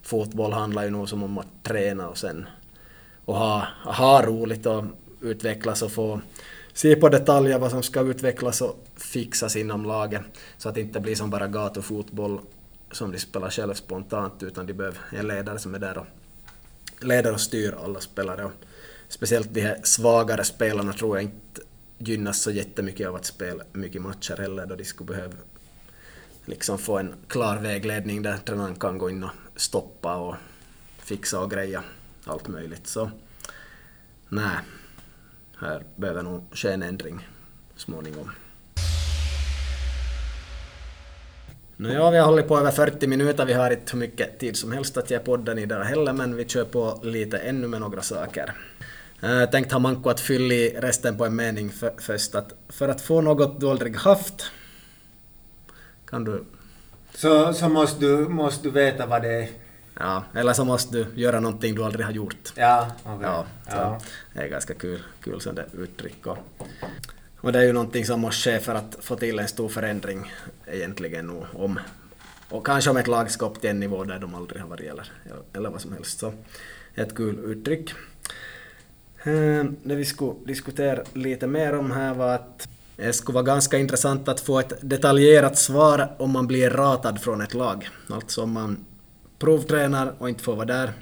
fotboll 0.02 0.54
handlar 0.54 0.84
ju 0.84 0.90
nog 0.90 1.10
som 1.10 1.24
om 1.24 1.38
att 1.38 1.64
träna 1.64 2.10
och 2.10 2.18
sen 2.18 2.48
och 3.26 3.36
ha, 3.36 3.68
ha 3.86 4.26
roligt 4.26 4.66
och 4.66 4.84
utvecklas 5.22 5.82
och 5.82 5.92
få 5.92 6.22
se 6.74 6.96
på 6.96 7.10
detaljer 7.10 7.60
vad 7.60 7.72
som 7.72 7.84
ska 7.84 8.02
utvecklas 8.02 8.62
och 8.62 8.88
fixas 8.96 9.56
inom 9.56 9.86
laget 9.86 10.22
så 10.58 10.70
att 10.70 10.76
det 10.76 10.82
inte 10.82 11.00
blir 11.00 11.16
som 11.16 11.30
bara 11.30 11.48
gatufotboll 11.48 12.40
som 12.92 13.12
de 13.12 13.20
spelar 13.20 13.50
själv 13.50 13.74
spontant 13.74 14.44
utan 14.44 14.66
de 14.66 14.74
behöver 14.74 15.00
en 15.12 15.28
ledare 15.28 15.60
som 15.60 15.76
är 15.76 15.80
där 15.80 15.98
och 15.98 16.06
leder 17.02 17.34
och 17.34 17.42
styr 17.42 17.76
alla 17.84 18.00
spelare. 18.00 18.46
Och 18.46 18.52
speciellt 19.10 19.54
de 19.54 19.62
här 19.62 19.80
svagare 19.84 20.44
spelarna 20.44 20.94
tror 20.94 21.18
jag 21.18 21.24
inte 21.24 21.62
gynnas 21.98 22.42
så 22.42 22.52
jättemycket 22.52 23.08
av 23.08 23.16
att 23.16 23.26
spela 23.26 23.64
mycket 23.74 24.02
matcher 24.02 24.38
heller 24.38 24.66
då 24.66 24.76
de 24.76 24.86
skulle 24.86 25.08
behöva 25.08 25.34
liksom 26.46 26.78
få 26.78 26.98
en 26.98 27.14
klar 27.28 27.58
vägledning 27.58 28.22
där 28.22 28.38
tränaren 28.38 28.76
kan 28.76 28.98
gå 28.98 29.10
in 29.10 29.24
och 29.24 29.32
stoppa 29.56 30.16
och 30.16 30.36
fixa 31.00 31.40
och 31.40 31.52
greja 31.52 31.84
allt 32.26 32.48
möjligt. 32.48 32.88
Så 32.88 33.12
nej, 34.30 34.58
här 35.60 35.84
behöver 35.96 36.24
nog 36.24 36.44
ske 36.52 36.70
en 36.70 36.84
ändring 36.84 37.28
småningom. 37.76 38.32
Nu 41.80 41.94
ja, 41.94 42.10
vi 42.10 42.18
har 42.18 42.26
hållit 42.26 42.48
på 42.48 42.58
över 42.58 42.72
40 42.72 43.08
minuter, 43.08 43.46
vi 43.46 43.54
har 43.54 43.72
inte 43.72 43.92
hur 43.92 44.00
mycket 44.00 44.40
tid 44.40 44.58
som 44.58 44.72
helst 44.72 44.98
att 44.98 45.12
ge 45.12 45.20
podden 45.20 45.58
idag 45.58 45.84
heller, 45.84 46.14
men 46.14 46.36
vi 46.36 46.46
kör 46.46 46.66
på 46.66 47.00
lite 47.04 47.38
ännu 47.38 47.68
med 47.68 47.82
några 47.82 48.02
saker. 48.02 48.54
Jag 49.20 49.42
äh, 49.42 49.50
tänkte 49.50 49.76
ha 49.76 49.80
Manko 49.80 50.10
att 50.10 50.20
fylla 50.20 50.54
i 50.54 50.70
resten 50.80 51.18
på 51.18 51.26
en 51.26 51.36
mening 51.36 51.70
för, 51.70 51.94
först 51.98 52.36
att 52.36 52.54
för 52.70 52.90
att 52.90 53.02
få 53.02 53.22
något 53.22 53.60
du 53.60 53.70
aldrig 53.70 53.96
haft 53.96 54.52
kan 56.10 56.24
du... 56.24 56.44
Så, 57.14 57.54
så 57.54 57.70
måste, 57.70 58.00
du, 58.00 58.18
måste 58.18 58.68
du 58.68 58.72
veta 58.72 59.06
vad 59.06 59.22
det 59.22 59.44
är? 59.44 59.50
Ja, 60.00 60.24
eller 60.34 60.54
så 60.54 60.66
måste 60.66 60.98
du 60.98 61.22
göra 61.22 61.40
någonting 61.40 61.76
du 61.76 61.84
aldrig 61.84 62.06
har 62.06 62.14
gjort. 62.14 62.54
Ja, 62.56 62.92
okay. 63.04 63.28
ja, 63.28 63.46
ja. 63.70 64.00
Det 64.34 64.40
är 64.40 64.48
ganska 64.48 64.74
kul, 64.74 65.04
kul 65.24 65.42
sådant 65.42 65.74
uttryck. 65.74 66.28
Och, 66.28 66.38
och 67.42 67.52
det 67.52 67.60
är 67.60 67.64
ju 67.64 67.74
någonting 67.74 68.06
som 68.06 68.20
måste 68.20 68.52
ske 68.52 68.60
för 68.60 68.76
att 68.76 68.98
få 69.00 69.16
till 69.16 69.40
en 69.40 69.48
stor 69.48 69.70
förändring 69.70 70.34
egentligen 70.66 71.28
nu 71.28 71.46
om 71.54 71.80
och 72.50 72.66
kanske 72.66 72.90
om 72.90 72.98
ett 72.98 73.08
lag 73.08 73.32
ska 73.32 73.46
upp 73.46 73.62
till 73.62 73.70
en 73.70 73.80
nivå 73.80 74.04
där 74.04 74.20
de 74.20 74.36
aldrig 74.36 74.62
har 74.62 74.70
varit 74.70 74.92
eller, 74.92 75.12
eller 75.54 75.70
vad 75.70 75.82
som 75.82 75.94
helst. 75.94 76.20
Så 76.20 76.34
ett 76.96 77.16
kul 77.16 77.40
uttryck. 77.40 77.94
Ehm, 79.24 79.76
det 79.84 79.96
vi 79.96 80.06
skulle 80.06 80.34
diskutera 80.46 81.04
lite 81.14 81.48
mer 81.48 81.74
om 81.74 81.92
här 81.92 82.14
var 82.14 82.36
att 82.36 82.68
det 82.96 83.14
skulle 83.14 83.34
vara 83.34 83.44
ganska 83.44 83.78
intressant 83.78 84.28
att 84.28 84.40
få 84.40 84.60
ett 84.60 84.74
detaljerat 84.82 85.58
svar 85.58 86.16
om 86.18 86.32
man 86.32 86.48
blir 86.48 86.70
ratad 86.70 87.22
från 87.22 87.42
ett 87.42 87.54
lag. 87.54 87.90
Alltså 88.10 88.44
om 88.44 88.52
man 88.52 88.86
provtränar 89.40 90.14
och 90.18 90.30
inte 90.30 90.44
får 90.44 90.56
vara 90.56 90.66
där. 90.66 90.94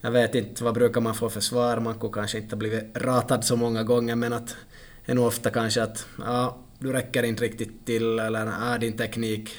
Jag 0.00 0.10
vet 0.10 0.34
inte 0.34 0.64
vad 0.64 0.74
brukar 0.74 1.00
man 1.00 1.14
få 1.14 1.30
för 1.30 1.40
svar, 1.40 1.80
man 1.80 1.98
kunde 1.98 2.14
kanske 2.14 2.38
inte 2.38 2.54
ha 2.54 2.58
blivit 2.58 2.84
ratad 2.94 3.44
så 3.44 3.56
många 3.56 3.82
gånger 3.82 4.16
men 4.16 4.32
att 4.32 4.56
är 5.04 5.14
nog 5.14 5.26
ofta 5.26 5.50
kanske 5.50 5.82
att 5.82 6.06
ja, 6.18 6.58
du 6.78 6.92
räcker 6.92 7.22
inte 7.22 7.44
riktigt 7.44 7.86
till 7.86 8.18
eller 8.18 8.46
ja, 8.46 8.78
din 8.78 8.96
teknik 8.96 9.50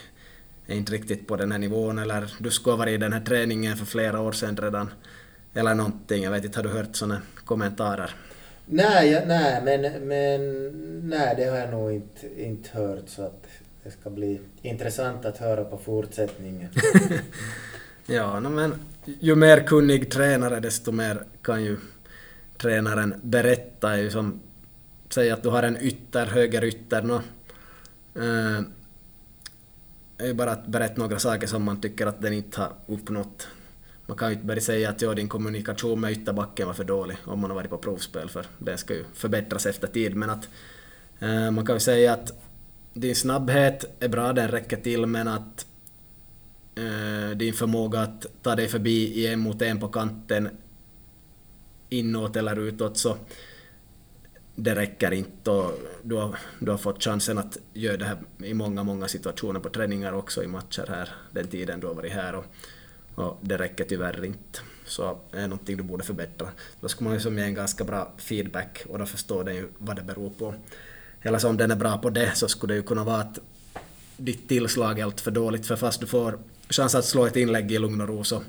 är 0.68 0.76
inte 0.76 0.92
riktigt 0.92 1.28
på 1.28 1.36
den 1.36 1.52
här 1.52 1.60
nivån 1.60 2.00
eller 2.00 2.34
du 2.40 2.52
skulle 2.52 2.72
ha 2.72 2.78
varit 2.78 2.94
i 2.94 2.98
den 2.98 3.14
här 3.14 3.22
träningen 3.22 3.78
för 3.78 3.86
flera 3.86 4.22
år 4.22 4.32
sedan 4.32 4.58
redan 4.58 4.90
eller 5.54 5.74
någonting. 5.74 6.24
Jag 6.24 6.32
vet 6.32 6.46
inte, 6.46 6.60
har 6.60 6.64
du 6.64 6.70
hört 6.70 6.96
sådana 6.96 7.22
kommentarer? 7.46 8.16
Nej, 8.66 9.12
ja, 9.12 9.22
nej 9.26 9.62
men, 9.64 10.08
men 10.08 10.70
nej, 11.10 11.36
det 11.38 11.46
har 11.46 11.58
jag 11.58 11.72
nog 11.72 11.92
inte, 11.92 12.44
inte 12.44 12.70
hört 12.78 13.04
så 13.10 13.22
att, 13.22 13.48
det 13.84 13.92
ska 13.92 14.10
bli 14.10 14.40
intressant 14.62 15.26
att 15.26 15.38
höra 15.38 15.64
på 15.64 15.78
fortsättningen. 15.78 16.70
ja, 18.06 18.40
no, 18.40 18.50
men 18.50 18.74
ju 19.06 19.36
mer 19.36 19.68
kunnig 19.68 20.12
tränare 20.12 20.60
desto 20.60 20.92
mer 20.92 21.24
kan 21.42 21.64
ju 21.64 21.78
tränaren 22.58 23.14
berätta. 23.24 23.98
Ju 23.98 24.10
som, 24.10 24.40
säg 25.10 25.32
att 25.32 25.44
du 25.44 25.50
har 25.50 25.64
en 25.64 25.78
ytter, 25.82 26.26
höger 26.26 26.64
ytter. 26.64 27.02
No, 27.02 27.22
eh, 28.16 28.62
är 30.18 30.34
bara 30.34 30.52
att 30.52 30.68
berätta 30.68 31.02
några 31.02 31.20
saker 31.20 31.48
som 31.48 31.64
man 31.64 31.82
tycker 31.82 32.08
att 32.08 32.22
den 32.22 32.34
inte 32.34 32.62
har 32.62 32.72
uppnått. 32.88 33.48
Man 34.06 34.18
kan 34.18 34.28
ju 34.28 34.34
inte 34.34 34.46
bara 34.46 34.60
säga 34.60 34.90
att 34.90 35.02
ja, 35.02 35.14
din 35.14 35.30
kommunikation 35.30 36.00
med 36.00 36.12
ytterbacken 36.12 36.68
var 36.68 36.74
för 36.74 36.84
dålig 36.84 37.18
om 37.26 37.40
man 37.40 37.50
har 37.50 37.56
varit 37.56 37.70
på 37.70 37.78
provspel, 37.78 38.30
för 38.30 38.46
det 38.60 38.78
ska 38.78 38.94
ju 38.94 39.04
förbättras 39.14 39.66
efter 39.66 39.88
tid. 39.88 40.16
Men 40.16 40.30
att 40.30 40.50
eh, 41.20 41.52
man 41.52 41.66
kan 41.66 41.76
ju 41.76 41.80
säga 41.80 42.14
att 42.14 42.32
din 42.94 43.16
snabbhet 43.16 43.86
är 44.00 44.08
bra, 44.08 44.34
den 44.34 44.48
räcker 44.48 44.78
till, 44.78 45.06
men 45.06 45.28
att 45.28 45.66
eh, 46.76 47.38
din 47.38 47.54
förmåga 47.54 48.00
att 48.00 48.26
ta 48.42 48.56
dig 48.56 48.68
förbi 48.68 49.20
i 49.20 49.28
en 49.28 49.40
mot 49.40 49.62
en 49.62 49.80
på 49.80 49.88
kanten 49.88 50.50
inåt 51.90 52.36
eller 52.36 52.60
utåt 52.60 52.98
så 52.98 53.18
det 54.56 54.76
räcker 54.76 55.12
inte 55.12 55.52
och 55.52 55.72
du 56.04 56.16
har, 56.16 56.40
du 56.60 56.72
har 56.72 56.78
fått 56.78 57.04
chansen 57.04 57.38
att 57.38 57.58
göra 57.74 57.98
det 57.98 58.06
här 58.06 58.18
i 58.44 58.54
många, 58.54 58.84
många 58.84 59.08
situationer 59.08 59.60
på 59.60 59.70
träningar 59.70 60.14
också 60.14 60.44
i 60.44 60.48
matcher 60.48 60.86
här 60.90 61.10
den 61.32 61.48
tiden 61.48 61.80
du 61.80 61.88
har 61.88 61.94
varit 61.94 62.14
här 62.14 62.36
och, 62.36 62.46
och 63.16 63.40
det 63.42 63.58
räcker 63.58 63.84
tyvärr 63.84 64.26
inte. 64.26 64.60
Så 64.86 65.20
det 65.32 65.38
är 65.38 65.48
någonting 65.48 65.78
du 65.78 65.84
borde 65.84 66.04
förbättra. 66.04 66.48
Då 66.82 66.88
skulle 66.88 67.10
man 67.10 67.20
ju 67.20 67.36
ge 67.36 67.44
en 67.44 67.54
ganska 67.54 67.84
bra 67.84 68.12
feedback 68.18 68.84
och 68.90 69.00
då 69.00 69.06
förstår 69.06 69.44
den 69.44 69.56
ju 69.56 69.68
vad 69.78 69.96
det 69.96 70.02
beror 70.02 70.30
på. 70.30 70.54
Eller 71.22 71.40
så 71.40 71.50
om 71.50 71.58
den 71.58 71.72
är 71.72 71.76
bra 71.76 71.98
på 71.98 72.10
det 72.10 72.36
så 72.36 72.48
skulle 72.48 72.74
det 72.74 72.78
ju 72.78 72.84
kunna 72.84 73.04
vara 73.04 73.22
att 73.22 73.40
ditt 74.18 74.50
tillslag 74.50 75.00
är 75.00 75.04
allt 75.04 75.22
för 75.22 75.32
dåligt 75.32 75.66
för 75.66 75.76
fast 75.76 76.00
du 76.00 76.08
får 76.08 76.40
chans 76.70 76.96
att 76.96 77.06
slå 77.06 77.26
ett 77.26 77.36
inlägg 77.36 77.72
i 77.72 77.80
lugn 77.80 78.02
och 78.02 78.08
ro 78.08 78.24
så 78.24 78.44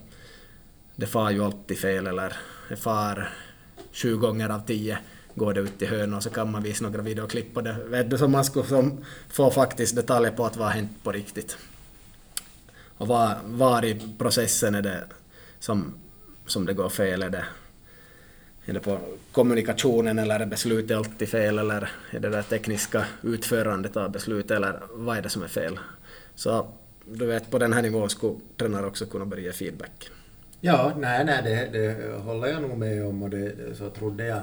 det 0.96 1.06
far 1.06 1.30
ju 1.30 1.44
alltid 1.44 1.78
fel 1.78 2.06
eller 2.06 2.36
det 2.68 2.76
far 2.76 3.28
sju 3.92 4.16
gånger 4.16 4.48
av 4.48 4.66
tio 4.66 4.98
går 5.34 5.54
det 5.54 5.60
ut 5.60 5.82
i 5.82 5.86
hörnan 5.86 6.14
och 6.14 6.22
så 6.22 6.30
kan 6.30 6.50
man 6.50 6.62
visa 6.62 6.84
några 6.84 7.02
videoklipp 7.02 7.54
på 7.54 7.60
det. 7.60 7.76
Vet 7.84 8.10
du, 8.10 8.18
så 8.18 8.28
man 8.28 8.44
skulle 8.44 8.66
som 8.66 9.04
få 9.28 9.50
faktiskt 9.50 9.96
detaljer 9.96 10.30
på 10.30 10.46
att 10.46 10.56
vad 10.56 10.66
har 10.66 10.74
hänt 10.74 10.90
på 11.02 11.12
riktigt. 11.12 11.58
Och 13.04 13.08
var, 13.08 13.36
var 13.44 13.84
i 13.84 14.00
processen 14.18 14.74
är 14.74 14.82
det 14.82 15.04
som, 15.58 15.94
som 16.46 16.66
det 16.66 16.74
går 16.74 16.88
fel? 16.88 17.22
Är 17.22 17.30
det, 17.30 17.44
är 18.64 18.72
det 18.72 18.80
på 18.80 18.98
kommunikationen 19.32 20.18
eller 20.18 20.40
är 20.40 20.46
beslutet 20.46 20.96
alltid 20.96 21.28
fel 21.28 21.58
eller 21.58 21.90
är 22.10 22.20
det 22.20 22.28
det 22.28 22.42
tekniska 22.42 23.04
utförandet 23.22 23.96
av 23.96 24.10
beslutet 24.10 24.50
eller 24.50 24.80
vad 24.92 25.18
är 25.18 25.22
det 25.22 25.28
som 25.28 25.42
är 25.42 25.48
fel? 25.48 25.78
Så 26.34 26.68
du 27.04 27.26
vet, 27.26 27.50
på 27.50 27.58
den 27.58 27.72
här 27.72 27.82
nivån 27.82 28.10
skulle 28.10 28.34
tränare 28.56 28.86
också 28.86 29.06
kunna 29.06 29.24
börja 29.24 29.42
ge 29.42 29.52
feedback. 29.52 30.10
Ja, 30.60 30.92
nej, 30.98 31.24
nej, 31.24 31.42
det, 31.44 31.78
det 31.78 32.18
håller 32.18 32.48
jag 32.48 32.62
nog 32.62 32.78
med 32.78 33.06
om 33.06 33.22
och 33.22 33.30
det, 33.30 33.76
så 33.78 33.90
trodde 33.90 34.26
jag 34.26 34.42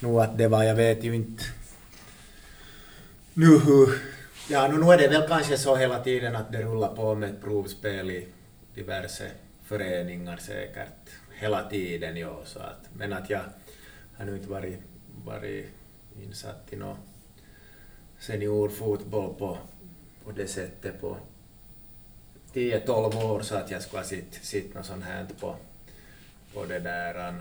nog 0.00 0.20
att 0.20 0.38
det 0.38 0.48
var. 0.48 0.64
Jag 0.64 0.74
vet 0.74 1.04
ju 1.04 1.14
inte 1.14 1.44
nu 3.34 3.58
hur... 3.58 4.17
Ja, 4.50 4.68
nu, 4.68 4.78
nu 4.78 4.92
är 4.92 4.98
det 4.98 5.08
väl 5.08 5.28
kanske 5.28 5.58
så 5.58 5.76
hela 5.76 6.04
tiden 6.04 6.36
att 6.36 6.52
det 6.52 6.62
rullar 6.62 6.94
på 6.94 7.14
med 7.14 7.42
provspel 7.42 8.10
i 8.10 8.28
diverse 8.74 9.30
föreningar 9.64 10.36
säkert 10.36 11.10
hela 11.34 11.68
tiden. 11.70 12.16
jo. 12.16 12.40
så 12.44 12.58
att, 12.58 12.88
men 12.96 13.12
att 13.12 13.30
jag 13.30 13.40
har 14.16 14.24
nu 14.24 14.36
inte 14.36 14.50
varit, 14.50 14.78
varit 15.24 15.66
insatt 16.22 16.72
i 16.72 16.76
någon 16.76 16.96
seniorfotboll 18.18 19.34
på, 19.34 19.58
på 20.24 20.30
det 20.30 20.46
sättet 20.46 21.00
på 21.00 21.16
10-12 22.52 23.24
år 23.24 23.40
så 23.40 23.54
att 23.56 23.70
jag 23.70 23.82
skulle 23.82 24.00
ha 24.00 24.08
sett, 24.08 24.34
sett 24.42 24.74
något 24.74 24.86
sånt 24.86 25.04
här 25.04 25.26
på, 25.40 25.56
på 26.54 26.64
det 26.64 26.78
där 26.78 27.34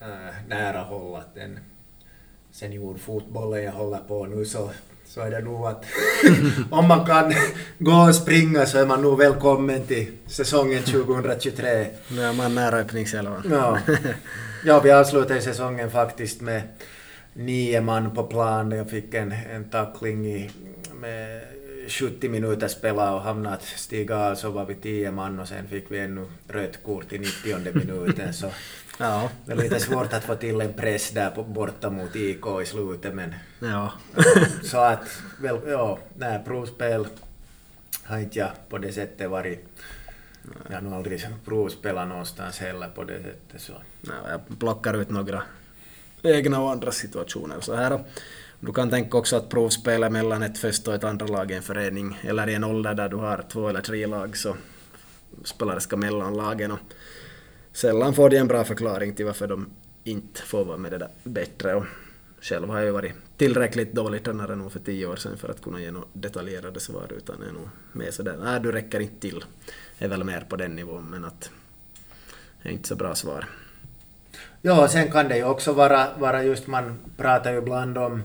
äh, 0.00 0.34
nära 0.48 0.82
håll 0.82 1.16
att 1.16 1.34
den 1.34 1.58
seniorfotbollen 2.50 3.64
jag 3.64 3.72
håller 3.72 3.98
på 3.98 4.26
nu 4.26 4.44
så, 4.44 4.70
så 5.06 5.20
är 5.20 5.30
det 5.30 5.40
nog 5.40 5.66
att 5.66 5.84
om 6.70 6.88
man 6.88 7.06
kan 7.06 7.34
gå 7.78 7.92
och 7.92 8.14
springa 8.14 8.66
så 8.66 8.78
är 8.78 8.86
man 8.86 9.02
nog 9.02 9.18
välkommen 9.18 9.86
till 9.86 10.06
säsongen 10.26 10.82
2023. 10.82 11.86
Nu 12.08 12.22
är 12.22 12.32
man 12.32 12.54
nära 12.54 12.76
öppningselvan. 12.76 13.42
Ja. 13.50 13.78
ja, 14.64 14.80
vi 14.80 14.90
avslutade 14.90 15.40
säsongen 15.40 15.90
faktiskt 15.90 16.40
med 16.40 16.62
nio 17.32 17.80
man 17.80 18.14
på 18.14 18.22
plan. 18.22 18.70
Jag 18.70 18.90
fick 18.90 19.14
en, 19.14 19.32
en 19.32 19.64
tackling 19.70 20.26
i, 20.26 20.50
med 21.00 21.40
70 21.88 22.28
minuter 22.28 22.68
spela 22.68 23.14
och 23.14 23.20
hamnat 23.20 23.62
stiga 23.62 24.16
av 24.16 24.34
så 24.34 24.50
var 24.50 24.64
vi 24.64 24.74
10 24.74 25.10
man 25.10 25.40
och 25.40 25.48
sen 25.48 25.68
fick 25.68 25.90
vi 25.90 25.98
ännu 25.98 26.24
rött 26.48 26.82
kort 26.84 27.12
i 27.12 27.18
90 27.18 27.74
minuten 27.74 28.34
så 28.34 28.50
ja. 28.98 29.30
det 29.44 29.52
är 29.52 29.56
lite 29.56 29.80
svårt 29.80 30.12
att 30.12 30.24
få 30.24 30.34
till 30.34 30.60
en 30.60 30.72
press 30.72 31.10
där 31.10 31.30
på, 31.30 31.42
borta 31.42 31.90
mot 31.90 32.16
IK 32.16 32.46
i 32.62 32.66
slutet 32.66 33.14
men 33.14 33.34
ja. 33.58 33.92
så 34.62 34.78
att 34.78 35.22
väl, 35.40 35.60
ja, 35.66 35.98
nej, 36.16 36.42
provspel 36.44 37.06
har 38.04 38.18
inte 38.18 38.38
jag 38.38 38.50
på 38.68 38.78
det 38.78 38.92
sättet 38.92 39.30
varit 39.30 39.68
jag 40.68 40.74
har 40.74 40.82
nog 40.82 40.94
aldrig 40.94 41.26
provspelat 41.44 42.08
någonstans 42.08 42.58
heller 42.58 42.88
på 42.88 43.04
det 43.04 43.22
sättet 43.22 43.60
så. 43.60 43.72
Ja, 44.00 44.12
jag 44.30 44.58
plockar 44.58 44.94
ut 44.94 45.10
några 45.10 45.42
egna 46.22 46.60
och 46.60 46.70
andra 46.70 46.92
situationer 46.92 47.60
så 47.60 47.74
här 47.74 48.04
du 48.66 48.72
kan 48.72 48.90
tänka 48.90 49.18
också 49.18 49.36
att 49.36 49.48
provspelet 49.48 50.12
mellan 50.12 50.42
ett 50.42 50.58
första 50.58 50.90
och 50.90 50.96
ett 50.96 51.04
andra 51.04 51.26
lag 51.26 51.50
i 51.50 51.54
en 51.54 51.62
förening, 51.62 52.18
eller 52.22 52.48
i 52.48 52.54
en 52.54 52.64
ålder 52.64 52.94
där 52.94 53.08
du 53.08 53.16
har 53.16 53.44
två 53.52 53.68
eller 53.68 53.80
tre 53.80 54.06
lag, 54.06 54.36
så 54.36 54.56
spelare 55.44 55.80
ska 55.80 55.96
mellan 55.96 56.36
lagen. 56.36 56.70
Och 56.70 56.78
sällan 57.74 58.14
får 58.14 58.30
de 58.30 58.36
en 58.36 58.48
bra 58.48 58.64
förklaring 58.64 59.14
till 59.14 59.26
varför 59.26 59.46
de 59.46 59.66
inte 60.04 60.42
får 60.42 60.64
vara 60.64 60.76
med 60.76 60.92
det 60.92 60.98
där 60.98 61.08
bättre. 61.22 61.74
Och 61.74 61.84
själv 62.40 62.68
har 62.68 62.76
jag 62.76 62.84
ju 62.84 62.90
varit 62.90 63.12
tillräckligt 63.36 63.92
dålig 63.92 64.24
tränare 64.24 64.56
nog 64.56 64.72
för 64.72 64.80
tio 64.80 65.06
år 65.06 65.16
sedan 65.16 65.36
för 65.36 65.48
att 65.48 65.62
kunna 65.62 65.80
ge 65.80 65.90
några 65.90 66.06
detaljerade 66.12 66.80
svar, 66.80 67.12
utan 67.16 67.42
är 67.42 67.52
nog 67.52 67.68
mer 67.92 68.10
sådär, 68.10 68.36
nej 68.44 68.56
äh, 68.56 68.62
du 68.62 68.72
räcker 68.72 69.00
inte 69.00 69.20
till. 69.20 69.44
är 69.98 70.08
väl 70.08 70.24
mer 70.24 70.46
på 70.48 70.56
den 70.56 70.76
nivån, 70.76 71.04
men 71.10 71.24
att 71.24 71.50
det 72.62 72.68
är 72.68 72.72
inte 72.72 72.88
så 72.88 72.96
bra 72.96 73.14
svar. 73.14 73.44
Ja, 74.62 74.88
sen 74.88 75.10
kan 75.10 75.28
det 75.28 75.36
ju 75.36 75.44
också 75.44 75.72
vara, 75.72 76.06
vara 76.18 76.44
just, 76.44 76.66
man 76.66 76.98
pratar 77.16 77.52
ju 77.52 77.58
ibland 77.58 77.98
om 77.98 78.22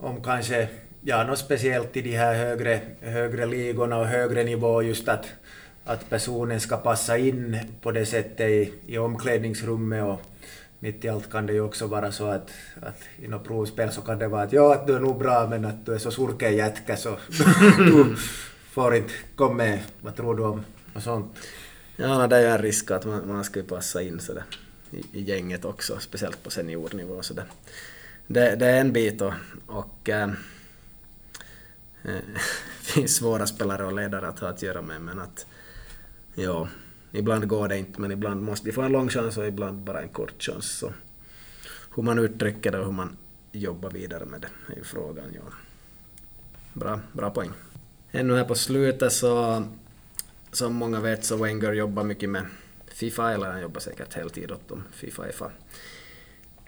om 0.00 0.22
kanske, 0.22 0.68
ja, 1.02 1.24
något 1.24 1.38
speciellt 1.38 1.96
i 1.96 2.02
de 2.02 2.16
här 2.16 2.34
högre, 2.34 2.80
högre 3.00 3.46
ligorna 3.46 3.98
och 3.98 4.06
högre 4.06 4.44
nivå, 4.44 4.82
just 4.82 5.08
att, 5.08 5.26
att 5.90 6.10
personen 6.10 6.60
ska 6.60 6.76
passa 6.76 7.18
in 7.18 7.58
på 7.82 7.90
det 7.92 8.06
sättet 8.06 8.50
i, 8.50 8.72
i 8.86 8.98
omklädningsrummet 8.98 10.04
och 10.04 10.20
mitt 10.78 11.04
i 11.04 11.08
allt 11.08 11.30
kan 11.30 11.46
det 11.46 11.52
ju 11.52 11.60
också 11.60 11.86
vara 11.86 12.12
så 12.12 12.26
att, 12.26 12.50
att 12.82 13.02
i 13.18 13.28
något 13.28 13.44
provspel 13.44 13.92
så 13.92 14.00
kan 14.00 14.18
det 14.18 14.28
vara 14.28 14.42
att 14.42 14.52
ja, 14.52 14.74
att 14.74 14.86
du 14.86 14.96
är 14.96 15.00
nog 15.00 15.18
bra 15.18 15.46
men 15.50 15.64
att 15.64 15.86
du 15.86 15.94
är 15.94 15.98
så 15.98 16.10
surken 16.10 16.56
jätka 16.56 16.96
så 16.96 17.16
du 17.78 18.16
får 18.70 18.94
inte 18.94 19.12
komma 19.34 19.54
med. 19.54 19.78
Vad 20.00 20.16
tror 20.16 20.34
du 20.34 20.42
om 20.42 20.64
och 20.94 21.02
sånt? 21.02 21.38
Ja, 21.96 22.26
det 22.26 22.36
är 22.36 22.40
ju 22.40 22.46
en 22.46 22.58
risk 22.58 22.90
att 22.90 23.04
man, 23.04 23.28
man 23.28 23.44
ska 23.44 23.62
passa 23.62 24.02
in 24.02 24.20
så 24.20 24.32
i, 24.90 25.04
i 25.12 25.22
gänget 25.22 25.64
också, 25.64 25.98
speciellt 25.98 26.42
på 26.42 26.50
seniornivå. 26.50 27.22
Så 27.22 27.34
det, 27.34 27.44
det, 28.26 28.56
det 28.56 28.66
är 28.66 28.80
en 28.80 28.92
bit 28.92 29.20
och, 29.20 29.32
och 29.66 30.08
äh, 30.08 30.30
finns 32.80 33.16
svåra 33.16 33.46
spelare 33.46 33.84
och 33.84 33.92
ledare 33.92 34.28
att 34.28 34.38
ha 34.38 34.48
att 34.48 34.62
göra 34.62 34.82
med 34.82 35.00
men 35.00 35.18
att 35.18 35.46
ja, 36.42 36.68
ibland 37.12 37.48
går 37.48 37.68
det 37.68 37.78
inte 37.78 38.00
men 38.00 38.12
ibland 38.12 38.42
måste 38.42 38.66
de 38.66 38.72
få 38.72 38.82
en 38.82 38.92
lång 38.92 39.08
chans 39.08 39.36
och 39.36 39.46
ibland 39.46 39.78
bara 39.78 40.02
en 40.02 40.08
kort 40.08 40.42
chans. 40.42 40.78
Så 40.78 40.92
hur 41.96 42.02
man 42.02 42.18
uttrycker 42.18 42.72
det 42.72 42.78
och 42.78 42.84
hur 42.84 42.92
man 42.92 43.16
jobbar 43.52 43.90
vidare 43.90 44.24
med 44.24 44.40
det 44.40 44.72
är 44.72 44.76
ju 44.76 44.84
frågan. 44.84 45.24
Ja. 45.34 45.40
Bra, 46.72 47.00
bra 47.12 47.30
poäng. 47.30 47.50
Ännu 48.12 48.36
här 48.36 48.44
på 48.44 48.54
slutet 48.54 49.12
så 49.12 49.64
som 50.52 50.74
många 50.74 51.00
vet 51.00 51.24
så 51.24 51.36
Wenger 51.36 51.72
jobbar 51.72 52.04
mycket 52.04 52.30
med 52.30 52.46
Fifa, 52.86 53.32
eller 53.32 53.50
han 53.50 53.60
jobbar 53.60 53.80
säkert 53.80 54.14
heltid 54.14 54.52
åt 54.52 54.68
dem, 54.68 54.84
Fifa, 54.92 55.32
FA. 55.32 55.50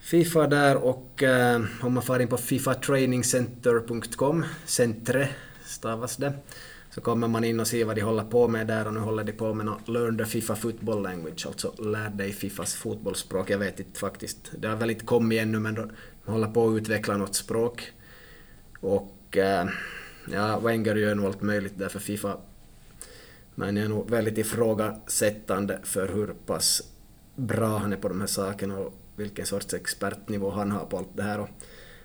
Fifa 0.01 0.47
där 0.47 0.77
och 0.77 1.23
eh, 1.23 1.63
om 1.81 1.93
man 1.93 2.03
far 2.03 2.21
in 2.21 2.29
på 2.29 2.37
fifatrainingcenter.com, 2.37 4.45
centre 4.67 5.29
stavas 5.65 6.17
det, 6.17 6.33
så 6.95 7.01
kommer 7.01 7.29
man 7.29 7.45
in 7.45 7.61
och 7.61 7.67
ser 7.67 7.85
vad 7.85 7.97
de 7.97 8.01
håller 8.01 8.25
på 8.25 8.49
med 8.49 8.67
där 8.67 8.87
och 8.87 8.95
nu 8.95 9.01
håller 9.01 9.25
de 9.25 9.33
på 9.33 9.55
med 9.55 9.67
något 9.67 9.89
Learn 9.89 10.19
the 10.19 10.25
Fifa 10.25 10.57
Football 10.57 11.03
Language, 11.03 11.47
alltså 11.47 11.75
lär 11.83 12.11
dig 12.11 12.33
Fifas 12.33 12.75
fotbollsspråk. 12.75 13.51
Jag 13.51 13.59
vet 13.59 13.81
inte 13.81 13.99
faktiskt, 13.99 14.53
det 14.59 14.69
har 14.69 14.77
väl 14.77 14.91
inte 14.91 15.05
kommit 15.05 15.41
ännu 15.41 15.59
men 15.59 15.75
de 15.75 15.91
håller 16.25 16.49
på 16.49 16.69
att 16.69 16.77
utveckla 16.77 17.17
något 17.17 17.35
språk. 17.35 17.93
Och 18.81 19.37
eh, 19.37 19.69
ja, 20.33 20.59
Wenger 20.59 20.95
gör 20.95 21.15
nog 21.15 21.27
allt 21.27 21.43
möjligt 21.43 21.79
där 21.79 21.89
för 21.89 21.99
Fifa 21.99 22.37
men 23.55 23.77
jag 23.77 23.85
är 23.85 23.89
nog 23.89 24.11
väldigt 24.11 24.39
ifrågasättande 24.39 25.79
för 25.83 26.09
hur 26.09 26.27
pass 26.47 26.83
bra 27.37 27.79
han 27.79 27.93
är 27.93 27.97
på 27.97 28.09
de 28.09 28.21
här 28.21 28.29
sakerna 28.29 28.79
och 28.79 28.95
vilken 29.17 29.47
sorts 29.47 29.75
expertnivå 29.75 30.51
han 30.51 30.71
har 30.71 30.85
på 30.85 30.99
allt 30.99 31.17
det 31.17 31.23
här. 31.23 31.41
Och 31.41 31.49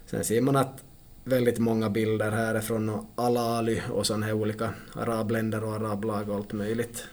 sen 0.06 0.24
ser 0.24 0.42
man 0.42 0.56
att 0.56 0.84
väldigt 1.28 1.60
många 1.60 1.90
bilder 1.90 2.32
härifrån 2.32 3.08
Al-Ali 3.16 3.82
och 3.92 4.08
sådana 4.08 4.26
här 4.26 4.34
olika 4.34 4.74
arabländer 4.94 5.64
och 5.64 5.74
arablag 5.74 6.30
och 6.30 6.36
allt 6.36 6.54
möjligt. 6.54 7.04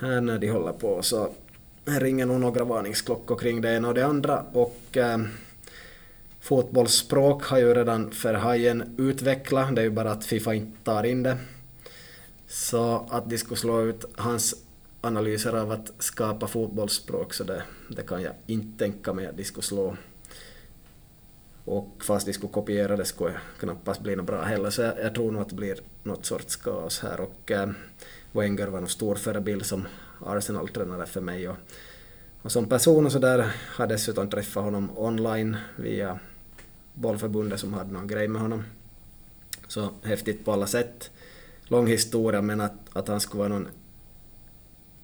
Här 0.00 0.20
när 0.20 0.38
de 0.38 0.48
håller 0.48 0.72
på 0.72 1.02
så 1.02 1.30
ringer 1.84 2.26
nog 2.26 2.40
några 2.40 2.64
varningsklockor 2.64 3.36
kring 3.36 3.60
det 3.60 3.74
ena 3.76 3.88
och 3.88 3.94
det 3.94 4.06
andra 4.06 4.44
och 4.52 4.96
eh, 4.96 5.18
fotbollsspråk 6.40 7.44
har 7.44 7.58
ju 7.58 7.74
redan 7.74 8.12
Verhaien 8.22 8.94
utvecklat, 8.98 9.74
det 9.74 9.80
är 9.80 9.84
ju 9.84 9.90
bara 9.90 10.10
att 10.10 10.24
Fifa 10.24 10.54
inte 10.54 10.84
tar 10.84 11.04
in 11.04 11.22
det. 11.22 11.36
Så 12.46 13.06
att 13.10 13.30
de 13.30 13.38
skulle 13.38 13.56
slå 13.56 13.82
ut 13.82 14.04
hans 14.16 14.54
analyser 15.00 15.52
av 15.52 15.70
att 15.70 15.92
skapa 15.98 16.46
fotbollsspråk 16.46 17.34
så 17.34 17.44
det, 17.44 17.62
det 17.88 18.02
kan 18.02 18.22
jag 18.22 18.32
inte 18.46 18.84
tänka 18.84 19.12
mig 19.12 19.26
att 19.26 19.36
de 19.36 19.44
skulle 19.44 19.62
slå. 19.62 19.96
Och 21.70 22.04
fast 22.04 22.26
de 22.26 22.32
skulle 22.32 22.52
kopiera 22.52 22.96
det 22.96 23.04
skulle 23.04 23.34
knappast 23.58 24.00
bli 24.00 24.16
något 24.16 24.26
bra 24.26 24.42
heller 24.42 24.70
så 24.70 24.82
jag, 24.82 24.98
jag 24.98 25.14
tror 25.14 25.32
nog 25.32 25.42
att 25.42 25.48
det 25.48 25.54
blir 25.54 25.78
något 26.02 26.26
sorts 26.26 26.56
kaos 26.56 27.00
här 27.00 27.20
och 27.20 27.50
eh, 27.50 27.70
Wenger 28.32 28.66
var 28.66 28.78
en 28.78 28.88
stor 28.88 29.14
förebild 29.14 29.66
som 29.66 29.86
Arsenal-tränare 30.26 31.06
för 31.06 31.20
mig 31.20 31.48
och, 31.48 31.56
och 32.42 32.52
som 32.52 32.68
person 32.68 33.06
och 33.06 33.12
så 33.12 33.18
där 33.18 33.52
har 33.76 33.86
dessutom 33.86 34.30
träffat 34.30 34.64
honom 34.64 34.98
online 34.98 35.56
via 35.76 36.18
bollförbundet 36.94 37.60
som 37.60 37.74
hade 37.74 37.92
någon 37.92 38.06
grej 38.06 38.28
med 38.28 38.42
honom. 38.42 38.64
Så 39.68 39.88
häftigt 40.02 40.44
på 40.44 40.52
alla 40.52 40.66
sätt. 40.66 41.10
Lång 41.62 41.86
historia 41.86 42.42
men 42.42 42.60
att, 42.60 42.96
att 42.96 43.08
han 43.08 43.20
skulle 43.20 43.38
vara 43.38 43.48
någon 43.48 43.68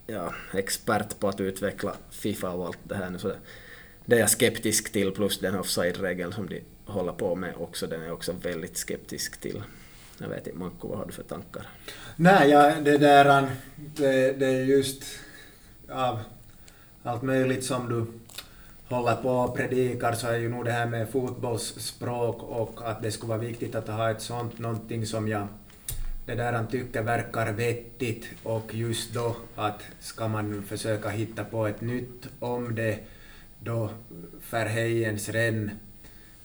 ja, 0.07 0.35
expert 0.53 1.19
på 1.19 1.29
att 1.29 1.41
utveckla 1.41 1.97
Fifa 2.11 2.51
och 2.51 2.67
allt 2.67 2.79
det 2.85 2.95
här 2.95 3.11
nu 3.11 3.19
så 3.19 3.29
det, 3.29 3.39
det 4.07 4.17
är 4.17 4.21
jag 4.21 4.31
skeptisk 4.31 4.93
till 4.93 5.11
plus 5.11 5.39
den 5.39 5.55
offside-regeln 5.55 6.33
som 6.33 6.49
de 6.49 6.61
håller 6.85 7.13
på 7.13 7.35
med 7.35 7.55
också, 7.57 7.87
den 7.87 8.01
är 8.01 8.05
jag 8.05 8.15
också 8.15 8.33
väldigt 8.33 8.77
skeptisk 8.77 9.41
till. 9.41 9.63
Jag 10.19 10.29
vet 10.29 10.47
inte, 10.47 10.59
Manko, 10.59 10.89
vad 10.89 10.99
har 10.99 11.07
du 11.07 11.13
för 11.13 11.23
tankar? 11.23 11.69
Nej, 12.17 12.51
ja, 12.51 12.75
det 12.83 12.99
där 12.99 13.49
det, 13.77 14.33
det 14.33 14.47
är 14.47 14.65
just 14.65 15.03
av 15.91 16.19
allt 17.03 17.23
möjligt 17.23 17.65
som 17.65 17.89
du 17.89 18.07
håller 18.95 19.17
på 19.17 19.31
och 19.31 19.57
predikar 19.57 20.13
så 20.13 20.27
är 20.27 20.37
ju 20.37 20.49
nog 20.49 20.65
det 20.65 20.73
här 20.73 20.87
med 20.87 21.09
fotbollsspråk 21.09 22.43
och 22.43 22.81
att 22.91 23.03
det 23.03 23.13
skulle 23.13 23.29
vara 23.29 23.39
viktigt 23.39 23.75
att 23.75 23.89
ha 23.89 24.11
ett 24.11 24.23
sånt 24.23 24.59
någonting 24.59 25.07
som 25.07 25.29
jag 25.29 25.49
det 26.27 26.35
där 26.35 26.53
han 26.53 26.67
tycker 26.67 27.03
verkar 27.03 27.53
vettigt 27.53 28.27
och 28.43 28.75
just 28.75 29.15
då 29.15 29.37
att 29.57 29.83
ska 30.01 30.29
man 30.29 30.63
försöka 30.63 31.09
hitta 31.09 31.45
på 31.45 31.67
ett 31.67 31.81
nytt 31.81 32.29
om 32.39 32.75
det 32.75 32.99
då 33.67 33.91
Verheiens 34.51 35.29
renn 35.29 35.71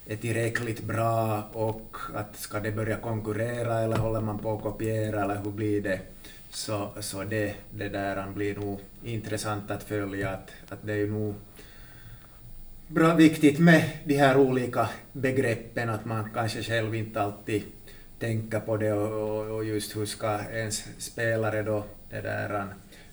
är 0.05 0.15
tillräckligt 0.15 0.83
bra 0.83 1.43
och 1.53 1.95
att 2.15 2.35
ska 2.35 2.59
det 2.59 2.71
börja 2.71 2.97
konkurrera 2.97 3.79
eller 3.79 3.97
håller 3.97 4.21
man 4.21 4.39
på 4.39 4.53
att 4.53 4.61
kopiera 4.61 5.23
eller 5.23 5.41
hur 5.43 5.51
blir 5.51 5.81
det? 5.81 5.99
Så, 6.49 6.89
så 6.99 7.23
det, 7.23 7.55
det 7.71 7.89
där 7.89 8.27
blir 8.35 8.55
nog 8.55 8.79
intressant 9.03 9.71
att 9.71 9.83
följa 9.83 10.29
att, 10.29 10.51
att 10.69 10.79
det 10.81 10.93
är 10.93 10.97
ju 10.97 11.11
nog 11.11 11.35
bra 12.87 13.15
viktigt 13.15 13.59
med 13.59 13.83
de 14.03 14.17
här 14.17 14.37
olika 14.37 14.89
begreppen 15.13 15.89
att 15.89 16.05
man 16.05 16.29
kanske 16.33 16.63
själv 16.63 16.95
inte 16.95 17.21
alltid 17.21 17.63
tänker 18.19 18.59
på 18.59 18.77
det 18.77 18.93
och, 18.93 19.55
och 19.55 19.65
just 19.65 19.95
hur 19.95 20.05
ska 20.05 20.39
ens 20.51 20.87
spelare 20.97 21.63
då 21.63 21.83
det 22.09 22.21
där 22.21 22.67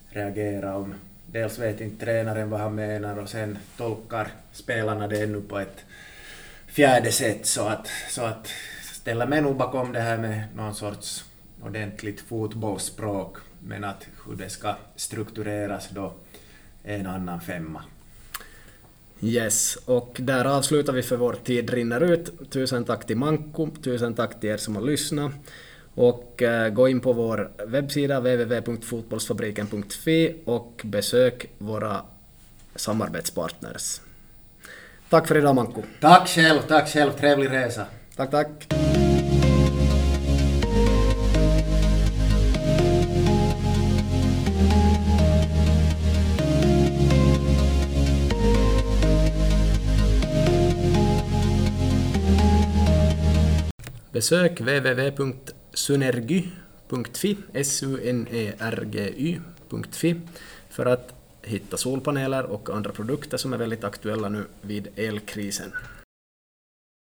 reagera 0.09 0.77
om 0.77 0.93
dels 1.31 1.59
vet 1.59 1.81
inte 1.81 2.05
tränaren 2.05 2.49
vad 2.49 2.59
han 2.59 2.75
menar 2.75 3.19
och 3.19 3.29
sen 3.29 3.57
tolkar 3.77 4.27
spelarna 4.51 5.07
det 5.07 5.23
ännu 5.23 5.41
på 5.41 5.59
ett 5.59 5.85
fjärde 6.67 7.11
sätt 7.11 7.45
så 7.45 7.67
att, 7.67 7.87
så 8.09 8.21
att 8.21 8.47
ställa 8.93 9.25
mig 9.25 9.41
nog 9.41 9.55
bakom 9.55 9.93
det 9.93 9.99
här 9.99 10.17
med 10.17 10.43
någon 10.55 10.75
sorts 10.75 11.25
ordentligt 11.63 12.21
fotbollsspråk 12.21 13.37
men 13.59 13.83
att 13.83 14.07
hur 14.25 14.35
det 14.35 14.49
ska 14.49 14.75
struktureras 14.95 15.89
då 15.89 16.13
är 16.83 16.99
en 16.99 17.07
annan 17.07 17.41
femma. 17.41 17.83
Yes, 19.21 19.75
och 19.75 20.17
där 20.19 20.45
avslutar 20.45 20.93
vi 20.93 21.01
för 21.01 21.17
vår 21.17 21.33
tid 21.33 21.69
rinner 21.69 22.01
ut. 22.01 22.51
Tusen 22.51 22.85
tack 22.85 23.07
till 23.07 23.17
Manko, 23.17 23.69
tusen 23.83 24.13
tack 24.13 24.39
till 24.39 24.49
er 24.49 24.57
som 24.57 24.75
har 24.75 24.83
lyssnat. 24.83 25.31
Och 25.99 26.41
äh, 26.41 26.69
gå 26.69 26.87
in 26.87 26.99
på 26.99 27.13
vår 27.13 27.51
webbsida 27.65 28.19
www.fotbollsfabriken.fi 28.19 30.35
och 30.45 30.81
besök 30.83 31.45
våra 31.57 32.01
samarbetspartners. 32.75 34.01
Tack 35.09 35.27
för 35.27 35.37
idag 35.37 35.55
Manko. 35.55 35.81
Tack 36.01 36.27
själv, 36.27 36.59
tack 36.67 36.89
själv. 36.89 37.11
Trevlig 37.11 37.51
resa. 37.51 37.85
Tack, 38.15 38.31
tack. 38.31 38.67
Besök 54.11 54.61
synergy.fi, 55.79 57.37
S-U-N-E-R-G-Y.fi, 57.53 58.61
för 60.69 60.85
att 60.85 61.13
hitta 61.43 61.77
solpaneler 61.77 62.43
och 62.43 62.69
andra 62.69 62.91
produkter 62.91 63.37
som 63.37 63.53
är 63.53 63.57
väldigt 63.57 63.83
aktuella 63.83 64.29
nu 64.29 64.45
vid 64.61 64.87
elkrisen. 64.95 65.73